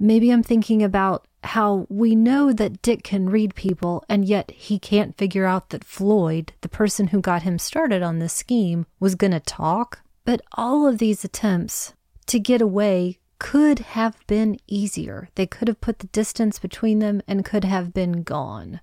Maybe 0.00 0.30
I'm 0.30 0.42
thinking 0.42 0.82
about 0.82 1.28
how 1.44 1.86
we 1.88 2.16
know 2.16 2.52
that 2.52 2.82
Dick 2.82 3.04
can 3.04 3.30
read 3.30 3.54
people, 3.54 4.02
and 4.08 4.24
yet 4.24 4.50
he 4.50 4.80
can't 4.80 5.16
figure 5.16 5.44
out 5.44 5.68
that 5.68 5.84
Floyd, 5.84 6.54
the 6.60 6.68
person 6.68 7.06
who 7.08 7.20
got 7.20 7.44
him 7.44 7.56
started 7.56 8.02
on 8.02 8.18
this 8.18 8.32
scheme, 8.32 8.84
was 8.98 9.14
going 9.14 9.30
to 9.30 9.38
talk. 9.38 10.00
But 10.24 10.40
all 10.54 10.88
of 10.88 10.98
these 10.98 11.24
attempts 11.24 11.94
to 12.26 12.40
get 12.40 12.60
away 12.60 13.20
could 13.38 13.78
have 13.78 14.26
been 14.26 14.58
easier. 14.66 15.28
They 15.36 15.46
could 15.46 15.68
have 15.68 15.80
put 15.80 16.00
the 16.00 16.08
distance 16.08 16.58
between 16.58 16.98
them 16.98 17.22
and 17.28 17.44
could 17.44 17.62
have 17.62 17.94
been 17.94 18.24
gone. 18.24 18.80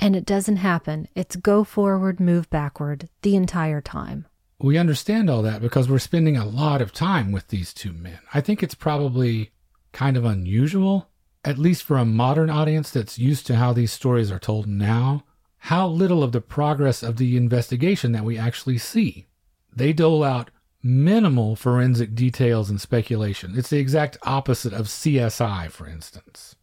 And 0.00 0.16
it 0.16 0.26
doesn't 0.26 0.56
happen. 0.56 1.06
It's 1.14 1.36
go 1.36 1.62
forward, 1.62 2.18
move 2.18 2.50
backward 2.50 3.08
the 3.22 3.36
entire 3.36 3.80
time. 3.80 4.26
We 4.62 4.78
understand 4.78 5.28
all 5.28 5.42
that 5.42 5.60
because 5.60 5.88
we're 5.88 5.98
spending 5.98 6.36
a 6.36 6.44
lot 6.44 6.80
of 6.80 6.92
time 6.92 7.32
with 7.32 7.48
these 7.48 7.74
two 7.74 7.92
men. 7.92 8.20
I 8.32 8.40
think 8.40 8.62
it's 8.62 8.76
probably 8.76 9.50
kind 9.90 10.16
of 10.16 10.24
unusual, 10.24 11.08
at 11.44 11.58
least 11.58 11.82
for 11.82 11.96
a 11.96 12.04
modern 12.04 12.48
audience 12.48 12.88
that's 12.88 13.18
used 13.18 13.44
to 13.48 13.56
how 13.56 13.72
these 13.72 13.90
stories 13.90 14.30
are 14.30 14.38
told 14.38 14.68
now, 14.68 15.24
how 15.58 15.88
little 15.88 16.22
of 16.22 16.30
the 16.30 16.40
progress 16.40 17.02
of 17.02 17.16
the 17.16 17.36
investigation 17.36 18.12
that 18.12 18.22
we 18.22 18.38
actually 18.38 18.78
see. 18.78 19.26
They 19.74 19.92
dole 19.92 20.22
out 20.22 20.52
minimal 20.80 21.56
forensic 21.56 22.14
details 22.14 22.70
and 22.70 22.80
speculation. 22.80 23.54
It's 23.56 23.70
the 23.70 23.80
exact 23.80 24.16
opposite 24.22 24.72
of 24.72 24.86
CSI, 24.86 25.72
for 25.72 25.88
instance. 25.88 26.54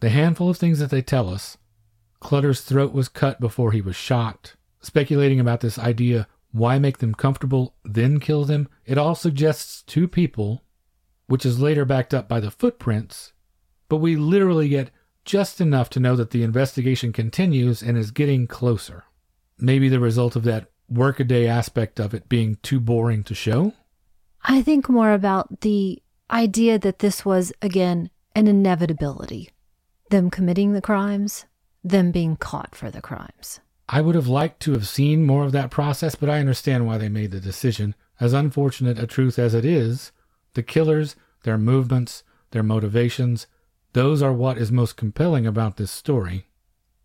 The 0.00 0.10
handful 0.10 0.50
of 0.50 0.56
things 0.56 0.80
that 0.80 0.90
they 0.90 1.02
tell 1.02 1.28
us 1.28 1.56
Clutter's 2.18 2.62
throat 2.62 2.92
was 2.92 3.08
cut 3.08 3.38
before 3.38 3.70
he 3.70 3.80
was 3.80 3.94
shot, 3.94 4.54
speculating 4.80 5.38
about 5.38 5.60
this 5.60 5.78
idea 5.78 6.26
why 6.54 6.78
make 6.78 6.98
them 6.98 7.16
comfortable, 7.16 7.74
then 7.84 8.20
kill 8.20 8.44
them? 8.44 8.68
It 8.86 8.96
all 8.96 9.16
suggests 9.16 9.82
two 9.82 10.06
people, 10.06 10.62
which 11.26 11.44
is 11.44 11.60
later 11.60 11.84
backed 11.84 12.14
up 12.14 12.28
by 12.28 12.38
the 12.38 12.52
footprints, 12.52 13.32
but 13.88 13.96
we 13.96 14.14
literally 14.14 14.68
get 14.68 14.92
just 15.24 15.60
enough 15.60 15.90
to 15.90 16.00
know 16.00 16.14
that 16.14 16.30
the 16.30 16.44
investigation 16.44 17.12
continues 17.12 17.82
and 17.82 17.98
is 17.98 18.12
getting 18.12 18.46
closer. 18.46 19.02
Maybe 19.58 19.88
the 19.88 19.98
result 19.98 20.36
of 20.36 20.44
that 20.44 20.70
workaday 20.88 21.48
aspect 21.48 21.98
of 21.98 22.14
it 22.14 22.28
being 22.28 22.56
too 22.62 22.78
boring 22.78 23.24
to 23.24 23.34
show? 23.34 23.72
I 24.44 24.62
think 24.62 24.88
more 24.88 25.12
about 25.12 25.62
the 25.62 26.00
idea 26.30 26.78
that 26.78 27.00
this 27.00 27.24
was, 27.24 27.52
again, 27.62 28.10
an 28.36 28.46
inevitability. 28.46 29.50
Them 30.10 30.30
committing 30.30 30.72
the 30.72 30.82
crimes, 30.82 31.46
them 31.82 32.12
being 32.12 32.36
caught 32.36 32.76
for 32.76 32.92
the 32.92 33.02
crimes. 33.02 33.58
I 33.88 34.00
would 34.00 34.14
have 34.14 34.28
liked 34.28 34.60
to 34.60 34.72
have 34.72 34.88
seen 34.88 35.26
more 35.26 35.44
of 35.44 35.52
that 35.52 35.70
process, 35.70 36.14
but 36.14 36.30
I 36.30 36.40
understand 36.40 36.86
why 36.86 36.98
they 36.98 37.08
made 37.08 37.30
the 37.30 37.40
decision. 37.40 37.94
As 38.20 38.32
unfortunate 38.32 38.98
a 38.98 39.06
truth 39.06 39.38
as 39.38 39.54
it 39.54 39.64
is, 39.64 40.12
the 40.54 40.62
killers, 40.62 41.16
their 41.42 41.58
movements, 41.58 42.22
their 42.52 42.62
motivations, 42.62 43.46
those 43.92 44.22
are 44.22 44.32
what 44.32 44.58
is 44.58 44.72
most 44.72 44.96
compelling 44.96 45.46
about 45.46 45.76
this 45.76 45.90
story 45.90 46.46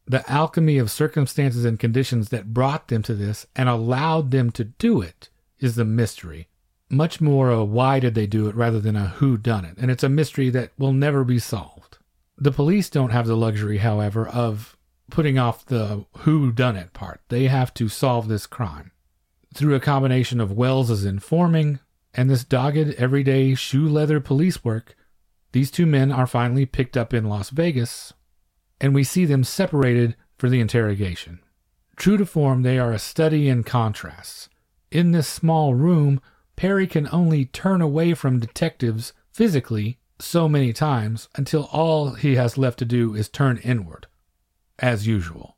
the 0.10 0.30
alchemy 0.30 0.80
of 0.80 0.90
circumstances 0.90 1.64
and 1.64 1.80
conditions 1.80 2.30
that 2.30 2.52
brought 2.52 2.88
them 2.88 3.04
to 3.04 3.14
this 3.14 3.46
and 3.56 3.70
allowed 3.70 4.32
them 4.32 4.50
to 4.50 4.64
do 4.64 5.02
it 5.02 5.30
is 5.60 5.76
the 5.76 5.86
mystery. 5.86 6.48
Much 6.90 7.22
more 7.22 7.52
a 7.52 7.64
why 7.64 8.00
did 8.00 8.16
they 8.16 8.26
do 8.26 8.48
it 8.48 8.56
rather 8.56 8.80
than 8.80 8.96
a 8.96 9.10
who 9.10 9.38
done 9.38 9.64
it. 9.64 9.78
And 9.78 9.92
it's 9.92 10.04
a 10.04 10.10
mystery 10.10 10.50
that 10.50 10.72
will 10.80 10.94
never 10.94 11.24
be 11.24 11.38
solved. 11.38 12.00
The 12.40 12.52
police 12.52 12.90
don't 12.90 13.12
have 13.12 13.28
the 13.28 13.38
luxury, 13.38 13.78
however, 13.78 14.28
of 14.28 14.76
putting 15.10 15.38
off 15.38 15.66
the 15.66 16.06
who 16.20 16.52
done 16.52 16.76
it 16.76 16.94
part. 16.94 17.22
They 17.30 17.48
have 17.48 17.74
to 17.76 17.90
solve 17.90 18.28
this 18.28 18.48
crime. 18.48 18.92
Through 19.54 19.76
a 19.76 19.80
combination 19.80 20.40
of 20.40 20.52
Wells's 20.52 21.06
informing 21.06 21.80
and 22.14 22.30
this 22.30 22.44
dogged 22.44 22.96
everyday 22.96 23.56
shoe 23.56 23.88
leather 23.88 24.20
police 24.20 24.64
work, 24.64 24.96
these 25.52 25.72
two 25.72 25.86
men 25.86 26.12
are 26.12 26.28
finally 26.28 26.66
picked 26.66 26.96
up 26.96 27.14
in 27.14 27.26
Las 27.26 27.50
Vegas 27.50 28.14
and 28.80 28.94
we 28.94 29.04
see 29.04 29.26
them 29.26 29.44
separated 29.44 30.16
for 30.38 30.50
the 30.50 30.60
interrogation. 30.60 31.40
True 31.96 32.18
to 32.18 32.26
form, 32.26 32.62
they 32.62 32.80
are 32.80 32.94
a 32.94 33.00
study 33.00 33.50
in 33.50 33.64
contrasts. 33.64 34.50
In 34.92 35.12
this 35.12 35.28
small 35.28 35.76
room, 35.76 36.22
Perry 36.56 36.88
can 36.88 37.10
only 37.12 37.46
turn 37.46 37.82
away 37.82 38.14
from 38.14 38.40
detectives 38.40 39.14
physically 39.34 40.00
so 40.20 40.50
many 40.50 40.74
times 40.74 41.30
until 41.36 41.66
all 41.72 42.12
he 42.12 42.36
has 42.36 42.58
left 42.58 42.80
to 42.80 42.86
do 42.86 43.16
is 43.16 43.30
turn 43.30 43.58
inward, 43.58 44.08
as 44.82 45.08
usual. 45.08 45.58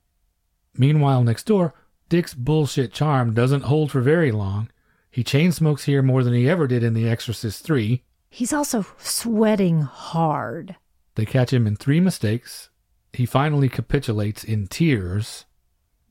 Meanwhile, 0.76 1.24
next 1.24 1.46
door, 1.46 1.74
Dick's 2.10 2.34
bullshit 2.34 2.94
charm 2.94 3.34
doesn't 3.34 3.64
hold 3.64 3.92
for 3.92 4.02
very 4.02 4.32
long. 4.32 4.70
He 5.10 5.24
chain 5.24 5.52
smokes 5.52 5.86
here 5.86 6.02
more 6.02 6.24
than 6.24 6.34
he 6.34 6.50
ever 6.50 6.68
did 6.68 6.84
in 6.84 6.94
The 6.94 7.10
Exorcist 7.10 7.64
3. 7.64 8.04
He's 8.30 8.54
also 8.54 8.86
sweating 8.98 9.82
hard. 9.82 10.78
They 11.16 11.26
catch 11.26 11.52
him 11.52 11.68
in 11.68 11.76
three 11.76 12.00
mistakes 12.00 12.70
he 13.14 13.26
finally 13.26 13.70
capitulates 13.70 14.44
in 14.44 14.68
tears, 14.68 15.46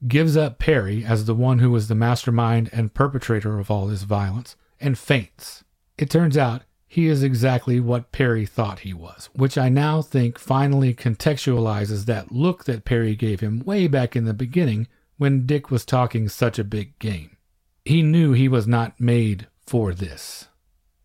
gives 0.07 0.37
up 0.37 0.59
Perry 0.59 1.05
as 1.05 1.25
the 1.25 1.35
one 1.35 1.59
who 1.59 1.71
was 1.71 1.89
the 1.89 1.95
mastermind 1.95 2.69
and 2.73 2.95
perpetrator 2.95 3.59
of 3.59 3.71
all 3.71 3.87
this 3.87 4.03
violence, 4.03 4.57
and 4.81 4.99
faints. 4.99 5.65
It 5.99 6.11
turns 6.11 6.37
out 6.37 6.63
he 6.93 7.07
is 7.07 7.23
exactly 7.23 7.79
what 7.79 8.11
Perry 8.11 8.45
thought 8.45 8.81
he 8.81 8.93
was, 8.93 9.31
which 9.33 9.57
I 9.57 9.69
now 9.69 10.03
think 10.03 10.41
finally 10.41 10.93
contextualizes 10.93 12.07
that 12.07 12.33
look 12.33 12.65
that 12.65 12.85
Perry 12.85 13.15
gave 13.15 13.39
him 13.39 13.61
way 13.61 13.87
back 13.87 14.17
in 14.17 14.25
the 14.25 14.35
beginning 14.35 14.89
when 15.17 15.47
Dick 15.47 15.71
was 15.71 15.85
talking 15.85 16.29
such 16.29 16.59
a 16.59 16.65
big 16.65 16.99
game. 16.99 17.37
He 17.85 18.03
knew 18.03 18.33
he 18.33 18.49
was 18.49 18.67
not 18.67 18.99
made 18.99 19.47
for 19.65 19.95
this. 19.95 20.49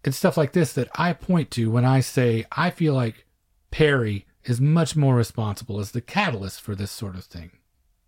It's 0.04 0.18
stuff 0.18 0.38
like 0.38 0.54
this 0.54 0.74
that 0.74 0.90
I 0.96 1.14
point 1.14 1.52
to 1.52 1.70
when 1.70 1.86
I 1.86 2.00
say 2.00 2.46
I 2.52 2.72
feel 2.72 2.96
like 2.96 3.28
Perry 3.70 4.26
is 4.44 4.60
much 4.60 4.96
more 4.96 5.14
responsible 5.14 5.80
as 5.80 5.92
the 5.92 6.02
catalyst 6.02 6.62
for 6.62 6.74
this 6.74 6.90
sort 6.90 7.16
of 7.16 7.26
thing. 7.26 7.52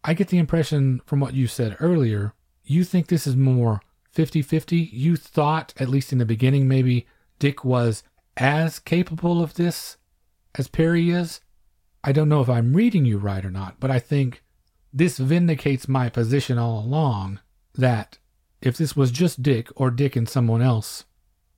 I 0.04 0.16
get 0.16 0.30
the 0.30 0.40
impression 0.40 1.00
from 1.06 1.20
what 1.20 1.36
you 1.36 1.46
said 1.46 1.78
earlier, 1.80 2.34
you 2.64 2.84
think 2.84 3.06
this 3.06 3.28
is 3.28 3.36
more 3.36 3.82
50 4.14 4.42
50. 4.42 4.78
You 4.78 5.16
thought, 5.16 5.76
at 5.78 5.90
least 5.90 6.12
in 6.12 6.18
the 6.18 6.26
beginning, 6.26 6.68
maybe 6.68 7.06
Dick 7.40 7.64
was 7.64 8.04
as 8.36 8.80
capable 8.80 9.42
of 9.42 9.56
this 9.56 9.98
as 10.56 10.68
Perry 10.68 11.10
is. 11.10 11.42
I 12.04 12.12
don't 12.12 12.30
know 12.30 12.42
if 12.42 12.50
I'm 12.50 12.74
reading 12.74 13.06
you 13.06 13.18
right 13.18 13.44
or 13.44 13.52
not, 13.52 13.80
but 13.80 13.92
I 13.92 14.00
think 14.00 14.44
this 14.94 15.18
vindicates 15.18 15.88
my 15.88 16.10
position 16.10 16.58
all 16.58 16.80
along 16.80 17.40
that 17.76 18.18
if 18.62 18.78
this 18.78 18.96
was 18.96 19.12
just 19.12 19.44
Dick 19.44 19.70
or 19.76 19.92
Dick 19.92 20.16
and 20.16 20.28
someone 20.28 20.62
else, 20.62 21.06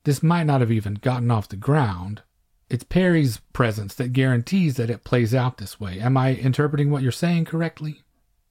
this 0.03 0.23
might 0.23 0.45
not 0.45 0.61
have 0.61 0.71
even 0.71 0.95
gotten 0.95 1.31
off 1.31 1.49
the 1.49 1.55
ground. 1.55 2.23
It's 2.69 2.83
Perry's 2.83 3.39
presence 3.53 3.95
that 3.95 4.13
guarantees 4.13 4.75
that 4.75 4.89
it 4.89 5.03
plays 5.03 5.33
out 5.33 5.57
this 5.57 5.79
way. 5.79 5.99
Am 5.99 6.17
I 6.17 6.35
interpreting 6.35 6.91
what 6.91 7.01
you're 7.01 7.11
saying 7.11 7.45
correctly? 7.45 8.01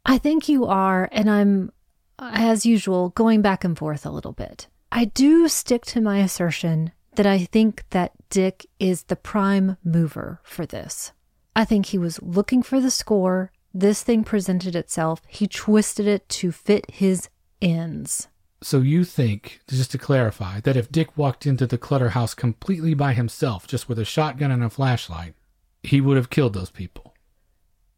I 0.04 0.18
think 0.18 0.48
you 0.48 0.64
are, 0.66 1.08
and 1.12 1.30
I'm, 1.30 1.72
as 2.18 2.64
usual, 2.64 3.10
going 3.10 3.42
back 3.42 3.64
and 3.64 3.76
forth 3.76 4.06
a 4.06 4.10
little 4.10 4.32
bit. 4.32 4.66
I 4.90 5.04
do 5.04 5.48
stick 5.48 5.84
to 5.86 6.00
my 6.00 6.18
assertion 6.18 6.92
that 7.18 7.26
I 7.26 7.40
think 7.40 7.82
that 7.90 8.12
Dick 8.30 8.64
is 8.78 9.02
the 9.02 9.16
prime 9.16 9.76
mover 9.82 10.40
for 10.44 10.64
this. 10.64 11.10
I 11.56 11.64
think 11.64 11.86
he 11.86 11.98
was 11.98 12.22
looking 12.22 12.62
for 12.62 12.80
the 12.80 12.92
score. 12.92 13.50
This 13.74 14.04
thing 14.04 14.22
presented 14.22 14.76
itself. 14.76 15.20
He 15.26 15.48
twisted 15.48 16.06
it 16.06 16.28
to 16.28 16.52
fit 16.52 16.88
his 16.88 17.28
ends. 17.60 18.28
So 18.62 18.78
you 18.78 19.02
think, 19.02 19.58
just 19.68 19.90
to 19.90 19.98
clarify, 19.98 20.60
that 20.60 20.76
if 20.76 20.92
Dick 20.92 21.18
walked 21.18 21.44
into 21.44 21.66
the 21.66 21.76
Clutter 21.76 22.10
house 22.10 22.34
completely 22.34 22.94
by 22.94 23.14
himself, 23.14 23.66
just 23.66 23.88
with 23.88 23.98
a 23.98 24.04
shotgun 24.04 24.52
and 24.52 24.62
a 24.62 24.70
flashlight, 24.70 25.34
he 25.82 26.00
would 26.00 26.16
have 26.16 26.30
killed 26.30 26.54
those 26.54 26.70
people? 26.70 27.14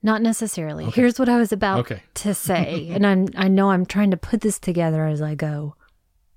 Not 0.02 0.22
necessarily. 0.22 0.84
Okay. 0.86 0.98
Here's 0.98 1.18
what 1.18 1.28
I 1.28 1.36
was 1.36 1.52
about 1.52 1.80
okay. 1.80 2.02
to 2.14 2.32
say, 2.48 2.88
and 2.88 3.06
I'm, 3.06 3.28
I 3.36 3.48
know 3.48 3.70
I'm 3.70 3.84
trying 3.84 4.12
to 4.12 4.16
put 4.16 4.40
this 4.40 4.58
together 4.58 5.04
as 5.04 5.20
I 5.20 5.34
go. 5.34 5.76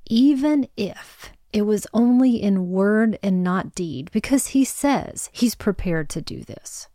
Even 0.05 0.67
if 0.75 1.31
it 1.54 1.62
was 1.62 1.88
only 1.93 2.41
in 2.41 2.70
word 2.72 3.18
and 3.24 3.43
not 3.43 3.76
deed, 3.76 4.10
because 4.12 4.47
he 4.47 4.66
says 4.66 5.30
he's 5.32 5.56
prepared 5.56 6.10
to 6.10 6.22
do 6.22 6.43
this, 6.43 6.88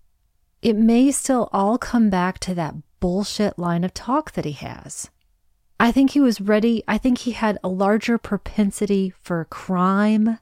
it 0.61 0.77
may 0.77 1.11
still 1.13 1.49
all 1.53 1.79
come 1.79 2.11
back 2.11 2.39
to 2.41 2.55
that 2.55 2.75
bullshit 3.01 3.59
line 3.59 3.85
of 3.85 3.95
talk 3.95 4.33
that 4.33 4.45
he 4.45 4.53
has. 4.53 5.11
I 5.81 5.93
think 5.93 6.11
he 6.11 6.21
was 6.21 6.41
ready. 6.41 6.83
I 6.89 6.99
think 6.99 7.19
he 7.19 7.31
had 7.31 7.57
a 7.63 7.69
larger 7.69 8.19
propensity 8.19 9.15
for 9.23 9.45
crime 9.45 10.41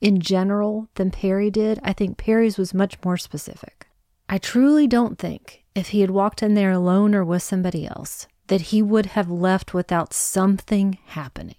in 0.00 0.20
general 0.20 0.88
than 0.94 1.10
Perry 1.10 1.50
did. 1.50 1.78
I 1.82 1.92
think 1.92 2.16
Perry's 2.16 2.56
was 2.56 2.72
much 2.72 2.96
more 3.04 3.18
specific. 3.18 3.86
I 4.26 4.38
truly 4.38 4.86
don't 4.86 5.18
think 5.18 5.64
if 5.74 5.88
he 5.88 6.00
had 6.00 6.10
walked 6.10 6.42
in 6.42 6.54
there 6.54 6.70
alone 6.70 7.14
or 7.14 7.24
with 7.24 7.42
somebody 7.42 7.86
else 7.86 8.26
that 8.46 8.62
he 8.62 8.80
would 8.80 9.06
have 9.06 9.30
left 9.30 9.74
without 9.74 10.14
something 10.14 10.98
happening, 11.08 11.56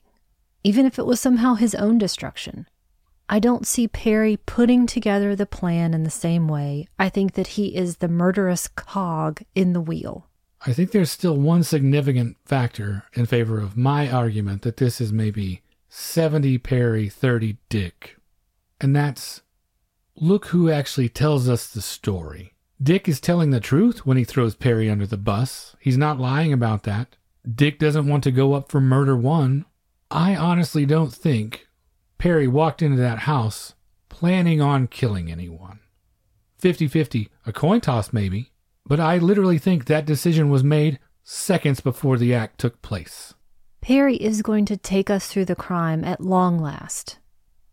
even 0.63 0.85
if 0.85 0.99
it 0.99 1.05
was 1.05 1.19
somehow 1.19 1.55
his 1.55 1.75
own 1.75 1.97
destruction. 1.97 2.67
I 3.29 3.39
don't 3.39 3.65
see 3.65 3.87
Perry 3.87 4.37
putting 4.37 4.85
together 4.85 5.35
the 5.35 5.45
plan 5.45 5.93
in 5.93 6.03
the 6.03 6.09
same 6.09 6.47
way. 6.47 6.87
I 6.99 7.07
think 7.07 7.33
that 7.33 7.47
he 7.47 7.75
is 7.75 7.97
the 7.97 8.09
murderous 8.09 8.67
cog 8.67 9.41
in 9.55 9.73
the 9.73 9.79
wheel. 9.79 10.27
I 10.65 10.73
think 10.73 10.91
there's 10.91 11.09
still 11.09 11.37
one 11.37 11.63
significant 11.63 12.37
factor 12.45 13.03
in 13.13 13.25
favor 13.25 13.59
of 13.59 13.77
my 13.77 14.11
argument 14.11 14.61
that 14.63 14.77
this 14.77 15.01
is 15.01 15.11
maybe 15.11 15.61
70 15.89 16.57
Perry, 16.59 17.09
30 17.09 17.57
Dick. 17.69 18.17
And 18.79 18.95
that's 18.95 19.41
look 20.15 20.47
who 20.47 20.69
actually 20.69 21.09
tells 21.09 21.49
us 21.49 21.67
the 21.67 21.81
story. 21.81 22.53
Dick 22.81 23.07
is 23.07 23.19
telling 23.19 23.51
the 23.51 23.59
truth 23.59 24.05
when 24.05 24.17
he 24.17 24.23
throws 24.23 24.55
Perry 24.55 24.89
under 24.89 25.05
the 25.05 25.17
bus. 25.17 25.75
He's 25.79 25.97
not 25.97 26.19
lying 26.19 26.51
about 26.51 26.83
that. 26.83 27.15
Dick 27.49 27.79
doesn't 27.79 28.07
want 28.07 28.23
to 28.25 28.31
go 28.31 28.53
up 28.53 28.69
for 28.69 28.81
murder 28.81 29.15
one. 29.15 29.65
I 30.11 30.35
honestly 30.35 30.85
don't 30.85 31.13
think 31.13 31.67
Perry 32.17 32.45
walked 32.45 32.81
into 32.81 32.97
that 32.97 33.19
house 33.19 33.75
planning 34.09 34.59
on 34.59 34.87
killing 34.87 35.31
anyone. 35.31 35.79
50 36.59 36.89
50, 36.89 37.29
a 37.45 37.53
coin 37.53 37.79
toss 37.79 38.11
maybe, 38.11 38.51
but 38.85 38.99
I 38.99 39.17
literally 39.17 39.57
think 39.57 39.85
that 39.85 40.05
decision 40.05 40.49
was 40.49 40.65
made 40.65 40.99
seconds 41.23 41.79
before 41.79 42.17
the 42.17 42.35
act 42.35 42.59
took 42.59 42.81
place. 42.81 43.33
Perry 43.79 44.17
is 44.17 44.41
going 44.41 44.65
to 44.65 44.75
take 44.75 45.09
us 45.09 45.27
through 45.27 45.45
the 45.45 45.55
crime 45.55 46.03
at 46.03 46.19
long 46.19 46.59
last. 46.59 47.17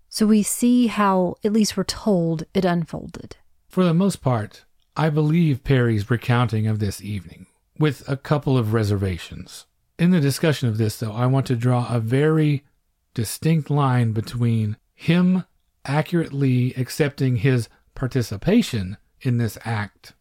So 0.09 0.26
we 0.26 0.43
see 0.45 0.86
how, 0.86 1.34
at 1.45 1.53
least 1.53 1.76
we're 1.76 1.84
told, 1.84 2.45
it 2.55 2.64
unfolded. 2.64 3.36
For 3.68 3.84
the 3.84 3.93
most 3.93 4.22
part, 4.22 4.64
I 4.97 5.11
believe 5.11 5.64
Perry's 5.64 6.09
recounting 6.09 6.66
of 6.66 6.78
this 6.78 7.03
evening, 7.03 7.47
with 7.78 8.09
a 8.09 8.16
couple 8.16 8.57
of 8.57 8.72
reservations. 8.72 9.66
In 9.99 10.11
the 10.11 10.20
discussion 10.20 10.68
of 10.68 10.78
this, 10.78 10.99
though, 10.99 11.12
I 11.12 11.26
want 11.26 11.46
to 11.46 11.57
draw 11.57 11.92
a 11.92 11.99
very 11.99 12.64
distinct 13.14 13.68
line 13.68 14.12
between 14.12 14.76
him 14.94 15.44
accurately 15.84 16.72
accepting 16.74 17.36
his 17.36 17.68
participation 17.94 18.96
in 19.20 19.38
this 19.38 19.59
act. 19.64 20.14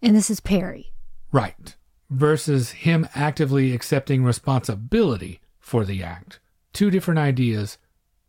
And 0.00 0.16
this 0.16 0.28
is 0.28 0.40
Perry. 0.40 0.92
Right. 1.30 1.76
Versus 2.10 2.72
him 2.72 3.08
actively 3.14 3.72
accepting 3.72 4.24
responsibility 4.24 5.40
for 5.60 5.84
the 5.84 6.02
act. 6.02 6.40
Two 6.72 6.90
different 6.90 7.20
ideas, 7.20 7.78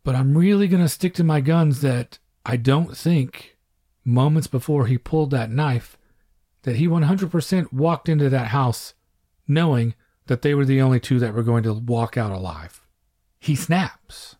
but 0.04 0.14
I'm 0.14 0.38
really 0.38 0.68
going 0.68 0.82
to 0.82 0.88
stick 0.88 1.14
to 1.14 1.24
my 1.24 1.40
guns 1.40 1.80
that 1.80 2.18
I 2.46 2.56
don't 2.56 2.96
think 2.96 3.56
moments 4.04 4.46
before 4.46 4.86
he 4.86 4.98
pulled 4.98 5.30
that 5.32 5.50
knife 5.50 5.96
that 6.62 6.76
he 6.76 6.86
100% 6.86 7.72
walked 7.72 8.08
into 8.08 8.28
that 8.28 8.48
house 8.48 8.94
knowing 9.48 9.94
that 10.26 10.42
they 10.42 10.54
were 10.54 10.64
the 10.64 10.80
only 10.80 11.00
two 11.00 11.18
that 11.18 11.34
were 11.34 11.42
going 11.42 11.62
to 11.62 11.74
walk 11.74 12.16
out 12.16 12.32
alive 12.32 12.84
he 13.44 13.54
snaps. 13.54 14.36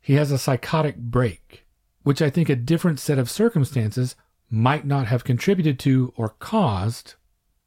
He 0.00 0.14
has 0.14 0.32
a 0.32 0.38
psychotic 0.38 0.96
break, 0.96 1.66
which 2.02 2.22
I 2.22 2.30
think 2.30 2.48
a 2.48 2.56
different 2.56 2.98
set 2.98 3.18
of 3.18 3.28
circumstances 3.28 4.16
might 4.48 4.86
not 4.86 5.06
have 5.06 5.22
contributed 5.22 5.78
to 5.80 6.14
or 6.16 6.30
caused 6.30 7.16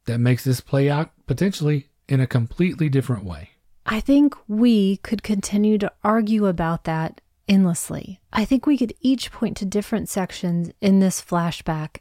that 0.06 0.18
makes 0.18 0.44
this 0.44 0.60
play 0.60 0.90
out 0.90 1.12
potentially 1.28 1.90
in 2.08 2.20
a 2.20 2.26
completely 2.26 2.90
different 2.90 3.26
way. 3.26 3.52
I 3.86 4.00
think 4.00 4.36
we 4.48 4.98
could 4.98 5.22
continue 5.22 5.78
to 5.78 5.92
argue 6.04 6.48
about 6.48 6.86
that 6.86 7.22
endlessly. 7.48 8.20
I 8.34 8.44
think 8.44 8.66
we 8.66 8.76
could 8.76 8.96
each 9.02 9.32
point 9.32 9.58
to 9.58 9.66
different 9.66 10.10
sections 10.10 10.72
in 10.82 11.00
this 11.00 11.22
flashback 11.22 11.98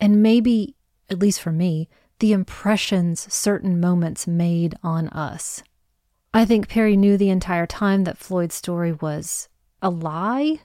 and 0.00 0.20
maybe, 0.20 0.74
at 1.08 1.20
least 1.20 1.40
for 1.40 1.52
me, 1.52 1.88
the 2.18 2.32
impressions 2.32 3.32
certain 3.32 3.80
moments 3.80 4.26
made 4.26 4.74
on 4.82 5.08
us. 5.08 5.62
I 6.32 6.44
think 6.44 6.68
Perry 6.68 6.96
knew 6.96 7.16
the 7.16 7.30
entire 7.30 7.66
time 7.66 8.04
that 8.04 8.18
Floyd's 8.18 8.54
story 8.54 8.92
was 8.92 9.48
a 9.80 9.90
lie. 9.90 10.60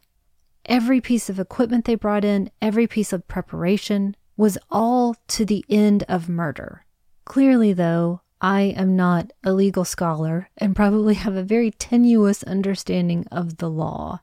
Every 0.66 1.02
piece 1.02 1.30
of 1.30 1.40
equipment 1.40 1.86
they 1.86 1.96
brought 1.96 2.26
in, 2.26 2.52
every 2.62 2.88
piece 2.88 3.14
of 3.14 3.28
preparation 3.28 4.16
was 4.38 4.58
all 4.70 5.16
to 5.30 5.46
the 5.46 5.66
end 5.70 6.04
of 6.08 6.30
murder. 6.30 6.86
Clearly, 7.26 7.74
though, 7.74 8.22
I 8.42 8.62
am 8.62 8.96
not 8.96 9.32
a 9.44 9.54
legal 9.54 9.86
scholar 9.86 10.50
and 10.58 10.76
probably 10.76 11.14
have 11.14 11.36
a 11.36 11.44
very 11.44 11.72
tenuous 11.72 12.44
understanding 12.44 13.26
of 13.32 13.58
the 13.58 13.70
law. 13.70 14.22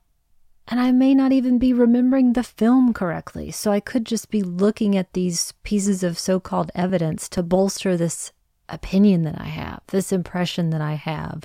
And 0.71 0.79
I 0.79 0.93
may 0.93 1.14
not 1.14 1.33
even 1.33 1.59
be 1.59 1.73
remembering 1.73 2.35
the 2.35 2.43
film 2.43 2.93
correctly, 2.93 3.51
so 3.51 3.73
I 3.73 3.81
could 3.81 4.05
just 4.05 4.31
be 4.31 4.43
looking 4.43 4.97
at 4.97 5.14
these 5.14 5.53
pieces 5.62 6.03
of 6.03 6.19
so 6.19 6.39
called 6.39 6.71
evidence 6.75 7.27
to 7.31 7.43
bolster 7.43 7.97
this 7.97 8.33
opinion 8.69 9.23
that 9.23 9.41
I 9.41 9.47
have, 9.47 9.81
this 9.87 10.12
impression 10.12 10.69
that 10.71 10.83
I 10.83 10.93
have. 10.93 11.45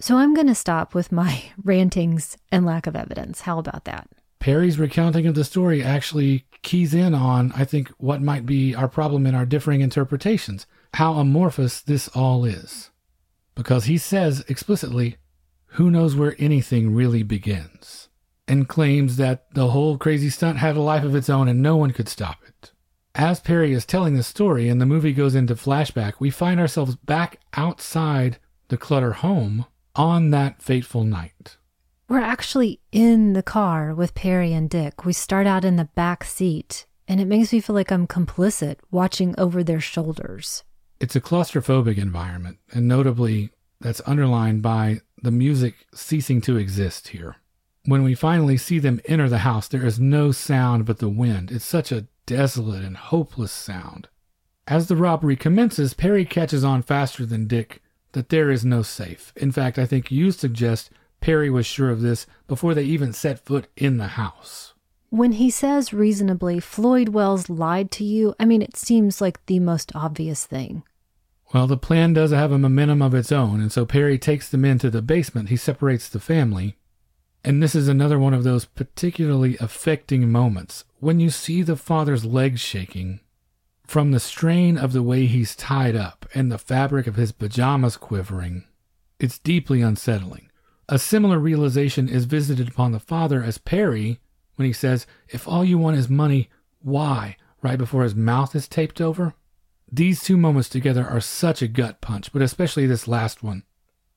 So 0.00 0.16
I'm 0.16 0.34
going 0.34 0.48
to 0.48 0.54
stop 0.56 0.94
with 0.94 1.12
my 1.12 1.44
rantings 1.62 2.36
and 2.50 2.66
lack 2.66 2.88
of 2.88 2.96
evidence. 2.96 3.42
How 3.42 3.60
about 3.60 3.84
that? 3.84 4.08
Perry's 4.40 4.78
recounting 4.78 5.26
of 5.26 5.34
the 5.34 5.44
story 5.44 5.82
actually 5.82 6.46
keys 6.62 6.92
in 6.92 7.14
on, 7.14 7.52
I 7.54 7.64
think, 7.64 7.88
what 7.98 8.22
might 8.22 8.46
be 8.46 8.74
our 8.74 8.88
problem 8.88 9.26
in 9.26 9.34
our 9.34 9.46
differing 9.46 9.82
interpretations, 9.82 10.66
how 10.94 11.14
amorphous 11.14 11.80
this 11.82 12.08
all 12.08 12.44
is. 12.44 12.90
Because 13.54 13.84
he 13.84 13.98
says 13.98 14.42
explicitly, 14.48 15.18
who 15.74 15.90
knows 15.90 16.16
where 16.16 16.34
anything 16.38 16.94
really 16.94 17.22
begins, 17.22 17.99
and 18.50 18.68
claims 18.68 19.16
that 19.16 19.46
the 19.54 19.68
whole 19.68 19.96
crazy 19.96 20.28
stunt 20.28 20.58
had 20.58 20.76
a 20.76 20.80
life 20.80 21.04
of 21.04 21.14
its 21.14 21.30
own 21.30 21.46
and 21.46 21.62
no 21.62 21.76
one 21.76 21.92
could 21.92 22.08
stop 22.08 22.38
it. 22.44 22.72
As 23.14 23.38
Perry 23.38 23.72
is 23.72 23.86
telling 23.86 24.16
the 24.16 24.24
story 24.24 24.68
and 24.68 24.80
the 24.80 24.86
movie 24.86 25.12
goes 25.12 25.36
into 25.36 25.54
flashback, 25.54 26.14
we 26.18 26.30
find 26.30 26.58
ourselves 26.58 26.96
back 26.96 27.38
outside 27.54 28.38
the 28.66 28.76
Clutter 28.76 29.12
home 29.12 29.66
on 29.94 30.30
that 30.30 30.60
fateful 30.60 31.04
night. 31.04 31.58
We're 32.08 32.18
actually 32.18 32.80
in 32.90 33.34
the 33.34 33.42
car 33.42 33.94
with 33.94 34.16
Perry 34.16 34.52
and 34.52 34.68
Dick. 34.68 35.04
We 35.04 35.12
start 35.12 35.46
out 35.46 35.64
in 35.64 35.76
the 35.76 35.84
back 35.94 36.24
seat, 36.24 36.86
and 37.06 37.20
it 37.20 37.26
makes 37.26 37.52
me 37.52 37.60
feel 37.60 37.74
like 37.74 37.92
I'm 37.92 38.08
complicit 38.08 38.78
watching 38.90 39.32
over 39.38 39.62
their 39.62 39.78
shoulders. 39.78 40.64
It's 40.98 41.14
a 41.14 41.20
claustrophobic 41.20 41.98
environment, 41.98 42.58
and 42.72 42.88
notably, 42.88 43.50
that's 43.80 44.02
underlined 44.06 44.62
by 44.62 45.02
the 45.22 45.30
music 45.30 45.86
ceasing 45.94 46.40
to 46.42 46.56
exist 46.56 47.08
here. 47.08 47.36
When 47.84 48.02
we 48.02 48.14
finally 48.14 48.56
see 48.56 48.78
them 48.78 49.00
enter 49.06 49.28
the 49.28 49.38
house, 49.38 49.66
there 49.68 49.86
is 49.86 49.98
no 49.98 50.32
sound 50.32 50.84
but 50.84 50.98
the 50.98 51.08
wind. 51.08 51.50
It's 51.50 51.64
such 51.64 51.90
a 51.90 52.06
desolate 52.26 52.84
and 52.84 52.96
hopeless 52.96 53.52
sound. 53.52 54.08
As 54.66 54.86
the 54.86 54.96
robbery 54.96 55.36
commences, 55.36 55.94
Perry 55.94 56.24
catches 56.24 56.62
on 56.62 56.82
faster 56.82 57.24
than 57.24 57.46
Dick 57.46 57.82
that 58.12 58.28
there 58.28 58.50
is 58.50 58.64
no 58.64 58.82
safe. 58.82 59.32
In 59.36 59.50
fact, 59.50 59.78
I 59.78 59.86
think 59.86 60.10
you 60.10 60.30
suggest 60.30 60.90
Perry 61.20 61.50
was 61.50 61.66
sure 61.66 61.90
of 61.90 62.02
this 62.02 62.26
before 62.46 62.74
they 62.74 62.84
even 62.84 63.12
set 63.12 63.44
foot 63.44 63.66
in 63.76 63.96
the 63.96 64.08
house. 64.08 64.74
When 65.08 65.32
he 65.32 65.50
says 65.50 65.92
reasonably, 65.92 66.60
Floyd 66.60 67.08
Wells 67.08 67.50
lied 67.50 67.90
to 67.92 68.04
you, 68.04 68.34
I 68.38 68.44
mean, 68.44 68.62
it 68.62 68.76
seems 68.76 69.20
like 69.20 69.44
the 69.46 69.58
most 69.58 69.90
obvious 69.94 70.46
thing. 70.46 70.84
Well, 71.52 71.66
the 71.66 71.76
plan 71.76 72.12
does 72.12 72.30
have 72.30 72.52
a 72.52 72.58
momentum 72.58 73.02
of 73.02 73.12
its 73.12 73.32
own, 73.32 73.60
and 73.60 73.72
so 73.72 73.84
Perry 73.84 74.18
takes 74.18 74.48
them 74.48 74.64
into 74.64 74.88
the 74.88 75.02
basement. 75.02 75.48
He 75.48 75.56
separates 75.56 76.08
the 76.08 76.20
family. 76.20 76.76
And 77.44 77.62
this 77.62 77.74
is 77.74 77.88
another 77.88 78.18
one 78.18 78.34
of 78.34 78.44
those 78.44 78.64
particularly 78.64 79.56
affecting 79.58 80.30
moments 80.30 80.84
when 80.98 81.20
you 81.20 81.30
see 81.30 81.62
the 81.62 81.76
father's 81.76 82.24
legs 82.24 82.60
shaking 82.60 83.20
from 83.86 84.12
the 84.12 84.20
strain 84.20 84.78
of 84.78 84.92
the 84.92 85.02
way 85.02 85.26
he's 85.26 85.56
tied 85.56 85.96
up 85.96 86.26
and 86.34 86.52
the 86.52 86.58
fabric 86.58 87.06
of 87.06 87.16
his 87.16 87.32
pajamas 87.32 87.96
quivering. 87.96 88.64
It's 89.18 89.38
deeply 89.38 89.82
unsettling. 89.82 90.50
A 90.88 90.98
similar 90.98 91.38
realization 91.38 92.08
is 92.08 92.24
visited 92.24 92.68
upon 92.68 92.92
the 92.92 93.00
father 93.00 93.42
as 93.42 93.58
Perry 93.58 94.20
when 94.56 94.66
he 94.66 94.72
says, 94.72 95.06
If 95.28 95.48
all 95.48 95.64
you 95.64 95.78
want 95.78 95.96
is 95.96 96.08
money, 96.08 96.50
why? 96.80 97.36
right 97.62 97.78
before 97.78 98.04
his 98.04 98.14
mouth 98.14 98.54
is 98.54 98.68
taped 98.68 99.00
over. 99.00 99.34
These 99.90 100.22
two 100.22 100.36
moments 100.36 100.68
together 100.68 101.04
are 101.04 101.20
such 101.20 101.62
a 101.62 101.68
gut 101.68 102.00
punch, 102.00 102.32
but 102.32 102.42
especially 102.42 102.86
this 102.86 103.08
last 103.08 103.42
one. 103.42 103.64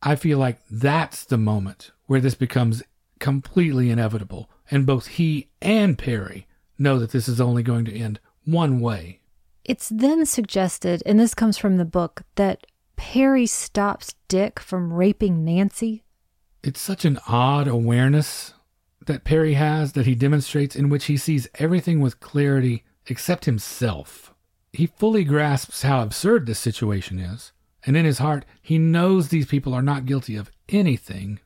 I 0.02 0.16
feel 0.16 0.38
like 0.38 0.60
that's 0.70 1.26
the 1.26 1.38
moment 1.38 1.92
where 2.06 2.22
this 2.22 2.36
becomes 2.36 2.84
completely 3.24 3.90
inevitable, 3.90 4.50
and 4.70 4.86
both 4.86 5.08
he 5.08 5.48
and 5.62 5.98
Perry 5.98 6.46
know 6.78 7.00
that 7.00 7.12
this 7.12 7.30
is 7.30 7.40
only 7.40 7.64
going 7.64 7.86
to 7.86 7.98
end 7.98 8.20
one 8.44 8.82
way. 8.82 9.22
It's 9.64 9.88
then 9.88 10.26
suggested, 10.26 11.02
and 11.06 11.18
this 11.18 11.34
comes 11.34 11.58
from 11.58 11.78
the 11.78 11.86
book, 11.86 12.24
that 12.36 12.68
Perry 12.98 13.46
stops 13.46 14.16
Dick 14.28 14.60
from 14.60 14.92
raping 14.92 15.46
Nancy. 15.46 16.04
It's 16.64 16.82
such 16.82 17.06
an 17.06 17.18
odd 17.26 17.66
awareness 17.66 18.56
that 19.06 19.24
Perry 19.24 19.54
has 19.54 19.94
that 19.94 20.06
he 20.06 20.16
demonstrates 20.16 20.76
in 20.76 20.90
which 20.90 21.06
he 21.06 21.16
sees 21.16 21.48
everything 21.56 22.02
with 22.02 22.20
clarity 22.20 22.84
except 23.08 23.46
himself. 23.46 24.34
He 24.74 24.86
fully 24.86 25.24
grasps 25.24 25.84
how 25.84 26.02
absurd 26.04 26.46
this 26.46 26.60
situation 26.60 27.20
is, 27.20 27.54
and 27.86 27.96
in 27.96 28.04
his 28.04 28.18
heart, 28.18 28.44
he 28.62 28.78
knows 28.78 29.30
these 29.30 29.46
people 29.46 29.74
are 29.74 29.82
not 29.82 30.06
guilty 30.06 30.36
of 30.36 30.52
anything 30.68 31.40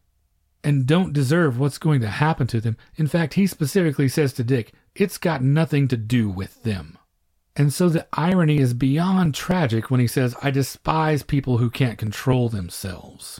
and 0.67 0.85
don't 0.85 1.13
deserve 1.13 1.57
what's 1.57 1.77
going 1.77 2.01
to 2.01 2.09
happen 2.09 2.45
to 2.45 2.59
them. 2.59 2.75
In 2.97 3.07
fact, 3.07 3.35
he 3.35 3.47
specifically 3.47 4.09
says 4.09 4.33
to 4.33 4.43
Dick, 4.43 4.73
it's 4.95 5.17
got 5.17 5.41
nothing 5.41 5.87
to 5.87 5.95
do 5.95 6.29
with 6.29 6.61
them. 6.63 6.97
And 7.55 7.71
so 7.71 7.87
the 7.87 8.05
irony 8.11 8.57
is 8.57 8.73
beyond 8.73 9.33
tragic 9.33 9.89
when 9.89 10.01
he 10.01 10.07
says, 10.07 10.35
I 10.43 10.51
despise 10.51 11.23
people 11.23 11.59
who 11.59 11.69
can't 11.69 11.97
control 11.97 12.49
themselves. 12.49 13.39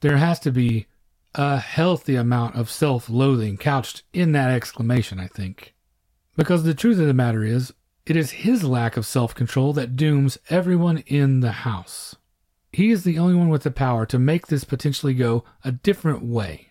There 0.00 0.16
has 0.16 0.40
to 0.40 0.50
be 0.50 0.88
a 1.32 1.58
healthy 1.58 2.16
amount 2.16 2.56
of 2.56 2.68
self 2.68 3.08
loathing 3.08 3.56
couched 3.56 4.02
in 4.12 4.32
that 4.32 4.50
exclamation, 4.50 5.20
I 5.20 5.28
think. 5.28 5.76
Because 6.34 6.64
the 6.64 6.74
truth 6.74 6.98
of 6.98 7.06
the 7.06 7.14
matter 7.14 7.44
is, 7.44 7.72
it 8.04 8.16
is 8.16 8.32
his 8.32 8.64
lack 8.64 8.96
of 8.96 9.06
self 9.06 9.32
control 9.32 9.72
that 9.74 9.94
dooms 9.94 10.38
everyone 10.50 11.04
in 11.06 11.38
the 11.38 11.52
house. 11.52 12.16
He 12.78 12.92
is 12.92 13.02
the 13.02 13.18
only 13.18 13.34
one 13.34 13.48
with 13.48 13.64
the 13.64 13.72
power 13.72 14.06
to 14.06 14.20
make 14.20 14.46
this 14.46 14.62
potentially 14.62 15.12
go 15.12 15.42
a 15.64 15.72
different 15.72 16.22
way. 16.22 16.68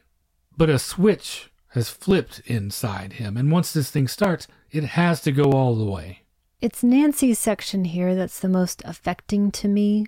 But 0.55 0.70
a 0.70 0.80
switch 0.80 1.51
has 1.72 1.89
flipped 1.89 2.39
inside 2.45 3.12
him, 3.14 3.36
and 3.36 3.51
once 3.51 3.74
this 3.74 3.91
thing 3.91 4.08
starts, 4.08 4.47
it 4.72 4.86
has 4.86 5.20
to 5.24 5.34
go 5.34 5.51
all 5.51 5.76
the 5.76 5.84
way. 5.84 6.24
It's 6.62 6.82
Nancy's 6.82 7.39
section 7.39 7.84
here 7.84 8.16
that's 8.16 8.39
the 8.39 8.47
most 8.47 8.82
affecting 8.86 9.51
to 9.51 9.68
me. 9.68 10.05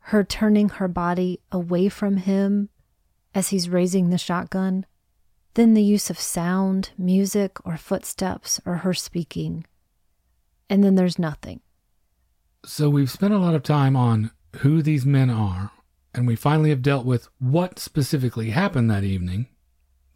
Her 0.00 0.24
turning 0.24 0.68
her 0.68 0.88
body 0.88 1.38
away 1.52 1.88
from 1.88 2.16
him 2.16 2.68
as 3.32 3.50
he's 3.50 3.68
raising 3.68 4.10
the 4.10 4.18
shotgun. 4.18 4.84
Then 5.54 5.74
the 5.74 5.84
use 5.84 6.10
of 6.10 6.18
sound, 6.18 6.90
music, 6.98 7.64
or 7.64 7.76
footsteps, 7.76 8.60
or 8.66 8.78
her 8.78 8.94
speaking 8.94 9.64
and 10.68 10.82
then 10.82 10.96
there's 10.96 11.20
nothing. 11.20 11.60
So 12.64 12.88
we've 12.88 13.10
spent 13.10 13.34
a 13.34 13.38
lot 13.38 13.54
of 13.54 13.62
time 13.62 13.94
on 13.94 14.32
who 14.58 14.82
these 14.82 15.06
men 15.06 15.30
are, 15.30 15.70
and 16.14 16.26
we 16.26 16.36
finally 16.36 16.70
have 16.70 16.82
dealt 16.82 17.06
with 17.06 17.28
what 17.38 17.78
specifically 17.78 18.50
happened 18.50 18.90
that 18.90 19.04
evening. 19.04 19.46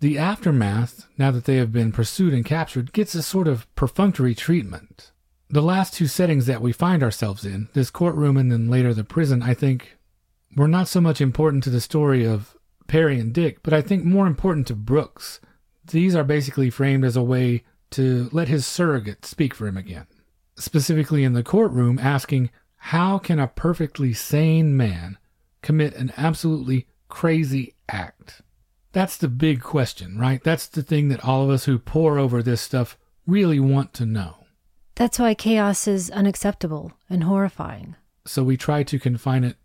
The 0.00 0.18
aftermath, 0.18 1.06
now 1.16 1.30
that 1.30 1.44
they 1.44 1.56
have 1.56 1.72
been 1.72 1.92
pursued 1.92 2.34
and 2.34 2.44
captured, 2.44 2.92
gets 2.92 3.14
a 3.14 3.22
sort 3.22 3.48
of 3.48 3.72
perfunctory 3.74 4.34
treatment. 4.34 5.12
The 5.48 5.62
last 5.62 5.94
two 5.94 6.06
settings 6.06 6.46
that 6.46 6.60
we 6.60 6.72
find 6.72 7.02
ourselves 7.02 7.44
in, 7.44 7.68
this 7.74 7.90
courtroom 7.90 8.36
and 8.36 8.50
then 8.50 8.68
later 8.68 8.92
the 8.92 9.04
prison, 9.04 9.42
I 9.42 9.54
think 9.54 9.96
were 10.56 10.68
not 10.68 10.88
so 10.88 11.00
much 11.00 11.20
important 11.20 11.64
to 11.64 11.70
the 11.70 11.80
story 11.80 12.24
of 12.26 12.56
Perry 12.86 13.18
and 13.18 13.32
Dick, 13.32 13.62
but 13.62 13.72
I 13.72 13.80
think 13.80 14.04
more 14.04 14.26
important 14.26 14.66
to 14.68 14.74
Brooks. 14.74 15.40
These 15.86 16.14
are 16.14 16.24
basically 16.24 16.70
framed 16.70 17.04
as 17.04 17.16
a 17.16 17.22
way 17.22 17.64
to 17.90 18.28
let 18.32 18.48
his 18.48 18.66
surrogate 18.66 19.24
speak 19.24 19.54
for 19.54 19.66
him 19.66 19.76
again 19.76 20.06
specifically 20.56 21.24
in 21.24 21.32
the 21.32 21.42
courtroom, 21.42 21.98
asking, 21.98 22.50
How 22.88 23.16
can 23.16 23.38
a 23.38 23.46
perfectly 23.46 24.12
sane 24.12 24.76
man 24.76 25.16
commit 25.62 25.94
an 25.94 26.12
absolutely 26.18 26.86
crazy 27.08 27.72
act? 27.88 28.42
That's 28.92 29.16
the 29.16 29.28
big 29.28 29.62
question, 29.62 30.18
right? 30.18 30.44
That's 30.44 30.66
the 30.66 30.82
thing 30.82 31.08
that 31.08 31.24
all 31.24 31.42
of 31.42 31.48
us 31.48 31.64
who 31.64 31.78
pore 31.78 32.18
over 32.18 32.42
this 32.42 32.60
stuff 32.60 32.98
really 33.26 33.58
want 33.58 33.94
to 33.94 34.04
know. 34.04 34.44
That's 34.96 35.18
why 35.18 35.32
chaos 35.32 35.88
is 35.88 36.10
unacceptable 36.10 36.92
and 37.08 37.24
horrifying. 37.24 37.96
So 38.26 38.44
we 38.44 38.58
try 38.58 38.82
to 38.82 38.98
confine 38.98 39.44
it 39.44 39.56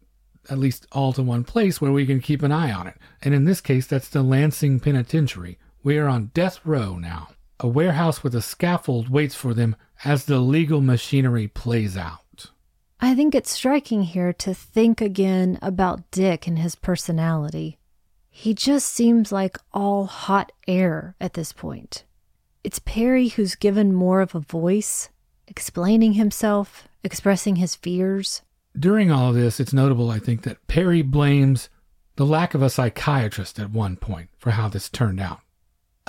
at 0.49 0.57
least 0.57 0.87
all 0.93 1.11
to 1.11 1.21
one 1.21 1.43
place 1.43 1.81
where 1.81 1.91
we 1.91 2.05
can 2.05 2.21
keep 2.21 2.41
an 2.41 2.53
eye 2.53 2.71
on 2.71 2.87
it. 2.87 2.95
And 3.21 3.33
in 3.33 3.43
this 3.43 3.59
case, 3.59 3.85
that's 3.85 4.07
the 4.07 4.23
Lansing 4.23 4.79
Penitentiary. 4.79 5.59
We 5.83 5.97
are 5.97 6.07
on 6.07 6.31
death 6.33 6.61
row 6.63 6.95
now. 6.95 7.31
A 7.59 7.67
warehouse 7.67 8.23
with 8.23 8.33
a 8.33 8.41
scaffold 8.41 9.09
waits 9.09 9.35
for 9.35 9.53
them 9.53 9.75
as 10.05 10.23
the 10.23 10.39
legal 10.39 10.79
machinery 10.79 11.49
plays 11.49 11.97
out. 11.97 12.19
I 13.01 13.15
think 13.15 13.33
it's 13.33 13.51
striking 13.51 14.03
here 14.03 14.33
to 14.33 14.53
think 14.53 15.01
again 15.01 15.57
about 15.61 16.11
Dick 16.11 16.47
and 16.47 16.59
his 16.59 16.75
personality. 16.75 17.77
He 18.29 18.53
just 18.53 18.87
seems 18.87 19.31
like 19.31 19.57
all 19.73 20.05
hot 20.05 20.51
air 20.67 21.15
at 21.19 21.33
this 21.33 21.53
point. 21.53 22.03
It's 22.63 22.79
Perry 22.79 23.29
who's 23.29 23.55
given 23.55 23.93
more 23.93 24.21
of 24.21 24.35
a 24.35 24.39
voice, 24.39 25.09
explaining 25.47 26.13
himself, 26.13 26.87
expressing 27.03 27.55
his 27.55 27.75
fears. 27.75 28.41
During 28.77 29.11
all 29.11 29.29
of 29.29 29.35
this, 29.35 29.59
it's 29.59 29.73
notable, 29.73 30.11
I 30.11 30.19
think, 30.19 30.43
that 30.43 30.67
Perry 30.67 31.01
blames 31.01 31.69
the 32.17 32.25
lack 32.25 32.53
of 32.53 32.61
a 32.61 32.69
psychiatrist 32.69 33.59
at 33.59 33.71
one 33.71 33.95
point 33.95 34.29
for 34.37 34.51
how 34.51 34.67
this 34.67 34.89
turned 34.89 35.21
out 35.21 35.39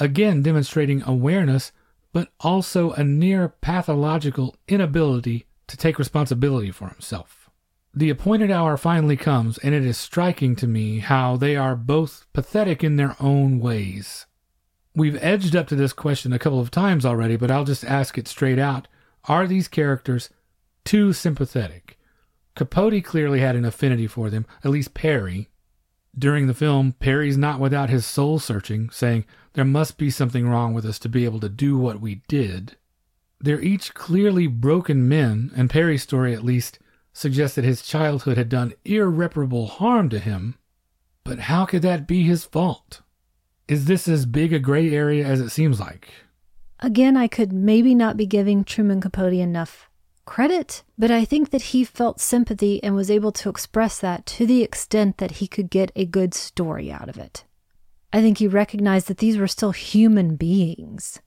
again 0.01 0.43
demonstrating 0.43 1.03
awareness, 1.03 1.70
but 2.12 2.28
also 2.41 2.91
a 2.93 3.05
near 3.05 3.49
pathological 3.49 4.57
inability 4.66 5.47
to 5.70 5.76
take 5.76 5.98
responsibility 5.98 6.70
for 6.70 6.88
himself. 6.88 7.50
The 7.92 8.10
appointed 8.10 8.50
hour 8.50 8.76
finally 8.76 9.16
comes, 9.16 9.58
and 9.58 9.74
it 9.74 9.84
is 9.84 9.98
striking 9.98 10.54
to 10.56 10.66
me 10.66 11.00
how 11.00 11.36
they 11.36 11.56
are 11.56 11.74
both 11.74 12.26
pathetic 12.32 12.84
in 12.84 12.96
their 12.96 13.16
own 13.18 13.58
ways. 13.58 14.26
We've 14.94 15.22
edged 15.22 15.56
up 15.56 15.66
to 15.68 15.76
this 15.76 15.92
question 15.92 16.32
a 16.32 16.38
couple 16.38 16.60
of 16.60 16.70
times 16.70 17.04
already, 17.04 17.36
but 17.36 17.50
I'll 17.50 17.64
just 17.64 17.84
ask 17.84 18.16
it 18.16 18.28
straight 18.28 18.58
out. 18.58 18.86
Are 19.24 19.46
these 19.46 19.66
characters 19.66 20.30
too 20.84 21.12
sympathetic? 21.12 21.98
Capote 22.54 23.02
clearly 23.02 23.40
had 23.40 23.56
an 23.56 23.64
affinity 23.64 24.06
for 24.06 24.30
them, 24.30 24.46
at 24.64 24.70
least 24.70 24.94
Perry. 24.94 25.48
During 26.18 26.46
the 26.46 26.54
film, 26.54 26.92
Perry's 26.98 27.36
not 27.36 27.60
without 27.60 27.90
his 27.90 28.04
soul 28.04 28.38
searching, 28.38 28.90
saying, 28.90 29.24
There 29.54 29.64
must 29.64 29.98
be 29.98 30.10
something 30.10 30.48
wrong 30.48 30.74
with 30.74 30.84
us 30.84 30.98
to 31.00 31.08
be 31.08 31.24
able 31.24 31.40
to 31.40 31.48
do 31.48 31.78
what 31.78 32.00
we 32.00 32.22
did. 32.28 32.76
They're 33.41 33.62
each 33.62 33.95
clearly 33.95 34.47
broken 34.47 35.09
men, 35.09 35.51
and 35.57 35.70
Perry's 35.70 36.03
story, 36.03 36.34
at 36.34 36.45
least, 36.45 36.78
suggests 37.12 37.57
that 37.57 37.64
his 37.64 37.82
childhood 37.82 38.36
had 38.36 38.49
done 38.49 38.74
irreparable 38.84 39.66
harm 39.66 40.09
to 40.11 40.18
him. 40.18 40.57
But 41.24 41.41
how 41.41 41.64
could 41.64 41.82
that 41.82 42.07
be 42.07 42.22
his 42.22 42.45
fault? 42.45 43.03
Is 43.66 43.86
this 43.86 44.09
as 44.09 44.26
big 44.26 44.53
a 44.53 44.59
gray 44.59 44.91
area 44.91 45.24
as 45.24 45.41
it 45.41 45.51
seems 45.51 45.80
like? 45.80 46.09
Again, 46.80 47.16
I 47.16 47.28
could 47.28 47.53
maybe 47.53 47.95
not 47.95 48.16
be 48.16 48.26
giving 48.26 48.64
Truman 48.64 49.01
Capote 49.01 49.34
enough 49.34 49.88
credit, 50.24 50.82
but 50.99 51.11
I 51.11 51.24
think 51.24 51.51
that 51.51 51.62
he 51.62 51.82
felt 51.84 52.20
sympathy 52.20 52.82
and 52.82 52.95
was 52.95 53.11
able 53.11 53.32
to 53.32 53.49
express 53.49 53.99
that 54.01 54.26
to 54.26 54.47
the 54.47 54.62
extent 54.62 55.18
that 55.18 55.32
he 55.32 55.47
could 55.47 55.70
get 55.70 55.93
a 55.97 56.05
good 56.05 56.34
story 56.34 56.93
out 56.93 57.09
of 57.09 57.18
it. 57.18 57.45
I 58.12 58.20
think 58.20 58.38
he 58.38 58.47
recognized 58.47 59.09
that 59.09 59.18
these 59.18 59.36
were 59.36 59.49
still 59.49 59.72
human 59.72 60.36
beings, 60.36 61.20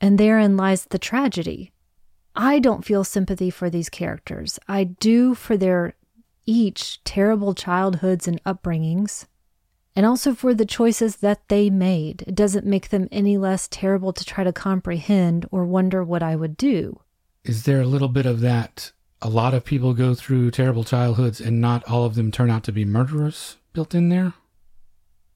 and 0.00 0.18
therein 0.18 0.56
lies 0.56 0.86
the 0.86 0.98
tragedy. 0.98 1.72
I 2.34 2.58
don't 2.58 2.84
feel 2.84 3.04
sympathy 3.04 3.50
for 3.50 3.68
these 3.68 3.88
characters. 3.88 4.58
I 4.68 4.84
do 4.84 5.34
for 5.34 5.56
their 5.56 5.94
each 6.46 7.02
terrible 7.04 7.54
childhoods 7.54 8.26
and 8.26 8.42
upbringings, 8.44 9.26
and 9.94 10.06
also 10.06 10.34
for 10.34 10.54
the 10.54 10.64
choices 10.64 11.16
that 11.16 11.48
they 11.48 11.70
made. 11.70 12.24
It 12.26 12.34
doesn't 12.34 12.66
make 12.66 12.88
them 12.88 13.08
any 13.12 13.36
less 13.36 13.68
terrible 13.68 14.12
to 14.12 14.24
try 14.24 14.44
to 14.44 14.52
comprehend 14.52 15.46
or 15.50 15.64
wonder 15.64 16.02
what 16.02 16.22
I 16.22 16.36
would 16.36 16.56
do 16.56 17.00
is 17.44 17.64
there 17.64 17.80
a 17.80 17.86
little 17.86 18.08
bit 18.08 18.26
of 18.26 18.40
that? 18.40 18.92
A 19.22 19.28
lot 19.28 19.54
of 19.54 19.64
people 19.64 19.94
go 19.94 20.14
through 20.14 20.50
terrible 20.50 20.84
childhoods 20.84 21.40
and 21.40 21.60
not 21.60 21.84
all 21.84 22.04
of 22.04 22.14
them 22.14 22.30
turn 22.30 22.50
out 22.50 22.64
to 22.64 22.72
be 22.72 22.84
murderers 22.84 23.56
built 23.72 23.94
in 23.94 24.08
there? 24.08 24.34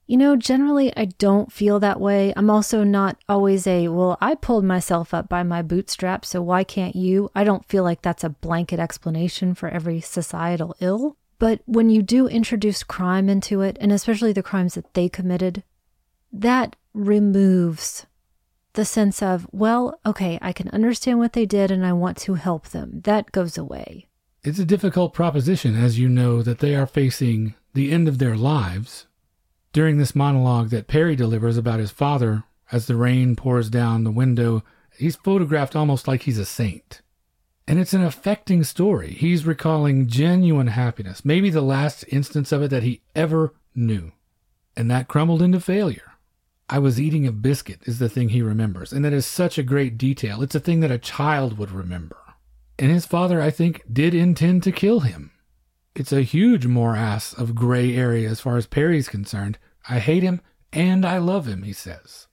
You 0.07 0.17
know, 0.17 0.35
generally, 0.35 0.95
I 0.95 1.05
don't 1.05 1.51
feel 1.51 1.79
that 1.79 1.99
way. 1.99 2.31
I'm 2.35 2.49
also 2.49 2.83
not 2.83 3.17
always 3.27 3.65
a, 3.65 3.87
well, 3.87 4.17
I 4.21 4.35
pulled 4.35 4.63
myself 4.63 5.13
up 5.15 5.27
by 5.27 5.41
my 5.41 5.63
bootstraps, 5.63 6.29
so 6.29 6.43
why 6.43 6.63
can't 6.63 6.95
you? 6.95 7.31
I 7.33 7.43
don't 7.43 7.65
feel 7.65 7.83
like 7.83 8.03
that's 8.03 8.23
a 8.23 8.29
blanket 8.29 8.79
explanation 8.79 9.55
for 9.55 9.67
every 9.67 10.01
societal 10.01 10.75
ill. 10.79 11.17
But 11.39 11.61
when 11.65 11.89
you 11.89 12.03
do 12.03 12.27
introduce 12.27 12.83
crime 12.83 13.29
into 13.29 13.61
it, 13.61 13.77
and 13.81 13.91
especially 13.91 14.31
the 14.31 14.43
crimes 14.43 14.75
that 14.75 14.93
they 14.93 15.09
committed, 15.09 15.63
that 16.31 16.75
removes 16.93 18.05
the 18.73 18.85
sense 18.85 19.23
of, 19.23 19.47
well, 19.51 19.99
okay, 20.05 20.37
I 20.41 20.53
can 20.53 20.69
understand 20.69 21.17
what 21.17 21.33
they 21.33 21.45
did 21.45 21.71
and 21.71 21.85
I 21.85 21.93
want 21.93 22.17
to 22.19 22.35
help 22.35 22.67
them. 22.67 23.01
That 23.05 23.31
goes 23.31 23.57
away. 23.57 24.07
It's 24.43 24.59
a 24.59 24.65
difficult 24.65 25.13
proposition, 25.13 25.75
as 25.75 25.97
you 25.97 26.07
know, 26.07 26.43
that 26.43 26.59
they 26.59 26.75
are 26.75 26.85
facing 26.85 27.55
the 27.73 27.91
end 27.91 28.07
of 28.07 28.19
their 28.19 28.35
lives. 28.37 29.07
During 29.75 29.97
this 29.97 30.15
monologue 30.15 30.69
that 30.69 30.87
Perry 30.87 31.17
delivers 31.17 31.57
about 31.57 31.81
his 31.81 31.91
father, 31.91 32.45
as 32.71 32.87
the 32.87 32.95
rain 32.95 33.35
pours 33.35 33.69
down 33.69 34.05
the 34.05 34.09
window, 34.09 34.63
he's 34.97 35.17
photographed 35.17 35.75
almost 35.75 36.07
like 36.07 36.21
he's 36.21 36.39
a 36.39 36.45
saint. 36.45 37.01
And 37.67 37.77
it's 37.77 37.91
an 37.91 38.01
affecting 38.01 38.63
story. 38.63 39.09
He's 39.11 39.45
recalling 39.45 40.07
genuine 40.07 40.67
happiness, 40.67 41.25
maybe 41.25 41.49
the 41.49 41.59
last 41.59 42.05
instance 42.07 42.53
of 42.53 42.61
it 42.61 42.69
that 42.69 42.83
he 42.83 43.01
ever 43.17 43.53
knew. 43.75 44.13
And 44.77 44.89
that 44.91 45.09
crumbled 45.09 45.41
into 45.41 45.59
failure. 45.59 46.13
I 46.69 46.79
was 46.79 46.97
eating 46.97 47.27
a 47.27 47.33
biscuit 47.33 47.81
is 47.83 47.99
the 47.99 48.07
thing 48.07 48.29
he 48.29 48.41
remembers. 48.41 48.93
And 48.93 49.03
that 49.03 49.11
is 49.11 49.25
such 49.25 49.57
a 49.57 49.61
great 49.61 49.97
detail. 49.97 50.41
It's 50.41 50.55
a 50.55 50.61
thing 50.61 50.79
that 50.79 50.89
a 50.89 50.97
child 50.97 51.57
would 51.57 51.71
remember. 51.71 52.15
And 52.79 52.91
his 52.91 53.05
father, 53.05 53.41
I 53.41 53.51
think, 53.51 53.83
did 53.91 54.13
intend 54.13 54.63
to 54.63 54.71
kill 54.71 55.01
him. 55.01 55.31
It's 55.95 56.11
a 56.11 56.21
huge 56.21 56.67
morass 56.67 57.33
of 57.33 57.55
gray 57.55 57.95
area 57.95 58.29
as 58.29 58.41
far 58.41 58.57
as 58.57 58.67
Perry's 58.67 59.07
concerned. 59.07 59.57
I 59.87 59.99
hate 59.99 60.23
him 60.23 60.41
and 60.73 61.05
I 61.05 61.19
love 61.19 61.47
him, 61.47 61.63
he 61.63 61.71
says. 61.71 62.27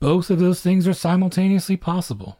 Both 0.00 0.28
of 0.28 0.40
those 0.40 0.60
things 0.60 0.88
are 0.88 0.92
simultaneously 0.92 1.76
possible. 1.76 2.38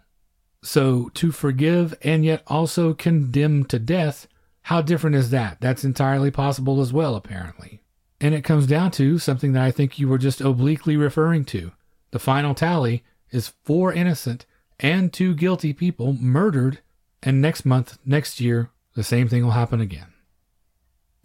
So 0.62 1.10
to 1.14 1.30
forgive 1.30 1.94
and 2.02 2.24
yet 2.24 2.42
also 2.48 2.94
condemn 2.94 3.64
to 3.66 3.78
death, 3.78 4.26
how 4.62 4.82
different 4.82 5.14
is 5.14 5.30
that? 5.30 5.60
That's 5.60 5.84
entirely 5.84 6.32
possible 6.32 6.80
as 6.80 6.92
well, 6.92 7.14
apparently. 7.14 7.82
And 8.20 8.34
it 8.34 8.42
comes 8.42 8.66
down 8.66 8.90
to 8.92 9.18
something 9.18 9.52
that 9.52 9.62
I 9.62 9.70
think 9.70 9.98
you 9.98 10.08
were 10.08 10.18
just 10.18 10.40
obliquely 10.40 10.96
referring 10.96 11.44
to. 11.46 11.70
The 12.10 12.18
final 12.18 12.54
tally 12.54 13.04
is 13.30 13.52
four 13.62 13.92
innocent 13.92 14.46
and 14.80 15.12
two 15.12 15.34
guilty 15.34 15.72
people 15.72 16.14
murdered, 16.14 16.80
and 17.22 17.40
next 17.40 17.64
month, 17.64 17.98
next 18.04 18.40
year, 18.40 18.70
the 18.94 19.04
same 19.04 19.28
thing 19.28 19.44
will 19.44 19.52
happen 19.52 19.80
again. 19.80 20.08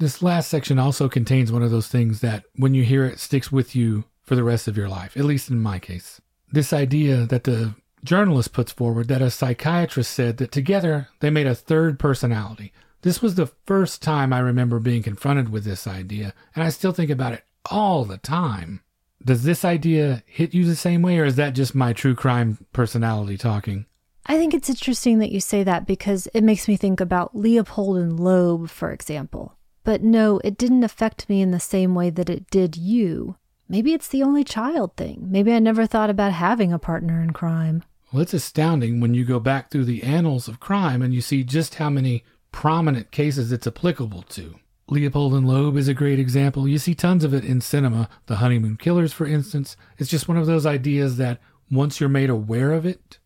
This 0.02 0.24
last 0.24 0.50
section 0.50 0.80
also 0.80 1.08
contains 1.08 1.52
one 1.52 1.62
of 1.62 1.70
those 1.70 1.88
things 1.88 2.22
that, 2.22 2.46
when 2.56 2.74
you 2.74 2.84
hear 2.84 3.06
it, 3.06 3.20
sticks 3.20 3.52
with 3.52 3.76
you 3.76 4.06
for 4.24 4.36
the 4.36 4.44
rest 4.44 4.68
of 4.68 4.76
your 4.76 4.90
life, 4.90 5.16
at 5.16 5.26
least 5.26 5.52
in 5.52 5.62
my 5.62 5.78
case. 5.78 6.20
This 6.52 6.74
idea 6.74 7.28
that 7.28 7.44
the 7.44 7.76
journalist 8.04 8.52
puts 8.52 8.72
forward 8.72 9.10
that 9.10 9.22
a 9.22 9.30
psychiatrist 9.30 10.10
said 10.10 10.38
that 10.38 10.52
together 10.52 11.10
they 11.20 11.30
made 11.30 11.46
a 11.46 11.54
third 11.54 12.00
personality. 12.00 12.74
This 13.04 13.22
was 13.22 13.36
the 13.36 13.52
first 13.68 14.02
time 14.02 14.34
I 14.34 14.40
remember 14.40 14.80
being 14.80 15.04
confronted 15.04 15.50
with 15.50 15.66
this 15.66 15.86
idea, 15.86 16.34
and 16.56 16.64
I 16.64 16.70
still 16.70 16.94
think 16.94 17.12
about 17.12 17.34
it 17.34 17.44
all 17.70 18.04
the 18.04 18.18
time. 18.18 18.82
Does 19.24 19.44
this 19.44 19.64
idea 19.64 20.24
hit 20.26 20.56
you 20.56 20.66
the 20.66 20.76
same 20.76 21.04
way, 21.04 21.20
or 21.20 21.26
is 21.26 21.36
that 21.36 21.54
just 21.54 21.76
my 21.76 21.94
true 21.94 22.16
crime 22.16 22.58
personality 22.74 23.38
talking? 23.38 23.86
I 24.26 24.40
think 24.40 24.56
it's 24.56 24.68
interesting 24.68 25.20
that 25.20 25.32
you 25.32 25.40
say 25.40 25.62
that 25.62 25.86
because 25.86 26.28
it 26.34 26.44
makes 26.44 26.68
me 26.68 26.76
think 26.76 27.00
about 27.00 27.38
Leopold 27.38 27.98
and 27.98 28.20
Loeb, 28.20 28.68
for 28.68 28.92
example. 28.92 29.56
But 29.84 30.04
no, 30.04 30.40
it 30.44 30.58
didn't 30.58 30.84
affect 30.84 31.28
me 31.30 31.42
in 31.42 31.52
the 31.52 31.60
same 31.60 31.96
way 31.96 32.10
that 32.12 32.30
it 32.30 32.50
did 32.50 32.78
you. 32.78 33.36
Maybe 33.68 33.94
it's 33.94 34.08
the 34.08 34.24
only 34.24 34.44
child 34.44 34.96
thing. 34.96 35.28
Maybe 35.32 35.54
I 35.54 35.60
never 35.60 35.86
thought 35.86 36.10
about 36.10 36.34
having 36.34 36.74
a 36.74 36.80
partner 36.80 37.22
in 37.22 37.32
crime. 37.32 37.84
Well, 38.12 38.22
it's 38.22 38.34
astounding 38.34 39.00
when 39.00 39.14
you 39.14 39.24
go 39.24 39.40
back 39.40 39.72
through 39.72 39.86
the 39.86 40.04
annals 40.04 40.48
of 40.48 40.60
crime 40.60 41.02
and 41.02 41.14
you 41.14 41.22
see 41.22 41.44
just 41.44 41.76
how 41.76 41.90
many 41.90 42.26
prominent 42.52 43.12
cases 43.12 43.52
it's 43.52 43.66
applicable 43.66 44.24
to. 44.24 44.56
Leopold 44.90 45.34
and 45.34 45.48
Loeb 45.48 45.78
is 45.78 45.88
a 45.88 45.94
great 45.94 46.20
example. 46.20 46.68
You 46.68 46.78
see 46.78 46.94
tons 46.94 47.24
of 47.24 47.34
it 47.34 47.46
in 47.46 47.62
cinema. 47.62 48.10
The 48.26 48.36
Honeymoon 48.36 48.76
Killers, 48.76 49.14
for 49.14 49.26
instance. 49.26 49.78
It's 49.98 50.10
just 50.10 50.28
one 50.28 50.38
of 50.38 50.48
those 50.48 50.66
ideas 50.66 51.16
that 51.16 51.40
once 51.72 52.02
you're 52.02 52.10
made 52.10 52.30
aware 52.30 52.74
of 52.74 52.86
it, 52.86 53.20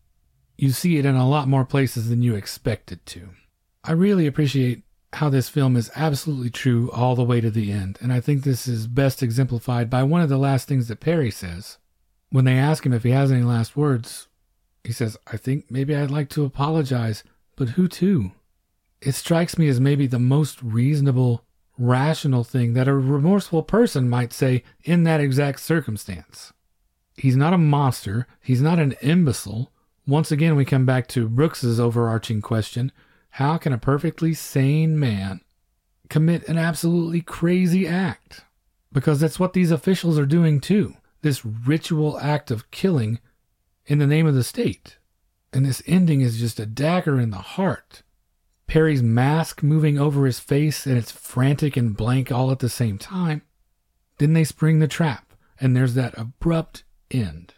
you 0.56 0.70
see 0.70 0.96
it 0.96 1.04
in 1.04 1.16
a 1.16 1.28
lot 1.28 1.48
more 1.48 1.64
places 1.64 2.08
than 2.08 2.22
you 2.22 2.36
expected 2.36 3.04
to. 3.06 3.30
I 3.82 3.92
really 3.92 4.28
appreciate 4.28 4.84
how 5.14 5.28
this 5.28 5.48
film 5.48 5.76
is 5.76 5.90
absolutely 5.96 6.50
true 6.50 6.90
all 6.92 7.14
the 7.14 7.24
way 7.24 7.40
to 7.40 7.50
the 7.50 7.72
end, 7.72 7.98
and 8.00 8.12
I 8.12 8.20
think 8.20 8.42
this 8.42 8.66
is 8.66 8.86
best 8.86 9.22
exemplified 9.22 9.88
by 9.88 10.02
one 10.02 10.20
of 10.20 10.28
the 10.28 10.38
last 10.38 10.68
things 10.68 10.88
that 10.88 11.00
Perry 11.00 11.30
says. 11.30 11.78
When 12.30 12.44
they 12.44 12.58
ask 12.58 12.84
him 12.84 12.92
if 12.92 13.04
he 13.04 13.10
has 13.10 13.30
any 13.30 13.42
last 13.42 13.76
words, 13.76 14.28
he 14.84 14.92
says, 14.92 15.16
I 15.26 15.36
think 15.36 15.70
maybe 15.70 15.94
I'd 15.94 16.10
like 16.10 16.28
to 16.30 16.44
apologize, 16.44 17.24
but 17.56 17.70
who 17.70 17.88
to? 17.88 18.32
It 19.00 19.12
strikes 19.12 19.58
me 19.58 19.68
as 19.68 19.80
maybe 19.80 20.06
the 20.06 20.18
most 20.18 20.62
reasonable 20.62 21.44
rational 21.78 22.44
thing 22.44 22.74
that 22.74 22.88
a 22.88 22.94
remorseful 22.94 23.62
person 23.62 24.08
might 24.08 24.32
say 24.32 24.64
in 24.84 25.04
that 25.04 25.20
exact 25.20 25.60
circumstance. 25.60 26.52
He's 27.16 27.36
not 27.36 27.52
a 27.52 27.58
monster. 27.58 28.26
He's 28.42 28.62
not 28.62 28.78
an 28.78 28.92
imbecile. 29.02 29.72
Once 30.06 30.30
again, 30.30 30.56
we 30.56 30.64
come 30.64 30.86
back 30.86 31.06
to 31.08 31.28
Brooks's 31.28 31.80
overarching 31.80 32.40
question 32.40 32.92
how 33.36 33.58
can 33.58 33.70
a 33.70 33.78
perfectly 33.78 34.32
sane 34.32 34.98
man 34.98 35.42
commit 36.08 36.48
an 36.48 36.56
absolutely 36.56 37.20
crazy 37.20 37.86
act? 37.86 38.46
Because 38.90 39.20
that's 39.20 39.38
what 39.38 39.52
these 39.52 39.70
officials 39.70 40.18
are 40.18 40.24
doing 40.24 40.58
too. 40.58 40.94
This 41.20 41.44
ritual 41.44 42.18
act 42.18 42.50
of 42.50 42.70
killing 42.70 43.18
in 43.84 43.98
the 43.98 44.06
name 44.06 44.26
of 44.26 44.34
the 44.34 44.42
state. 44.42 44.96
And 45.52 45.66
this 45.66 45.82
ending 45.86 46.22
is 46.22 46.38
just 46.38 46.58
a 46.58 46.64
dagger 46.64 47.20
in 47.20 47.28
the 47.28 47.36
heart. 47.36 48.02
Perry's 48.66 49.02
mask 49.02 49.62
moving 49.62 49.98
over 49.98 50.24
his 50.24 50.40
face 50.40 50.86
and 50.86 50.96
it's 50.96 51.12
frantic 51.12 51.76
and 51.76 51.94
blank 51.94 52.32
all 52.32 52.50
at 52.50 52.60
the 52.60 52.70
same 52.70 52.96
time. 52.96 53.42
Then 54.16 54.32
they 54.32 54.44
spring 54.44 54.78
the 54.78 54.88
trap, 54.88 55.34
and 55.60 55.76
there's 55.76 55.92
that 55.92 56.16
abrupt 56.16 56.84
end. 57.10 57.52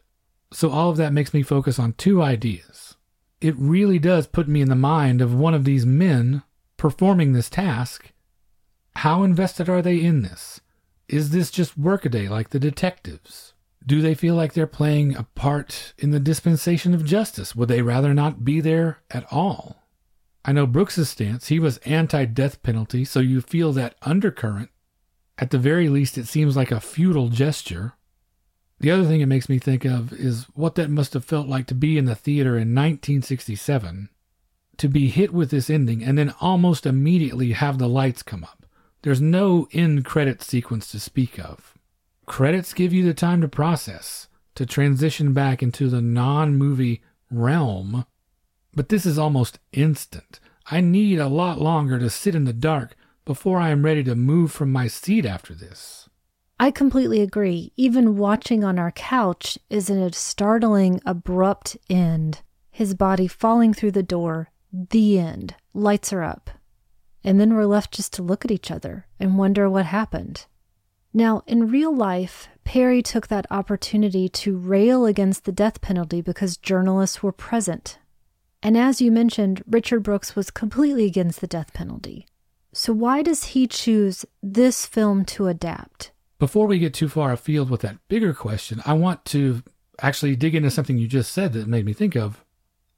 So 0.53 0.71
all 0.71 0.91
of 0.91 0.97
that 0.97 1.13
makes 1.13 1.33
me 1.33 1.45
focus 1.45 1.79
on 1.79 1.93
two 1.93 2.21
ideas. 2.21 2.88
It 3.41 3.55
really 3.57 3.99
does 3.99 4.27
put 4.27 4.49
me 4.49 4.61
in 4.61 4.69
the 4.69 4.75
mind 4.75 5.21
of 5.21 5.35
one 5.35 5.55
of 5.55 5.65
these 5.65 5.87
men 5.87 6.43
performing 6.77 7.33
this 7.33 7.49
task. 7.49 8.13
How 8.97 9.23
invested 9.23 9.69
are 9.69 9.83
they 9.83 10.01
in 10.01 10.23
this? 10.23 10.61
Is 11.09 11.31
this 11.31 11.51
just 11.51 11.79
workaday 11.79 12.29
like 12.29 12.51
the 12.51 12.59
detectives? 12.59 13.55
Do 13.87 14.03
they 14.03 14.15
feel 14.15 14.35
like 14.35 14.53
they're 14.53 14.67
playing 14.67 15.17
a 15.17 15.23
part 15.23 15.95
in 15.99 16.11
the 16.11 16.21
dispensation 16.21 16.95
of 16.95 17.05
justice? 17.05 17.55
Would 17.55 17.69
they 17.69 17.81
rather 17.81 18.13
not 18.13 18.45
be 18.45 18.61
there 18.61 18.99
at 19.11 19.25
all? 19.31 19.85
I 20.45 20.53
know 20.53 20.67
Brooks's 20.67 21.09
stance, 21.09 21.49
he 21.49 21.59
was 21.59 21.79
anti 21.79 22.25
death 22.25 22.63
penalty, 22.63 23.05
so 23.05 23.21
you 23.21 23.41
feel 23.41 23.73
that 23.75 23.95
undercurrent. 24.03 24.71
At 25.39 25.51
the 25.51 25.59
very 25.59 25.89
least, 25.89 26.19
it 26.19 26.27
seems 26.27 26.57
like 26.57 26.71
a 26.71 26.81
futile 26.81 27.29
gesture. 27.29 27.95
The 28.81 28.91
other 28.91 29.05
thing 29.05 29.21
it 29.21 29.27
makes 29.27 29.49
me 29.49 29.59
think 29.59 29.85
of 29.85 30.13
is 30.13 30.47
what 30.55 30.77
that 30.77 30.91
must 30.91 31.15
have 31.15 31.25
felt 31.25 31.49
like 31.49 31.67
to 31.67 31.75
be 31.75 31.99
in 31.99 32.05
the 32.05 32.15
theater 32.15 32.51
in 32.51 32.75
1967, 32.75 34.09
to 34.77 34.89
be 34.89 35.09
hit 35.09 35.33
with 35.33 35.51
this 35.51 35.69
ending 35.69 36.05
and 36.05 36.17
then 36.17 36.35
almost 36.41 36.87
immediately 36.87 37.53
have 37.53 37.79
the 37.79 37.89
lights 37.89 38.23
come 38.23 38.45
up. 38.45 38.67
There's 39.03 39.21
no 39.21 39.69
end 39.73 40.05
credit 40.05 40.43
sequence 40.43 40.91
to 40.93 41.01
speak 41.01 41.39
of. 41.39 41.75
Credits 42.27 42.75
give 42.75 42.93
you 42.93 43.05
the 43.05 43.15
time 43.15 43.41
to 43.41 43.49
process, 43.49 44.29
to 44.55 44.67
transition 44.67 45.33
back 45.33 45.63
into 45.63 45.89
the 45.89 46.03
non 46.03 46.57
movie 46.57 47.03
realm 47.31 48.05
but 48.79 48.91
this 48.91 49.05
is 49.05 49.19
almost 49.19 49.59
instant. 49.73 50.39
I 50.71 50.81
need 50.81 51.19
a 51.19 51.27
lot 51.27 51.61
longer 51.61 51.99
to 51.99 52.09
sit 52.09 52.37
in 52.37 52.45
the 52.45 52.53
dark 52.53 52.95
before 53.25 53.59
I 53.59 53.71
am 53.71 53.85
ready 53.85 54.05
to 54.05 54.15
move 54.15 54.53
from 54.53 54.71
my 54.71 54.87
seat 54.87 55.27
after 55.27 55.53
this. 55.53 56.08
I 56.61 56.71
completely 56.71 57.21
agree. 57.21 57.73
Even 57.77 58.17
watching 58.17 58.65
on 58.65 58.79
our 58.79 58.91
couch 58.91 59.59
is 59.71 59.89
a 59.91 60.13
startling, 60.13 61.01
abrupt 61.07 61.77
end. 61.89 62.43
His 62.71 62.95
body 62.95 63.29
falling 63.29 63.73
through 63.73 63.93
the 63.93 64.03
door, 64.03 64.51
the 64.73 65.19
end. 65.19 65.55
Lights 65.73 66.13
are 66.13 66.23
up. 66.23 66.51
And 67.23 67.41
then 67.41 67.55
we're 67.55 67.67
left 67.67 67.93
just 67.93 68.13
to 68.15 68.23
look 68.23 68.45
at 68.45 68.51
each 68.51 68.71
other 68.71 69.07
and 69.19 69.39
wonder 69.39 69.69
what 69.69 69.87
happened. 69.87 70.47
Now, 71.13 71.43
in 71.47 71.71
real 71.71 71.95
life, 71.95 72.49
Perry 72.65 73.03
took 73.03 73.29
that 73.29 73.47
opportunity 73.51 74.29
to 74.29 74.57
rail 74.57 75.07
against 75.07 75.45
the 75.45 75.53
death 75.53 75.81
penalty 75.81 76.21
because 76.21 76.57
journalists 76.57 77.23
were 77.23 77.33
present 77.33 77.99
and 78.63 78.77
as 78.77 79.01
you 79.01 79.13
mentioned, 79.13 79.63
Richard 79.67 80.03
Brooks 80.03 80.35
was 80.35 80.51
completely 80.51 81.05
against 81.05 81.41
the 81.41 81.47
death 81.47 81.73
penalty. 81.73 82.27
So 82.73 82.93
why 82.93 83.23
does 83.23 83.45
he 83.45 83.67
choose 83.67 84.25
this 84.43 84.85
film 84.85 85.25
to 85.27 85.47
adapt? 85.47 86.11
Before 86.39 86.67
we 86.67 86.79
get 86.79 86.95
too 86.95 87.09
far 87.09 87.33
afield 87.33 87.69
with 87.69 87.81
that 87.81 87.99
bigger 88.09 88.33
question, 88.33 88.81
I 88.87 88.93
want 88.93 89.25
to 89.27 89.63
actually 90.01 90.37
dig 90.37 90.55
into 90.55 90.71
something 90.71 90.99
you 90.99 91.09
just 91.09 91.33
said 91.33 91.53
that 91.53 91.67
made 91.67 91.85
me 91.85 91.93
think 91.93 92.15
of. 92.15 92.45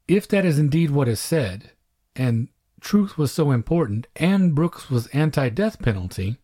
If 0.07 0.27
that 0.27 0.45
is 0.45 0.59
indeed 0.59 0.91
what 0.91 1.07
is 1.07 1.19
said, 1.19 1.71
and 2.15 2.49
truth 2.79 3.17
was 3.17 3.31
so 3.31 3.51
important, 3.51 4.07
and 4.15 4.53
Brooks 4.53 4.89
was 4.89 5.07
anti 5.07 5.49
death 5.49 5.81
penalty, 5.81 6.37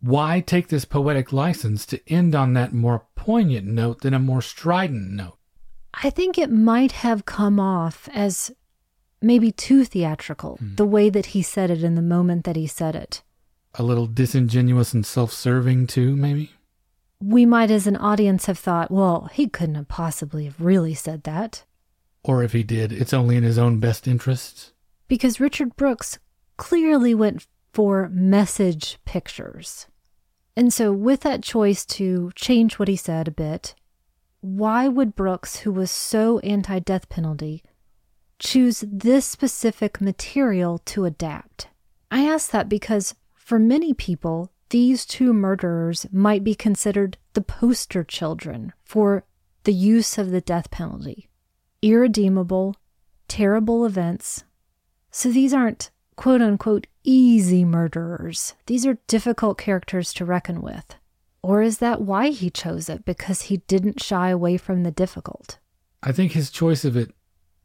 why 0.00 0.40
take 0.40 0.68
this 0.68 0.84
poetic 0.84 1.32
license 1.32 1.86
to 1.86 2.00
end 2.06 2.34
on 2.34 2.52
that 2.52 2.72
more 2.72 3.06
poignant 3.14 3.66
note 3.66 4.02
than 4.02 4.12
a 4.12 4.18
more 4.18 4.42
strident 4.42 5.10
note? 5.12 5.38
I 5.94 6.10
think 6.10 6.36
it 6.36 6.50
might 6.50 6.92
have 6.92 7.24
come 7.24 7.58
off 7.58 8.08
as 8.12 8.52
maybe 9.22 9.50
too 9.50 9.84
theatrical, 9.84 10.58
mm. 10.62 10.76
the 10.76 10.84
way 10.84 11.08
that 11.08 11.26
he 11.26 11.42
said 11.42 11.70
it 11.70 11.82
in 11.82 11.94
the 11.94 12.02
moment 12.02 12.44
that 12.44 12.56
he 12.56 12.66
said 12.66 12.94
it. 12.94 13.22
A 13.78 13.82
little 13.82 14.06
disingenuous 14.06 14.94
and 14.94 15.04
self 15.04 15.32
serving, 15.32 15.86
too, 15.86 16.16
maybe? 16.16 16.52
We 17.20 17.46
might, 17.46 17.70
as 17.70 17.86
an 17.86 17.96
audience, 17.96 18.46
have 18.46 18.58
thought, 18.58 18.90
well, 18.90 19.28
he 19.32 19.48
couldn't 19.48 19.74
have 19.74 19.88
possibly 19.88 20.44
have 20.44 20.60
really 20.60 20.94
said 20.94 21.24
that. 21.24 21.64
Or 22.22 22.42
if 22.42 22.52
he 22.52 22.62
did, 22.62 22.92
it's 22.92 23.14
only 23.14 23.36
in 23.36 23.42
his 23.42 23.58
own 23.58 23.78
best 23.78 24.08
interests. 24.08 24.72
Because 25.08 25.40
Richard 25.40 25.76
Brooks 25.76 26.18
clearly 26.56 27.14
went 27.14 27.46
for 27.72 28.08
message 28.08 28.98
pictures. 29.04 29.86
And 30.56 30.72
so, 30.72 30.92
with 30.92 31.20
that 31.20 31.42
choice 31.42 31.84
to 31.86 32.32
change 32.34 32.78
what 32.78 32.88
he 32.88 32.96
said 32.96 33.28
a 33.28 33.30
bit 33.30 33.74
why 34.40 34.86
would 34.86 35.16
Brooks, 35.16 35.56
who 35.56 35.72
was 35.72 35.90
so 35.90 36.38
anti 36.40 36.78
death 36.78 37.08
penalty, 37.08 37.64
choose 38.38 38.84
this 38.86 39.26
specific 39.26 40.00
material 40.00 40.78
to 40.86 41.04
adapt? 41.04 41.68
I 42.10 42.24
ask 42.24 42.50
that 42.52 42.68
because 42.68 43.14
for 43.46 43.60
many 43.60 43.94
people, 43.94 44.50
these 44.70 45.06
two 45.06 45.32
murderers 45.32 46.04
might 46.10 46.42
be 46.42 46.56
considered 46.56 47.16
the 47.34 47.40
poster 47.40 48.02
children 48.02 48.72
for 48.82 49.24
the 49.62 49.72
use 49.72 50.18
of 50.18 50.32
the 50.32 50.40
death 50.40 50.68
penalty. 50.72 51.28
Irredeemable, 51.80 52.74
terrible 53.28 53.86
events. 53.86 54.42
So 55.12 55.30
these 55.30 55.54
aren't 55.54 55.92
quote 56.16 56.42
unquote 56.42 56.88
easy 57.04 57.64
murderers. 57.64 58.54
These 58.66 58.84
are 58.84 58.98
difficult 59.06 59.58
characters 59.58 60.12
to 60.14 60.24
reckon 60.24 60.60
with. 60.60 60.96
Or 61.40 61.62
is 61.62 61.78
that 61.78 62.02
why 62.02 62.30
he 62.30 62.50
chose 62.50 62.88
it? 62.88 63.04
Because 63.04 63.42
he 63.42 63.58
didn't 63.68 64.02
shy 64.02 64.30
away 64.30 64.56
from 64.56 64.82
the 64.82 64.90
difficult? 64.90 65.58
I 66.02 66.10
think 66.10 66.32
his 66.32 66.50
choice 66.50 66.84
of 66.84 66.96
it 66.96 67.14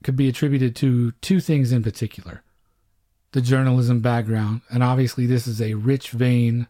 could 0.04 0.16
be 0.16 0.30
attributed 0.30 0.76
to 0.76 1.14
two 1.22 1.40
things 1.40 1.72
in 1.72 1.82
particular 1.82 2.44
the 3.32 3.42
journalism 3.42 4.00
background, 4.02 4.62
and 4.70 4.84
obviously, 4.84 5.26
this 5.26 5.48
is 5.48 5.62
a 5.62 5.76
rich 5.76 6.12
vein 6.12 6.68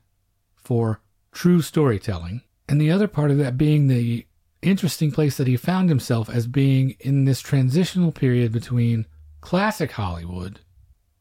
for 0.56 1.02
true 1.32 1.62
storytelling, 1.62 2.42
and 2.70 2.80
the 2.80 2.92
other 2.92 3.08
part 3.08 3.32
of 3.32 3.38
that 3.38 3.58
being 3.58 3.88
the 3.88 4.26
interesting 4.62 5.12
place 5.12 5.38
that 5.38 5.48
he 5.48 5.58
found 5.58 5.90
himself 5.90 6.30
as 6.30 6.46
being 6.48 6.96
in 7.00 7.26
this 7.26 7.42
transitional 7.42 8.12
period 8.12 8.52
between 8.52 9.08
classic 9.42 9.94
Hollywood 9.94 10.60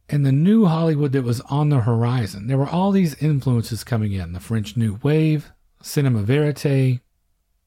and 0.09 0.27
the 0.27 0.33
new 0.33 0.67
Hollywood 0.67 1.13
that 1.13 1.23
was 1.23 1.41
on 1.43 1.69
the 1.69 1.81
horizon. 1.81 2.47
There 2.47 2.59
were 2.59 2.69
all 2.69 2.91
these 2.91 3.15
influences 3.23 3.85
coming 3.85 4.13
in 4.13 4.33
the 4.33 4.41
French 4.41 4.77
New 4.77 4.99
Wave, 5.03 5.53
cinema 5.81 6.23
verite. 6.23 7.01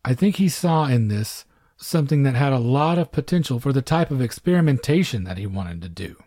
I 0.05 0.13
think 0.13 0.35
he 0.35 0.49
saw 0.49 0.85
in 0.85 1.07
this 1.07 1.45
something 1.77 2.23
that 2.23 2.35
had 2.35 2.53
a 2.53 2.59
lot 2.59 2.97
of 2.97 3.11
potential 3.11 3.59
for 3.59 3.73
the 3.73 3.81
type 3.81 4.11
of 4.11 4.21
experimentation 4.21 5.23
that 5.23 5.37
he 5.37 5.47
wanted 5.47 5.81
to 5.81 5.89
do. 5.89 6.17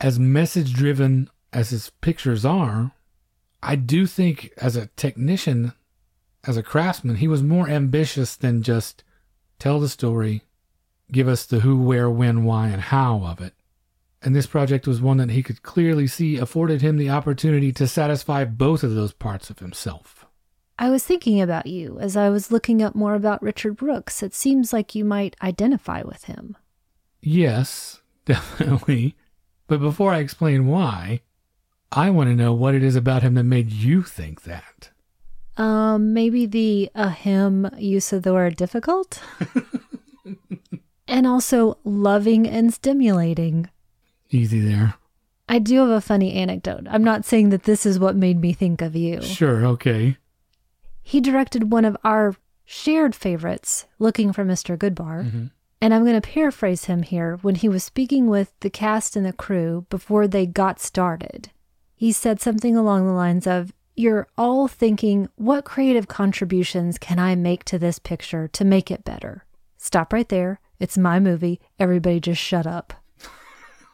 As 0.00 0.18
message 0.18 0.72
driven 0.72 1.28
as 1.52 1.70
his 1.70 1.90
pictures 2.00 2.44
are, 2.44 2.92
I 3.62 3.76
do 3.76 4.06
think 4.06 4.52
as 4.56 4.76
a 4.76 4.86
technician, 4.96 5.72
as 6.44 6.56
a 6.56 6.62
craftsman, 6.62 7.16
he 7.16 7.28
was 7.28 7.42
more 7.42 7.68
ambitious 7.68 8.36
than 8.36 8.62
just 8.62 9.04
tell 9.58 9.78
the 9.78 9.88
story, 9.88 10.42
give 11.12 11.28
us 11.28 11.44
the 11.44 11.60
who, 11.60 11.82
where, 11.82 12.08
when, 12.08 12.44
why, 12.44 12.68
and 12.68 12.80
how 12.80 13.24
of 13.24 13.40
it. 13.40 13.52
And 14.22 14.34
this 14.34 14.46
project 14.46 14.86
was 14.86 15.00
one 15.00 15.16
that 15.18 15.30
he 15.30 15.42
could 15.42 15.62
clearly 15.62 16.06
see 16.06 16.36
afforded 16.36 16.82
him 16.82 16.96
the 16.96 17.10
opportunity 17.10 17.72
to 17.72 17.86
satisfy 17.86 18.44
both 18.44 18.82
of 18.82 18.94
those 18.94 19.12
parts 19.12 19.50
of 19.50 19.58
himself. 19.58 20.26
I 20.78 20.88
was 20.88 21.04
thinking 21.04 21.42
about 21.42 21.66
you 21.66 21.98
as 22.00 22.16
I 22.16 22.30
was 22.30 22.50
looking 22.50 22.82
up 22.82 22.94
more 22.94 23.14
about 23.14 23.42
Richard 23.42 23.76
Brooks. 23.76 24.22
It 24.22 24.34
seems 24.34 24.72
like 24.72 24.94
you 24.94 25.04
might 25.04 25.36
identify 25.42 26.02
with 26.02 26.24
him. 26.24 26.56
Yes, 27.20 28.00
definitely. 28.24 29.14
But 29.70 29.80
before 29.80 30.12
I 30.12 30.18
explain 30.18 30.66
why, 30.66 31.20
I 31.92 32.10
want 32.10 32.28
to 32.28 32.34
know 32.34 32.52
what 32.52 32.74
it 32.74 32.82
is 32.82 32.96
about 32.96 33.22
him 33.22 33.34
that 33.34 33.44
made 33.44 33.70
you 33.70 34.02
think 34.02 34.42
that. 34.42 34.90
Um, 35.56 36.12
maybe 36.12 36.44
the 36.44 36.90
a 36.96 37.08
him 37.08 37.70
use 37.78 38.12
of 38.12 38.24
the 38.24 38.32
word 38.32 38.56
difficult. 38.56 39.22
and 41.06 41.24
also 41.24 41.78
loving 41.84 42.48
and 42.48 42.74
stimulating. 42.74 43.70
Easy 44.30 44.58
there. 44.58 44.94
I 45.48 45.60
do 45.60 45.78
have 45.78 45.90
a 45.90 46.00
funny 46.00 46.32
anecdote. 46.32 46.88
I'm 46.90 47.04
not 47.04 47.24
saying 47.24 47.50
that 47.50 47.62
this 47.62 47.86
is 47.86 48.00
what 48.00 48.16
made 48.16 48.40
me 48.40 48.52
think 48.52 48.82
of 48.82 48.96
you. 48.96 49.22
Sure, 49.22 49.64
okay. 49.66 50.16
He 51.00 51.20
directed 51.20 51.70
one 51.70 51.84
of 51.84 51.96
our 52.02 52.34
shared 52.64 53.14
favorites, 53.14 53.86
Looking 54.00 54.32
for 54.32 54.44
Mr. 54.44 54.76
Goodbar. 54.76 55.26
Mm-hmm. 55.26 55.46
And 55.82 55.94
I'm 55.94 56.04
going 56.04 56.20
to 56.20 56.28
paraphrase 56.28 56.84
him 56.84 57.02
here 57.02 57.38
when 57.40 57.54
he 57.54 57.68
was 57.68 57.82
speaking 57.82 58.26
with 58.26 58.52
the 58.60 58.68
cast 58.68 59.16
and 59.16 59.24
the 59.24 59.32
crew 59.32 59.86
before 59.88 60.28
they 60.28 60.44
got 60.44 60.78
started. 60.78 61.50
He 61.96 62.12
said 62.12 62.38
something 62.38 62.76
along 62.76 63.06
the 63.06 63.14
lines 63.14 63.46
of, 63.46 63.72
You're 63.96 64.28
all 64.36 64.68
thinking, 64.68 65.30
what 65.36 65.64
creative 65.64 66.06
contributions 66.06 66.98
can 66.98 67.18
I 67.18 67.34
make 67.34 67.64
to 67.64 67.78
this 67.78 67.98
picture 67.98 68.46
to 68.48 68.64
make 68.64 68.90
it 68.90 69.04
better? 69.04 69.46
Stop 69.78 70.12
right 70.12 70.28
there. 70.28 70.60
It's 70.78 70.98
my 70.98 71.18
movie. 71.18 71.60
Everybody 71.78 72.20
just 72.20 72.42
shut 72.42 72.66
up. 72.66 72.92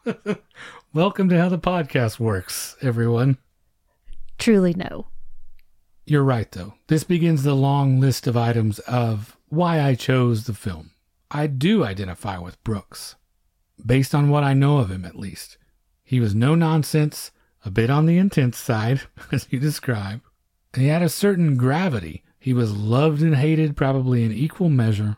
Welcome 0.92 1.28
to 1.28 1.38
how 1.38 1.48
the 1.48 1.58
podcast 1.58 2.18
works, 2.18 2.76
everyone. 2.82 3.38
Truly 4.38 4.74
no. 4.74 5.06
You're 6.04 6.24
right, 6.24 6.50
though. 6.50 6.74
This 6.88 7.04
begins 7.04 7.44
the 7.44 7.54
long 7.54 8.00
list 8.00 8.26
of 8.26 8.36
items 8.36 8.80
of 8.80 9.36
why 9.48 9.80
I 9.80 9.94
chose 9.94 10.46
the 10.46 10.54
film. 10.54 10.90
I 11.30 11.46
do 11.46 11.84
identify 11.84 12.38
with 12.38 12.62
Brooks, 12.62 13.16
based 13.84 14.14
on 14.14 14.28
what 14.28 14.44
I 14.44 14.54
know 14.54 14.78
of 14.78 14.90
him 14.90 15.04
at 15.04 15.18
least. 15.18 15.58
He 16.04 16.20
was 16.20 16.34
no 16.34 16.54
nonsense, 16.54 17.32
a 17.64 17.70
bit 17.70 17.90
on 17.90 18.06
the 18.06 18.18
intense 18.18 18.58
side, 18.58 19.02
as 19.32 19.46
you 19.50 19.58
describe, 19.58 20.20
and 20.72 20.82
he 20.82 20.88
had 20.88 21.02
a 21.02 21.08
certain 21.08 21.56
gravity. 21.56 22.22
He 22.38 22.52
was 22.52 22.76
loved 22.76 23.22
and 23.22 23.36
hated 23.36 23.76
probably 23.76 24.24
in 24.24 24.32
equal 24.32 24.68
measure, 24.68 25.16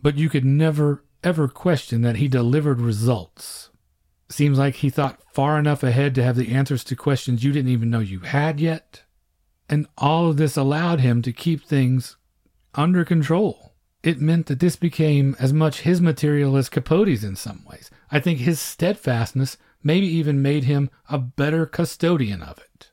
but 0.00 0.16
you 0.16 0.28
could 0.28 0.44
never, 0.44 1.04
ever 1.24 1.48
question 1.48 2.02
that 2.02 2.16
he 2.16 2.28
delivered 2.28 2.80
results. 2.80 3.70
Seems 4.28 4.58
like 4.58 4.76
he 4.76 4.90
thought 4.90 5.20
far 5.32 5.58
enough 5.58 5.82
ahead 5.82 6.14
to 6.14 6.22
have 6.22 6.36
the 6.36 6.52
answers 6.54 6.84
to 6.84 6.96
questions 6.96 7.42
you 7.42 7.52
didn't 7.52 7.70
even 7.70 7.90
know 7.90 8.00
you 8.00 8.20
had 8.20 8.60
yet. 8.60 9.02
And 9.68 9.86
all 9.98 10.28
of 10.28 10.36
this 10.36 10.56
allowed 10.56 11.00
him 11.00 11.20
to 11.22 11.32
keep 11.32 11.64
things 11.64 12.16
under 12.74 13.04
control. 13.04 13.71
It 14.02 14.20
meant 14.20 14.46
that 14.46 14.58
this 14.58 14.76
became 14.76 15.36
as 15.38 15.52
much 15.52 15.82
his 15.82 16.00
material 16.00 16.56
as 16.56 16.68
Capote's 16.68 17.22
in 17.22 17.36
some 17.36 17.64
ways. 17.70 17.90
I 18.10 18.18
think 18.18 18.40
his 18.40 18.58
steadfastness 18.60 19.56
maybe 19.82 20.06
even 20.06 20.42
made 20.42 20.64
him 20.64 20.90
a 21.08 21.18
better 21.18 21.66
custodian 21.66 22.42
of 22.42 22.58
it. 22.58 22.90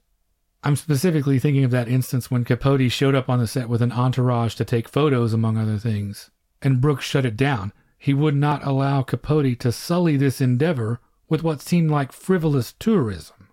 I'm 0.63 0.75
specifically 0.75 1.39
thinking 1.39 1.63
of 1.63 1.71
that 1.71 1.87
instance 1.87 2.29
when 2.29 2.43
Capote 2.43 2.91
showed 2.91 3.15
up 3.15 3.29
on 3.29 3.39
the 3.39 3.47
set 3.47 3.69
with 3.69 3.81
an 3.81 3.91
entourage 3.91 4.55
to 4.55 4.65
take 4.65 4.89
photos, 4.89 5.33
among 5.33 5.57
other 5.57 5.77
things, 5.77 6.29
and 6.61 6.81
Brooks 6.81 7.05
shut 7.05 7.25
it 7.25 7.37
down. 7.37 7.71
He 7.97 8.13
would 8.13 8.35
not 8.35 8.65
allow 8.65 9.01
Capote 9.01 9.57
to 9.59 9.71
sully 9.71 10.17
this 10.17 10.41
endeavor 10.41 10.99
with 11.27 11.43
what 11.43 11.61
seemed 11.61 11.89
like 11.89 12.11
frivolous 12.11 12.73
tourism. 12.73 13.47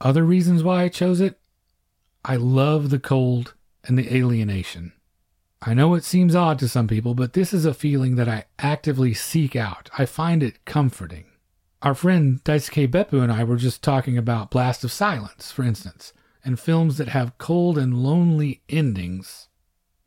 Other 0.00 0.24
reasons 0.24 0.62
why 0.62 0.82
I 0.82 0.88
chose 0.88 1.20
it? 1.20 1.40
I 2.24 2.36
love 2.36 2.90
the 2.90 2.98
cold 2.98 3.54
and 3.84 3.98
the 3.98 4.14
alienation. 4.14 4.92
I 5.64 5.74
know 5.74 5.94
it 5.94 6.02
seems 6.02 6.34
odd 6.34 6.58
to 6.58 6.68
some 6.68 6.88
people, 6.88 7.14
but 7.14 7.34
this 7.34 7.52
is 7.52 7.64
a 7.64 7.72
feeling 7.72 8.16
that 8.16 8.28
I 8.28 8.46
actively 8.58 9.14
seek 9.14 9.54
out. 9.54 9.88
I 9.96 10.06
find 10.06 10.42
it 10.42 10.64
comforting. 10.64 11.26
Our 11.82 11.94
friend 11.94 12.42
Daisuke 12.42 12.88
Beppu 12.88 13.22
and 13.22 13.30
I 13.30 13.44
were 13.44 13.56
just 13.56 13.80
talking 13.80 14.18
about 14.18 14.50
Blast 14.50 14.82
of 14.82 14.90
Silence, 14.90 15.52
for 15.52 15.62
instance, 15.62 16.12
and 16.44 16.58
films 16.58 16.98
that 16.98 17.08
have 17.08 17.38
cold 17.38 17.78
and 17.78 18.02
lonely 18.02 18.62
endings. 18.68 19.48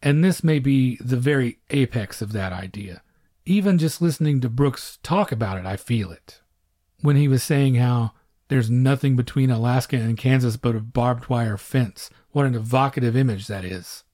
And 0.02 0.24
this 0.24 0.44
may 0.44 0.60
be 0.60 0.98
the 0.98 1.18
very 1.18 1.60
apex 1.70 2.22
of 2.22 2.34
that 2.34 2.52
idea. 2.52 3.02
Even 3.46 3.78
just 3.78 4.02
listening 4.02 4.42
to 4.42 4.50
Brooks 4.50 5.00
talk 5.04 5.32
about 5.32 5.58
it, 5.58 5.66
I 5.66 5.78
feel 5.78 6.12
it 6.12 6.42
when 7.02 7.16
he 7.16 7.28
was 7.28 7.44
saying 7.44 7.76
how 7.76 8.12
there's 8.48 8.70
nothing 8.70 9.16
between 9.16 9.52
Alaska 9.52 9.96
and 9.96 10.18
Kansas 10.18 10.58
but 10.58 10.76
a 10.76 10.80
barbed 10.80 11.30
wire 11.30 11.58
fence. 11.58 12.10
What 12.32 12.46
an 12.46 12.56
evocative 12.56 13.16
image 13.16 13.48
that 13.48 13.64
is. 13.64 14.05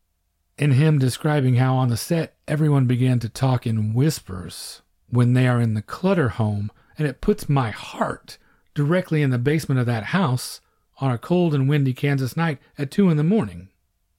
And 0.62 0.76
him 0.76 1.00
describing 1.00 1.56
how 1.56 1.76
on 1.76 1.90
the 1.90 1.98
set 1.98 2.36
everyone 2.48 2.86
began 2.86 3.18
to 3.20 3.30
talk 3.30 3.66
in 3.66 3.96
whispers 3.96 4.84
when 5.10 5.34
they 5.34 5.48
are 5.48 5.60
in 5.60 5.74
the 5.74 5.82
clutter 5.82 6.30
home, 6.30 6.72
and 7.00 7.08
it 7.08 7.20
puts 7.20 7.50
my 7.50 7.72
heart 7.72 8.38
directly 8.76 9.24
in 9.24 9.32
the 9.32 9.40
basement 9.40 9.80
of 9.80 9.88
that 9.88 10.06
house 10.06 10.62
on 11.00 11.12
a 11.12 11.18
cold 11.18 11.56
and 11.56 11.68
windy 11.68 11.94
Kansas 11.94 12.38
night 12.38 12.60
at 12.78 12.92
two 12.92 13.10
in 13.10 13.18
the 13.18 13.24
morning. 13.24 13.70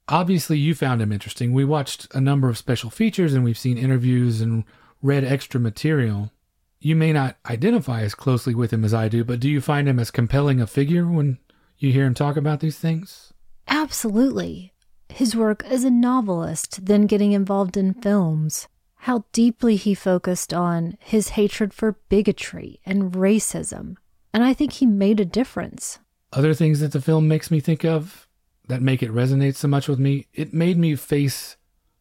Obviously, 0.09 0.59
you 0.59 0.75
found 0.75 1.01
him 1.01 1.13
interesting. 1.13 1.53
We 1.53 1.65
watched 1.65 2.13
a 2.13 2.21
number 2.21 2.49
of 2.49 2.59
special 2.59 2.91
features 2.91 3.35
and 3.35 3.45
we've 3.45 3.57
seen 3.57 3.79
interviews 3.79 4.41
and 4.41 4.65
read 5.01 5.23
extra 5.23 5.61
material. 5.61 6.33
You 6.81 6.97
may 6.97 7.13
not 7.13 7.37
identify 7.49 8.03
as 8.03 8.17
closely 8.17 8.53
with 8.53 8.73
him 8.73 8.85
as 8.85 8.93
I 8.93 9.07
do, 9.07 9.23
but 9.23 9.39
do 9.39 9.49
you 9.49 9.61
find 9.61 9.89
him 9.89 10.01
as 10.01 10.11
compelling 10.11 10.61
a 10.61 10.67
figure 10.67 11.07
when 11.07 11.39
you 11.79 11.93
hear 11.93 12.05
him 12.05 12.15
talk 12.15 12.37
about 12.37 12.59
these 12.59 12.81
things? 12.81 13.33
Absolutely. 13.69 14.72
His 15.15 15.37
work 15.37 15.65
as 15.65 15.85
a 15.85 15.91
novelist, 15.91 16.87
then 16.87 17.07
getting 17.07 17.33
involved 17.33 17.77
in 17.77 17.95
films, 17.95 18.69
how 18.97 19.25
deeply 19.33 19.77
he 19.77 19.95
focused 19.95 20.53
on 20.55 20.97
his 21.01 21.31
hatred 21.31 21.73
for 21.75 21.99
bigotry 22.09 22.81
and 22.85 23.13
racism. 23.13 23.97
And 24.33 24.43
I 24.43 24.55
think 24.55 24.73
he 24.73 24.87
made 24.87 25.21
a 25.21 25.25
difference. 25.25 25.99
Other 26.33 26.55
things 26.55 26.81
that 26.81 26.93
the 26.93 27.01
film 27.01 27.29
makes 27.29 27.51
me 27.51 27.61
think 27.61 27.85
of 27.85 28.27
that 28.69 28.81
make 28.81 29.03
it 29.03 29.13
resonate 29.13 29.57
so 29.57 29.69
much 29.69 29.89
with 29.89 29.99
me, 29.99 30.27
it 30.33 30.55
made 30.55 30.79
me 30.79 30.95
face 30.97 31.57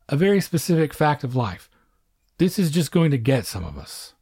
a 0.07 0.15
very 0.15 0.39
specific 0.39 0.93
fact 0.93 1.23
of 1.23 1.35
life. 1.35 1.69
This 2.37 2.57
is 2.57 2.71
just 2.71 2.91
going 2.91 3.11
to 3.11 3.17
get 3.17 3.45
some 3.45 3.65
of 3.65 3.77
us 3.77 4.13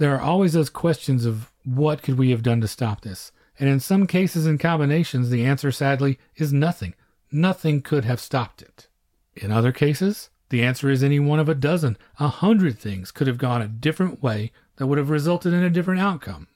there 0.00 0.14
are 0.14 0.20
always 0.20 0.54
those 0.54 0.70
questions 0.70 1.26
of 1.26 1.52
what 1.64 2.02
could 2.02 2.18
we 2.18 2.30
have 2.30 2.42
done 2.42 2.60
to 2.62 2.66
stop 2.66 3.02
this? 3.02 3.32
And 3.58 3.68
in 3.68 3.80
some 3.80 4.06
cases 4.06 4.46
and 4.46 4.58
combinations, 4.58 5.28
the 5.28 5.44
answer 5.44 5.70
sadly 5.70 6.18
is 6.36 6.54
nothing. 6.54 6.94
Nothing 7.32 7.82
could 7.82 8.04
have 8.04 8.20
stopped 8.20 8.62
it. 8.62 8.88
In 9.34 9.52
other 9.52 9.72
cases, 9.72 10.30
the 10.50 10.62
answer 10.62 10.90
is 10.90 11.02
any 11.02 11.20
one 11.20 11.38
of 11.38 11.48
a 11.48 11.54
dozen, 11.54 11.96
a 12.18 12.28
hundred 12.28 12.78
things 12.78 13.12
could 13.12 13.28
have 13.28 13.38
gone 13.38 13.62
a 13.62 13.68
different 13.68 14.22
way 14.22 14.52
that 14.76 14.86
would 14.86 14.98
have 14.98 15.10
resulted 15.10 15.52
in 15.52 15.62
a 15.62 15.70
different 15.70 16.00
outcome. 16.00 16.48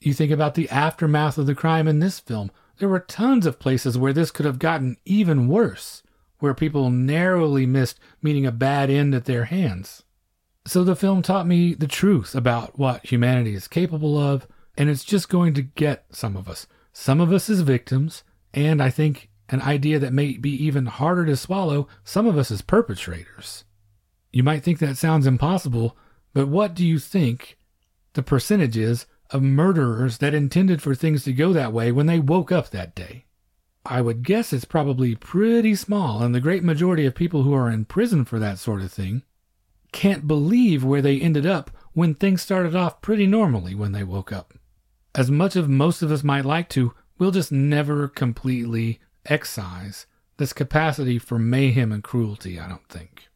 You 0.00 0.12
think 0.12 0.32
about 0.32 0.54
the 0.54 0.68
aftermath 0.68 1.38
of 1.38 1.46
the 1.46 1.54
crime 1.54 1.86
in 1.88 2.00
this 2.00 2.18
film. 2.18 2.50
There 2.78 2.88
were 2.88 3.00
tons 3.00 3.46
of 3.46 3.58
places 3.58 3.96
where 3.96 4.12
this 4.12 4.30
could 4.30 4.46
have 4.46 4.58
gotten 4.58 4.96
even 5.04 5.48
worse, 5.48 6.02
where 6.40 6.54
people 6.54 6.90
narrowly 6.90 7.64
missed 7.64 7.98
meeting 8.20 8.44
a 8.44 8.52
bad 8.52 8.90
end 8.90 9.14
at 9.14 9.24
their 9.24 9.44
hands. 9.44 10.02
So 10.66 10.82
the 10.82 10.96
film 10.96 11.22
taught 11.22 11.46
me 11.46 11.74
the 11.74 11.86
truth 11.86 12.34
about 12.34 12.78
what 12.78 13.06
humanity 13.06 13.54
is 13.54 13.68
capable 13.68 14.18
of, 14.18 14.46
and 14.76 14.90
it's 14.90 15.04
just 15.04 15.28
going 15.28 15.54
to 15.54 15.62
get 15.62 16.04
some 16.10 16.36
of 16.36 16.48
us. 16.48 16.66
Some 16.92 17.20
of 17.20 17.32
us 17.32 17.48
as 17.48 17.60
victims, 17.60 18.24
and 18.52 18.82
I 18.82 18.90
think 18.90 19.30
an 19.48 19.62
idea 19.62 19.98
that 19.98 20.12
may 20.12 20.36
be 20.36 20.50
even 20.64 20.86
harder 20.86 21.26
to 21.26 21.36
swallow, 21.36 21.88
some 22.04 22.26
of 22.26 22.36
us 22.36 22.50
as 22.50 22.62
perpetrators. 22.62 23.64
You 24.32 24.42
might 24.42 24.62
think 24.62 24.78
that 24.78 24.96
sounds 24.96 25.26
impossible, 25.26 25.96
but 26.34 26.48
what 26.48 26.74
do 26.74 26.86
you 26.86 26.98
think 26.98 27.58
the 28.14 28.22
percentage 28.22 28.76
is 28.76 29.06
of 29.30 29.42
murderers 29.42 30.18
that 30.18 30.34
intended 30.34 30.80
for 30.80 30.94
things 30.94 31.24
to 31.24 31.32
go 31.32 31.52
that 31.52 31.72
way 31.72 31.92
when 31.92 32.06
they 32.06 32.18
woke 32.18 32.52
up 32.52 32.70
that 32.70 32.94
day. 32.94 33.24
I 33.84 34.00
would 34.00 34.24
guess 34.24 34.52
it's 34.52 34.64
probably 34.64 35.14
pretty 35.14 35.74
small, 35.74 36.22
and 36.22 36.34
the 36.34 36.40
great 36.40 36.64
majority 36.64 37.06
of 37.06 37.14
people 37.14 37.42
who 37.42 37.54
are 37.54 37.70
in 37.70 37.84
prison 37.84 38.24
for 38.24 38.38
that 38.38 38.58
sort 38.58 38.82
of 38.82 38.92
thing 38.92 39.22
can't 39.92 40.26
believe 40.26 40.84
where 40.84 41.02
they 41.02 41.20
ended 41.20 41.46
up 41.46 41.70
when 41.92 42.14
things 42.14 42.42
started 42.42 42.74
off 42.74 43.00
pretty 43.00 43.26
normally 43.26 43.74
when 43.74 43.92
they 43.92 44.02
woke 44.02 44.32
up. 44.32 44.54
As 45.14 45.30
much 45.30 45.56
as 45.56 45.68
most 45.68 46.02
of 46.02 46.10
us 46.10 46.24
might 46.24 46.44
like 46.44 46.68
to, 46.70 46.92
we'll 47.18 47.30
just 47.30 47.52
never 47.52 48.08
completely 48.08 49.00
excise 49.30 50.06
this 50.36 50.52
capacity 50.52 51.18
for 51.18 51.38
mayhem 51.38 51.92
and 51.92 52.02
cruelty, 52.02 52.60
I 52.60 52.68
don't 52.68 52.88
think. 52.88 53.28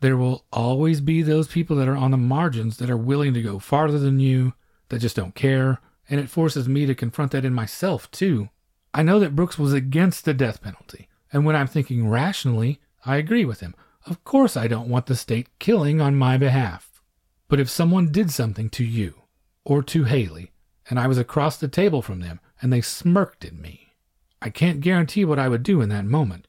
There 0.00 0.16
will 0.16 0.44
always 0.52 1.00
be 1.00 1.22
those 1.22 1.48
people 1.48 1.76
that 1.76 1.88
are 1.88 1.96
on 1.96 2.10
the 2.10 2.16
margins 2.16 2.76
that 2.76 2.90
are 2.90 2.96
willing 2.96 3.34
to 3.34 3.42
go 3.42 3.58
farther 3.58 3.98
than 3.98 4.20
you, 4.20 4.54
that 4.88 5.00
just 5.00 5.16
don't 5.16 5.34
care, 5.34 5.80
and 6.08 6.20
it 6.20 6.30
forces 6.30 6.68
me 6.68 6.86
to 6.86 6.94
confront 6.94 7.32
that 7.32 7.44
in 7.44 7.54
myself, 7.54 8.10
too. 8.10 8.50
I 8.94 9.02
know 9.02 9.18
that 9.18 9.34
Brooks 9.34 9.58
was 9.58 9.72
against 9.72 10.24
the 10.24 10.34
death 10.34 10.62
penalty, 10.62 11.08
and 11.32 11.44
when 11.44 11.56
I'm 11.56 11.66
thinking 11.66 12.08
rationally, 12.08 12.80
I 13.04 13.16
agree 13.16 13.44
with 13.44 13.60
him. 13.60 13.74
Of 14.04 14.22
course, 14.22 14.56
I 14.56 14.68
don't 14.68 14.88
want 14.88 15.06
the 15.06 15.16
state 15.16 15.48
killing 15.58 16.00
on 16.00 16.14
my 16.14 16.36
behalf. 16.36 17.02
But 17.48 17.60
if 17.60 17.68
someone 17.68 18.12
did 18.12 18.30
something 18.30 18.70
to 18.70 18.84
you, 18.84 19.22
or 19.64 19.82
to 19.82 20.04
Haley, 20.04 20.52
and 20.88 20.98
I 20.98 21.06
was 21.06 21.18
across 21.18 21.56
the 21.56 21.68
table 21.68 22.02
from 22.02 22.20
them, 22.20 22.40
and 22.62 22.72
they 22.72 22.80
smirked 22.80 23.44
at 23.44 23.54
me, 23.54 23.85
I 24.46 24.50
can't 24.50 24.80
guarantee 24.80 25.24
what 25.24 25.40
I 25.40 25.48
would 25.48 25.64
do 25.64 25.80
in 25.80 25.88
that 25.88 26.04
moment. 26.04 26.46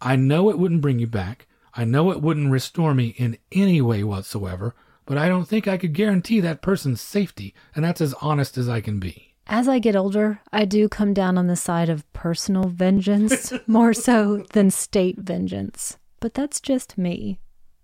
I 0.00 0.16
know 0.16 0.48
it 0.48 0.58
wouldn't 0.58 0.80
bring 0.80 0.98
you 0.98 1.06
back. 1.06 1.46
I 1.74 1.84
know 1.84 2.10
it 2.10 2.22
wouldn't 2.22 2.50
restore 2.50 2.94
me 2.94 3.08
in 3.18 3.36
any 3.52 3.82
way 3.82 4.02
whatsoever, 4.02 4.74
but 5.04 5.18
I 5.18 5.28
don't 5.28 5.46
think 5.46 5.68
I 5.68 5.76
could 5.76 5.92
guarantee 5.92 6.40
that 6.40 6.62
person's 6.62 7.02
safety, 7.02 7.52
and 7.74 7.84
that's 7.84 8.00
as 8.00 8.14
honest 8.22 8.56
as 8.56 8.66
I 8.66 8.80
can 8.80 8.98
be. 8.98 9.34
As 9.46 9.68
I 9.68 9.78
get 9.78 9.94
older, 9.94 10.40
I 10.54 10.64
do 10.64 10.88
come 10.88 11.12
down 11.12 11.36
on 11.36 11.46
the 11.46 11.54
side 11.54 11.90
of 11.90 12.10
personal 12.14 12.66
vengeance 12.70 13.52
more 13.66 13.92
so 13.92 14.46
than 14.54 14.70
state 14.70 15.18
vengeance. 15.18 15.98
But 16.20 16.32
that's 16.32 16.62
just 16.62 16.96
me. 16.96 17.40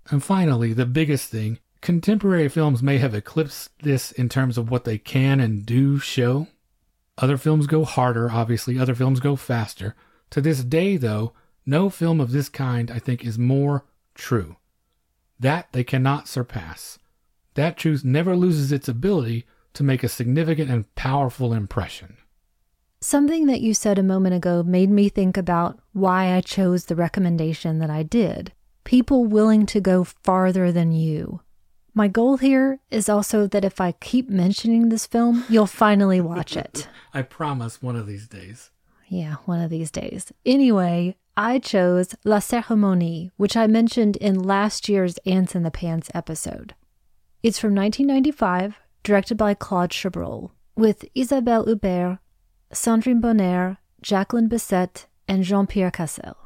And 0.08 0.24
finally, 0.24 0.72
the 0.72 0.86
biggest 0.86 1.28
thing 1.28 1.58
contemporary 1.82 2.48
films 2.48 2.82
may 2.82 2.96
have 2.96 3.14
eclipsed 3.14 3.78
this 3.82 4.10
in 4.12 4.30
terms 4.30 4.56
of 4.56 4.70
what 4.70 4.84
they 4.84 4.96
can 4.96 5.38
and 5.38 5.66
do 5.66 5.98
show. 5.98 6.46
Other 7.20 7.36
films 7.36 7.66
go 7.66 7.84
harder, 7.84 8.30
obviously, 8.30 8.78
other 8.78 8.94
films 8.94 9.20
go 9.20 9.36
faster. 9.36 9.94
To 10.30 10.40
this 10.40 10.64
day, 10.64 10.96
though, 10.96 11.32
no 11.66 11.90
film 11.90 12.20
of 12.20 12.32
this 12.32 12.48
kind, 12.48 12.90
I 12.90 12.98
think, 12.98 13.24
is 13.24 13.38
more 13.38 13.84
true. 14.14 14.56
That 15.38 15.68
they 15.72 15.84
cannot 15.84 16.28
surpass. 16.28 16.98
That 17.54 17.76
truth 17.76 18.04
never 18.04 18.34
loses 18.36 18.72
its 18.72 18.88
ability 18.88 19.46
to 19.74 19.82
make 19.82 20.02
a 20.02 20.08
significant 20.08 20.70
and 20.70 20.92
powerful 20.94 21.52
impression. 21.52 22.16
Something 23.00 23.46
that 23.46 23.60
you 23.60 23.74
said 23.74 23.98
a 23.98 24.02
moment 24.02 24.34
ago 24.34 24.62
made 24.62 24.90
me 24.90 25.08
think 25.08 25.36
about 25.36 25.78
why 25.92 26.34
I 26.34 26.40
chose 26.40 26.86
the 26.86 26.96
recommendation 26.96 27.78
that 27.78 27.90
I 27.90 28.02
did. 28.02 28.52
People 28.84 29.24
willing 29.24 29.66
to 29.66 29.80
go 29.80 30.04
farther 30.04 30.72
than 30.72 30.92
you. 30.92 31.40
My 31.92 32.08
goal 32.08 32.36
here 32.36 32.78
is 32.90 33.08
also 33.08 33.46
that 33.48 33.64
if 33.64 33.80
I 33.80 33.92
keep 33.92 34.28
mentioning 34.28 34.88
this 34.88 35.06
film, 35.06 35.44
you'll 35.48 35.66
finally 35.66 36.20
watch 36.20 36.56
it. 36.56 36.88
I 37.14 37.22
promise 37.22 37.82
one 37.82 37.96
of 37.96 38.06
these 38.06 38.28
days. 38.28 38.70
Yeah, 39.08 39.36
one 39.44 39.60
of 39.60 39.70
these 39.70 39.90
days. 39.90 40.32
Anyway, 40.46 41.16
I 41.36 41.58
chose 41.58 42.14
La 42.24 42.38
Cérémonie, 42.38 43.32
which 43.36 43.56
I 43.56 43.66
mentioned 43.66 44.16
in 44.16 44.38
last 44.38 44.88
year's 44.88 45.18
Ants 45.26 45.56
in 45.56 45.64
the 45.64 45.70
Pants 45.70 46.10
episode. 46.14 46.74
It's 47.42 47.58
from 47.58 47.74
1995, 47.74 48.76
directed 49.02 49.36
by 49.36 49.54
Claude 49.54 49.90
Chabrol, 49.90 50.50
with 50.76 51.04
Isabelle 51.14 51.64
Huppert, 51.64 52.18
Sandrine 52.72 53.20
Bonnaire, 53.20 53.78
Jacqueline 54.00 54.48
Bisset, 54.48 55.06
and 55.26 55.42
Jean 55.42 55.66
Pierre 55.66 55.90
Cassel. 55.90 56.36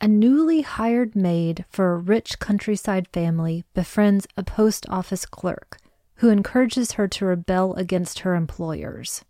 A 0.00 0.06
newly 0.08 0.60
hired 0.62 1.16
maid 1.16 1.64
for 1.68 1.92
a 1.92 1.98
rich 1.98 2.38
countryside 2.38 3.08
family 3.08 3.64
befriends 3.74 4.26
a 4.36 4.42
post 4.42 4.86
office 4.88 5.26
clerk 5.26 5.78
who 6.16 6.30
encourages 6.30 6.92
her 6.92 7.08
to 7.08 7.26
rebel 7.26 7.74
against 7.74 8.20
her 8.20 8.34
employers. 8.34 9.24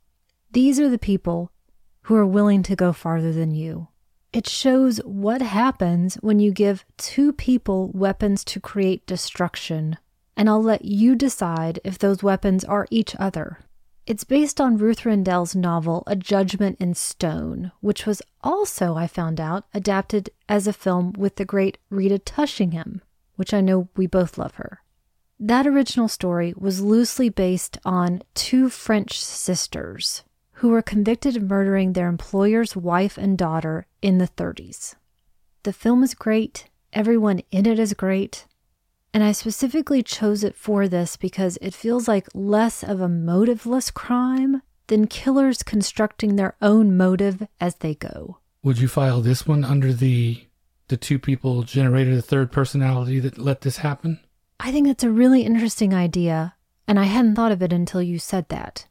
These 0.52 0.78
are 0.78 0.88
the 0.88 0.98
people 0.98 1.50
who 2.02 2.16
are 2.16 2.26
willing 2.26 2.62
to 2.64 2.76
go 2.76 2.92
farther 2.92 3.32
than 3.32 3.50
you. 3.50 3.88
It 4.32 4.46
shows 4.46 4.98
what 4.98 5.40
happens 5.40 6.16
when 6.16 6.38
you 6.38 6.52
give 6.52 6.84
two 6.98 7.32
people 7.32 7.90
weapons 7.92 8.44
to 8.44 8.60
create 8.60 9.06
destruction 9.06 9.96
and 10.38 10.48
I'll 10.48 10.62
let 10.62 10.84
you 10.84 11.16
decide 11.16 11.80
if 11.82 11.98
those 11.98 12.22
weapons 12.22 12.62
are 12.62 12.86
each 12.92 13.16
other. 13.18 13.58
It's 14.08 14.24
based 14.24 14.58
on 14.58 14.78
Ruth 14.78 15.04
Rendell's 15.04 15.54
novel 15.54 16.02
A 16.06 16.16
Judgment 16.16 16.78
in 16.80 16.94
Stone, 16.94 17.72
which 17.80 18.06
was 18.06 18.22
also, 18.42 18.94
I 18.94 19.06
found 19.06 19.38
out, 19.38 19.64
adapted 19.74 20.30
as 20.48 20.66
a 20.66 20.72
film 20.72 21.12
with 21.12 21.36
the 21.36 21.44
great 21.44 21.76
Rita 21.90 22.18
Tushingham, 22.18 23.02
which 23.36 23.52
I 23.52 23.60
know 23.60 23.90
we 23.96 24.06
both 24.06 24.38
love 24.38 24.54
her. 24.54 24.80
That 25.38 25.66
original 25.66 26.08
story 26.08 26.54
was 26.56 26.80
loosely 26.80 27.28
based 27.28 27.76
on 27.84 28.22
two 28.32 28.70
French 28.70 29.20
sisters 29.20 30.24
who 30.52 30.68
were 30.70 30.80
convicted 30.80 31.36
of 31.36 31.42
murdering 31.42 31.92
their 31.92 32.08
employer's 32.08 32.74
wife 32.74 33.18
and 33.18 33.36
daughter 33.36 33.86
in 34.00 34.16
the 34.16 34.28
30s. 34.28 34.94
The 35.64 35.72
film 35.74 36.02
is 36.02 36.14
great, 36.14 36.64
everyone 36.94 37.42
in 37.50 37.66
it 37.66 37.78
is 37.78 37.92
great, 37.92 38.46
and 39.18 39.24
I 39.24 39.32
specifically 39.32 40.00
chose 40.00 40.44
it 40.44 40.54
for 40.54 40.86
this 40.86 41.16
because 41.16 41.58
it 41.60 41.74
feels 41.74 42.06
like 42.06 42.28
less 42.34 42.84
of 42.84 43.00
a 43.00 43.08
motiveless 43.08 43.92
crime 43.92 44.62
than 44.86 45.08
killers 45.08 45.64
constructing 45.64 46.36
their 46.36 46.54
own 46.62 46.96
motive 46.96 47.48
as 47.60 47.74
they 47.74 47.96
go. 47.96 48.38
Would 48.62 48.78
you 48.78 48.86
file 48.86 49.20
this 49.20 49.44
one 49.44 49.64
under 49.64 49.92
the 49.92 50.46
the 50.86 50.96
two 50.96 51.18
people 51.18 51.64
generated 51.64 52.16
a 52.16 52.22
third 52.22 52.52
personality 52.52 53.18
that 53.18 53.38
let 53.38 53.62
this 53.62 53.78
happen? 53.78 54.20
I 54.60 54.70
think 54.70 54.86
that's 54.86 55.02
a 55.02 55.10
really 55.10 55.42
interesting 55.42 55.92
idea, 55.92 56.54
and 56.86 56.96
I 56.96 57.06
hadn't 57.06 57.34
thought 57.34 57.50
of 57.50 57.60
it 57.60 57.72
until 57.72 58.00
you 58.00 58.20
said 58.20 58.48
that. 58.50 58.86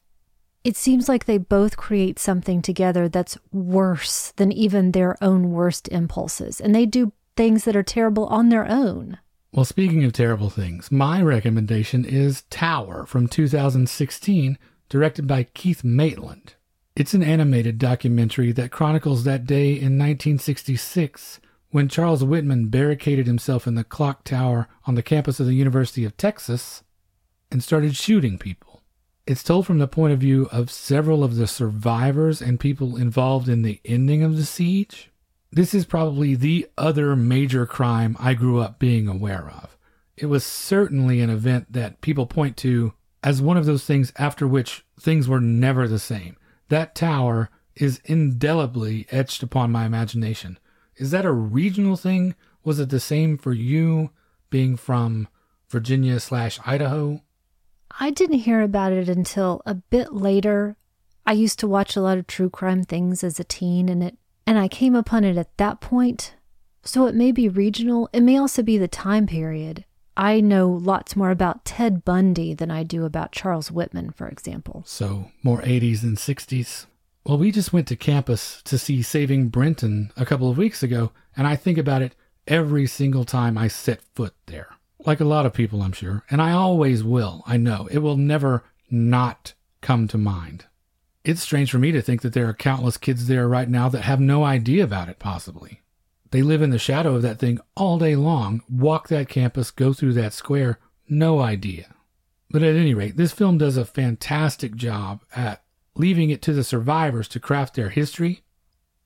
It 0.65 0.75
seems 0.75 1.07
like 1.07 1.23
they 1.23 1.37
both 1.37 1.77
create 1.77 2.19
something 2.19 2.61
together 2.61 3.07
that's 3.07 3.37
worse 3.53 4.33
than 4.35 4.51
even 4.51 4.91
their 4.91 5.15
own 5.23 5.51
worst 5.51 5.87
impulses, 5.87 6.59
and 6.59 6.75
they 6.75 6.85
do 6.85 7.13
things 7.37 7.63
that 7.63 7.77
are 7.77 7.81
terrible 7.81 8.25
on 8.25 8.49
their 8.49 8.69
own. 8.69 9.19
Well, 9.53 9.65
speaking 9.65 10.03
of 10.03 10.11
terrible 10.11 10.49
things, 10.49 10.91
my 10.91 11.21
recommendation 11.21 12.03
is 12.03 12.43
Tower 12.49 13.05
from 13.05 13.27
2016, 13.27 14.57
directed 14.89 15.25
by 15.25 15.43
Keith 15.43 15.83
Maitland. 15.85 16.55
It's 16.97 17.13
an 17.13 17.23
animated 17.23 17.77
documentary 17.77 18.51
that 18.51 18.71
chronicles 18.71 19.23
that 19.23 19.45
day 19.45 19.69
in 19.69 19.97
1966 19.97 21.39
when 21.69 21.87
Charles 21.87 22.23
Whitman 22.23 22.67
barricaded 22.67 23.25
himself 23.25 23.67
in 23.67 23.75
the 23.75 23.83
clock 23.83 24.25
tower 24.25 24.67
on 24.85 24.95
the 24.95 25.03
campus 25.03 25.39
of 25.39 25.45
the 25.45 25.53
University 25.53 26.03
of 26.03 26.17
Texas 26.17 26.83
and 27.49 27.63
started 27.63 27.95
shooting 27.95 28.37
people. 28.37 28.81
It's 29.25 29.43
told 29.43 29.65
from 29.65 29.79
the 29.79 29.87
point 29.87 30.13
of 30.13 30.19
view 30.19 30.49
of 30.51 30.69
several 30.69 31.23
of 31.23 31.35
the 31.35 31.47
survivors 31.47 32.41
and 32.41 32.59
people 32.59 32.97
involved 32.97 33.47
in 33.47 33.61
the 33.61 33.79
ending 33.85 34.23
of 34.23 34.35
the 34.35 34.45
siege. 34.45 35.09
This 35.51 35.73
is 35.73 35.85
probably 35.85 36.35
the 36.35 36.67
other 36.77 37.15
major 37.15 37.65
crime 37.65 38.15
I 38.19 38.33
grew 38.33 38.59
up 38.59 38.79
being 38.79 39.07
aware 39.07 39.49
of. 39.49 39.77
It 40.15 40.25
was 40.25 40.43
certainly 40.43 41.21
an 41.21 41.29
event 41.29 41.71
that 41.71 42.01
people 42.01 42.25
point 42.25 42.57
to 42.57 42.93
as 43.23 43.41
one 43.41 43.57
of 43.57 43.65
those 43.65 43.85
things 43.85 44.11
after 44.17 44.47
which 44.47 44.85
things 44.99 45.27
were 45.27 45.39
never 45.39 45.87
the 45.87 45.99
same. 45.99 46.37
That 46.69 46.95
tower 46.95 47.49
is 47.75 48.01
indelibly 48.05 49.07
etched 49.11 49.43
upon 49.43 49.71
my 49.71 49.85
imagination. 49.85 50.57
Is 50.95 51.11
that 51.11 51.25
a 51.25 51.31
regional 51.31 51.95
thing? 51.95 52.35
Was 52.63 52.79
it 52.79 52.89
the 52.89 52.99
same 52.99 53.37
for 53.37 53.53
you 53.53 54.09
being 54.49 54.75
from 54.75 55.27
Virginia 55.69 56.19
slash 56.19 56.59
Idaho? 56.65 57.21
I 57.99 58.11
didn't 58.11 58.39
hear 58.39 58.61
about 58.61 58.91
it 58.91 59.07
until 59.07 59.61
a 59.65 59.75
bit 59.75 60.13
later. 60.13 60.75
I 61.25 61.33
used 61.33 61.59
to 61.59 61.67
watch 61.67 61.95
a 61.95 62.01
lot 62.01 62.17
of 62.17 62.27
true 62.27 62.49
crime 62.49 62.83
things 62.83 63.23
as 63.23 63.39
a 63.39 63.43
teen, 63.43 63.89
and 63.89 64.03
it 64.03 64.17
and 64.47 64.57
I 64.57 64.67
came 64.69 64.95
upon 64.95 65.25
it 65.25 65.37
at 65.37 65.55
that 65.57 65.81
point. 65.81 66.33
So 66.83 67.05
it 67.05 67.13
may 67.13 67.33
be 67.33 67.49
regional, 67.49 68.09
it 68.13 68.23
may 68.23 68.37
also 68.37 68.63
be 68.63 68.77
the 68.77 68.87
time 68.87 69.27
period. 69.27 69.83
I 70.15 70.39
know 70.39 70.69
lots 70.69 71.15
more 71.15 71.29
about 71.29 71.65
Ted 71.65 72.03
Bundy 72.03 72.55
than 72.55 72.71
I 72.71 72.81
do 72.81 73.05
about 73.05 73.33
Charles 73.33 73.69
Whitman, 73.69 74.11
for 74.11 74.27
example. 74.27 74.83
So 74.87 75.29
more 75.43 75.61
80s 75.61 76.01
and 76.01 76.17
60s. 76.17 76.87
Well, 77.25 77.37
we 77.37 77.51
just 77.51 77.73
went 77.73 77.87
to 77.89 77.97
campus 77.97 78.61
to 78.63 78.77
see 78.79 79.01
Saving 79.01 79.49
Brinton 79.49 80.11
a 80.15 80.25
couple 80.25 80.49
of 80.49 80.57
weeks 80.57 80.81
ago, 80.81 81.11
and 81.35 81.45
I 81.45 81.57
think 81.57 81.77
about 81.77 82.01
it 82.01 82.15
every 82.47 82.87
single 82.87 83.25
time 83.25 83.57
I 83.57 83.67
set 83.67 84.01
foot 84.15 84.33
there. 84.45 84.69
Like 85.05 85.19
a 85.19 85.25
lot 85.25 85.45
of 85.45 85.53
people, 85.53 85.81
I'm 85.81 85.91
sure, 85.91 86.23
and 86.31 86.41
I 86.41 86.53
always 86.53 87.03
will. 87.03 87.43
I 87.45 87.57
know 87.57 87.87
it 87.91 87.99
will 87.99 88.17
never 88.17 88.63
not 88.89 89.53
come 89.81 90.07
to 90.07 90.17
mind. 90.17 90.65
It's 91.27 91.41
strange 91.41 91.71
for 91.71 91.77
me 91.77 91.91
to 91.91 92.01
think 92.01 92.21
that 92.21 92.31
there 92.31 92.47
are 92.47 92.53
countless 92.53 92.95
kids 92.95 93.27
there 93.27 93.49
right 93.49 93.67
now 93.67 93.89
that 93.89 94.03
have 94.03 94.21
no 94.21 94.45
idea 94.45 94.85
about 94.85 95.09
it, 95.09 95.19
possibly. 95.19 95.81
They 96.31 96.41
live 96.41 96.61
in 96.61 96.69
the 96.69 96.79
shadow 96.79 97.15
of 97.15 97.21
that 97.23 97.37
thing 97.37 97.59
all 97.75 97.99
day 97.99 98.15
long, 98.15 98.61
walk 98.69 99.09
that 99.09 99.27
campus, 99.27 99.69
go 99.69 99.91
through 99.91 100.13
that 100.13 100.31
square, 100.31 100.79
no 101.09 101.41
idea. 101.41 101.93
But 102.49 102.63
at 102.63 102.77
any 102.77 102.93
rate, 102.93 103.17
this 103.17 103.33
film 103.33 103.57
does 103.57 103.75
a 103.75 103.83
fantastic 103.83 104.75
job 104.75 105.21
at 105.35 105.65
leaving 105.95 106.29
it 106.29 106.41
to 106.43 106.53
the 106.53 106.63
survivors 106.63 107.27
to 107.27 107.41
craft 107.41 107.75
their 107.75 107.89
history. 107.89 108.43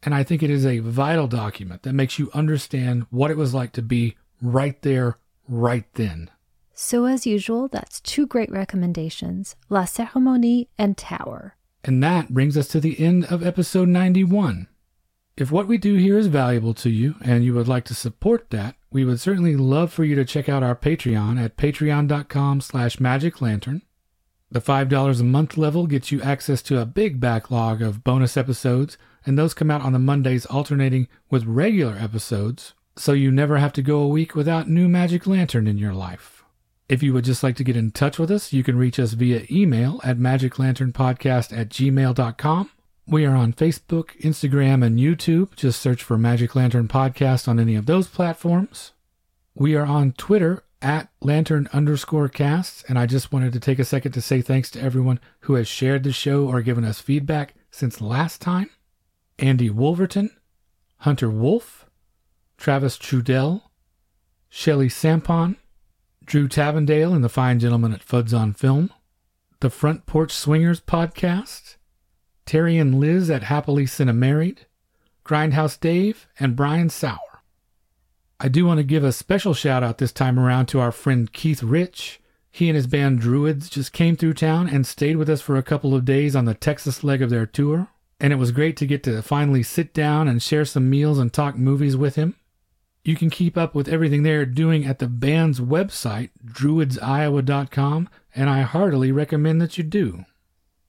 And 0.03 0.13
I 0.13 0.21
think 0.21 0.43
it 0.43 0.51
is 0.51 0.63
a 0.63 0.77
vital 0.77 1.25
document 1.25 1.81
that 1.81 1.93
makes 1.93 2.19
you 2.19 2.29
understand 2.35 3.07
what 3.09 3.31
it 3.31 3.37
was 3.37 3.55
like 3.55 3.71
to 3.71 3.81
be 3.81 4.15
right 4.43 4.79
there, 4.83 5.17
right 5.47 5.91
then. 5.95 6.29
So, 6.75 7.05
as 7.05 7.25
usual, 7.25 7.67
that's 7.67 7.99
two 7.99 8.27
great 8.27 8.51
recommendations 8.51 9.55
La 9.69 9.85
Cérémonie 9.85 10.67
and 10.77 10.95
Tower. 10.95 11.55
And 11.83 12.03
that 12.03 12.33
brings 12.33 12.57
us 12.57 12.67
to 12.69 12.79
the 12.79 12.99
end 12.99 13.25
of 13.25 13.45
episode 13.45 13.87
91. 13.87 14.67
If 15.37 15.51
what 15.51 15.67
we 15.67 15.77
do 15.77 15.95
here 15.95 16.17
is 16.17 16.27
valuable 16.27 16.73
to 16.75 16.89
you 16.89 17.15
and 17.23 17.43
you 17.43 17.53
would 17.55 17.67
like 17.67 17.85
to 17.85 17.95
support 17.95 18.49
that, 18.51 18.75
we 18.91 19.05
would 19.05 19.19
certainly 19.19 19.55
love 19.55 19.91
for 19.91 20.03
you 20.03 20.15
to 20.15 20.25
check 20.25 20.49
out 20.49 20.63
our 20.63 20.75
Patreon 20.75 21.43
at 21.43 21.57
patreon.com 21.57 22.61
slash 22.61 22.97
magiclantern. 22.97 23.81
The 24.51 24.59
$5 24.59 25.19
a 25.19 25.23
month 25.23 25.57
level 25.57 25.87
gets 25.87 26.11
you 26.11 26.21
access 26.21 26.61
to 26.63 26.79
a 26.79 26.85
big 26.85 27.21
backlog 27.21 27.81
of 27.81 28.03
bonus 28.03 28.35
episodes, 28.35 28.97
and 29.25 29.37
those 29.37 29.53
come 29.53 29.71
out 29.71 29.81
on 29.81 29.93
the 29.93 29.99
Mondays 29.99 30.45
alternating 30.45 31.07
with 31.29 31.45
regular 31.45 31.95
episodes, 31.97 32.73
so 32.97 33.13
you 33.13 33.31
never 33.31 33.57
have 33.57 33.71
to 33.73 33.81
go 33.81 33.99
a 33.99 34.09
week 34.09 34.35
without 34.35 34.69
new 34.69 34.89
Magic 34.89 35.25
Lantern 35.25 35.67
in 35.67 35.77
your 35.77 35.93
life. 35.93 36.40
If 36.91 37.01
you 37.01 37.13
would 37.13 37.23
just 37.23 37.41
like 37.41 37.55
to 37.55 37.63
get 37.63 37.77
in 37.77 37.91
touch 37.91 38.19
with 38.19 38.29
us, 38.29 38.51
you 38.51 38.65
can 38.65 38.77
reach 38.77 38.99
us 38.99 39.13
via 39.13 39.45
email 39.49 40.01
at 40.03 40.17
magiclanternpodcast 40.17 41.57
at 41.57 41.69
gmail.com. 41.69 42.69
We 43.07 43.25
are 43.25 43.33
on 43.33 43.53
Facebook, 43.53 44.19
Instagram, 44.19 44.85
and 44.85 44.99
YouTube. 44.99 45.55
Just 45.55 45.81
search 45.81 46.03
for 46.03 46.17
Magic 46.17 46.53
Lantern 46.53 46.89
Podcast 46.89 47.47
on 47.47 47.61
any 47.61 47.77
of 47.77 47.85
those 47.85 48.09
platforms. 48.09 48.91
We 49.55 49.73
are 49.73 49.85
on 49.85 50.11
Twitter 50.11 50.65
at 50.81 51.07
lantern 51.21 51.69
underscore 51.71 52.27
casts, 52.27 52.83
and 52.89 52.99
I 52.99 53.05
just 53.05 53.31
wanted 53.31 53.53
to 53.53 53.61
take 53.61 53.79
a 53.79 53.85
second 53.85 54.11
to 54.11 54.21
say 54.21 54.41
thanks 54.41 54.69
to 54.71 54.81
everyone 54.81 55.21
who 55.43 55.53
has 55.53 55.69
shared 55.69 56.03
the 56.03 56.11
show 56.11 56.45
or 56.45 56.61
given 56.61 56.83
us 56.83 56.99
feedback 56.99 57.53
since 57.71 58.01
last 58.01 58.41
time. 58.41 58.69
Andy 59.39 59.69
Wolverton, 59.69 60.29
Hunter 60.97 61.29
Wolf, 61.29 61.85
Travis 62.57 62.97
Trudell, 62.97 63.61
Shelley 64.49 64.89
Sampon, 64.89 65.55
Drew 66.31 66.47
Tavendale 66.47 67.13
and 67.13 67.25
the 67.25 67.27
fine 67.27 67.59
gentleman 67.59 67.91
at 67.91 68.05
Fuds 68.05 68.33
on 68.33 68.53
Film, 68.53 68.89
the 69.59 69.69
Front 69.69 70.05
Porch 70.05 70.31
Swingers 70.31 70.79
podcast, 70.79 71.75
Terry 72.45 72.77
and 72.77 73.01
Liz 73.01 73.29
at 73.29 73.43
Happily 73.43 73.83
Cinemarried, 73.83 74.59
Grindhouse 75.25 75.77
Dave, 75.77 76.27
and 76.39 76.55
Brian 76.55 76.89
Sauer. 76.89 77.41
I 78.39 78.47
do 78.47 78.65
want 78.65 78.77
to 78.77 78.85
give 78.85 79.03
a 79.03 79.11
special 79.11 79.53
shout 79.53 79.83
out 79.83 79.97
this 79.97 80.13
time 80.13 80.39
around 80.39 80.67
to 80.67 80.79
our 80.79 80.93
friend 80.93 81.33
Keith 81.33 81.61
Rich. 81.61 82.21
He 82.49 82.69
and 82.69 82.77
his 82.77 82.87
band 82.87 83.19
Druids 83.19 83.69
just 83.69 83.91
came 83.91 84.15
through 84.15 84.35
town 84.35 84.69
and 84.69 84.87
stayed 84.87 85.17
with 85.17 85.29
us 85.29 85.41
for 85.41 85.57
a 85.57 85.63
couple 85.63 85.93
of 85.93 86.05
days 86.05 86.33
on 86.33 86.45
the 86.45 86.53
Texas 86.53 87.03
leg 87.03 87.21
of 87.21 87.29
their 87.29 87.45
tour, 87.45 87.89
and 88.21 88.31
it 88.31 88.37
was 88.37 88.53
great 88.53 88.77
to 88.77 88.87
get 88.87 89.03
to 89.03 89.21
finally 89.21 89.63
sit 89.63 89.93
down 89.93 90.29
and 90.29 90.41
share 90.41 90.63
some 90.63 90.89
meals 90.89 91.19
and 91.19 91.33
talk 91.33 91.57
movies 91.57 91.97
with 91.97 92.15
him. 92.15 92.35
You 93.03 93.15
can 93.15 93.29
keep 93.29 93.57
up 93.57 93.73
with 93.73 93.87
everything 93.87 94.23
they're 94.23 94.45
doing 94.45 94.85
at 94.85 94.99
the 94.99 95.07
band's 95.07 95.59
website, 95.59 96.29
druidsiowa.com, 96.45 98.09
and 98.35 98.49
I 98.49 98.61
heartily 98.61 99.11
recommend 99.11 99.59
that 99.61 99.77
you 99.77 99.83
do. 99.83 100.25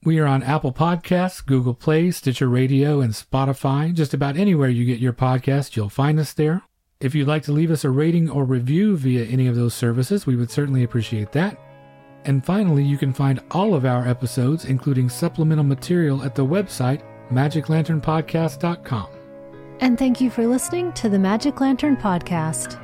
We 0.04 0.18
are 0.18 0.26
on 0.26 0.42
Apple 0.42 0.72
Podcasts, 0.72 1.44
Google 1.44 1.74
Play, 1.74 2.10
Stitcher 2.10 2.48
Radio, 2.48 3.00
and 3.00 3.12
Spotify. 3.12 3.94
Just 3.94 4.12
about 4.12 4.36
anywhere 4.36 4.68
you 4.68 4.84
get 4.84 4.98
your 4.98 5.12
podcast, 5.12 5.74
you'll 5.74 5.88
find 5.88 6.18
us 6.20 6.32
there. 6.32 6.62
If 7.00 7.14
you'd 7.14 7.28
like 7.28 7.44
to 7.44 7.52
leave 7.52 7.70
us 7.70 7.84
a 7.84 7.90
rating 7.90 8.28
or 8.28 8.44
review 8.44 8.96
via 8.96 9.24
any 9.24 9.46
of 9.46 9.56
those 9.56 9.74
services, 9.74 10.26
we 10.26 10.36
would 10.36 10.50
certainly 10.50 10.82
appreciate 10.82 11.32
that. 11.32 11.58
And 12.24 12.44
finally, 12.44 12.84
you 12.84 12.98
can 12.98 13.12
find 13.12 13.40
all 13.50 13.74
of 13.74 13.84
our 13.84 14.06
episodes, 14.06 14.66
including 14.66 15.08
supplemental 15.08 15.64
material, 15.64 16.22
at 16.22 16.34
the 16.34 16.44
website 16.44 17.02
magiclanternpodcast.com. 17.30 19.21
And 19.82 19.98
thank 19.98 20.20
you 20.20 20.30
for 20.30 20.46
listening 20.46 20.92
to 20.92 21.08
the 21.08 21.18
Magic 21.18 21.60
Lantern 21.60 21.96
Podcast. 21.96 22.78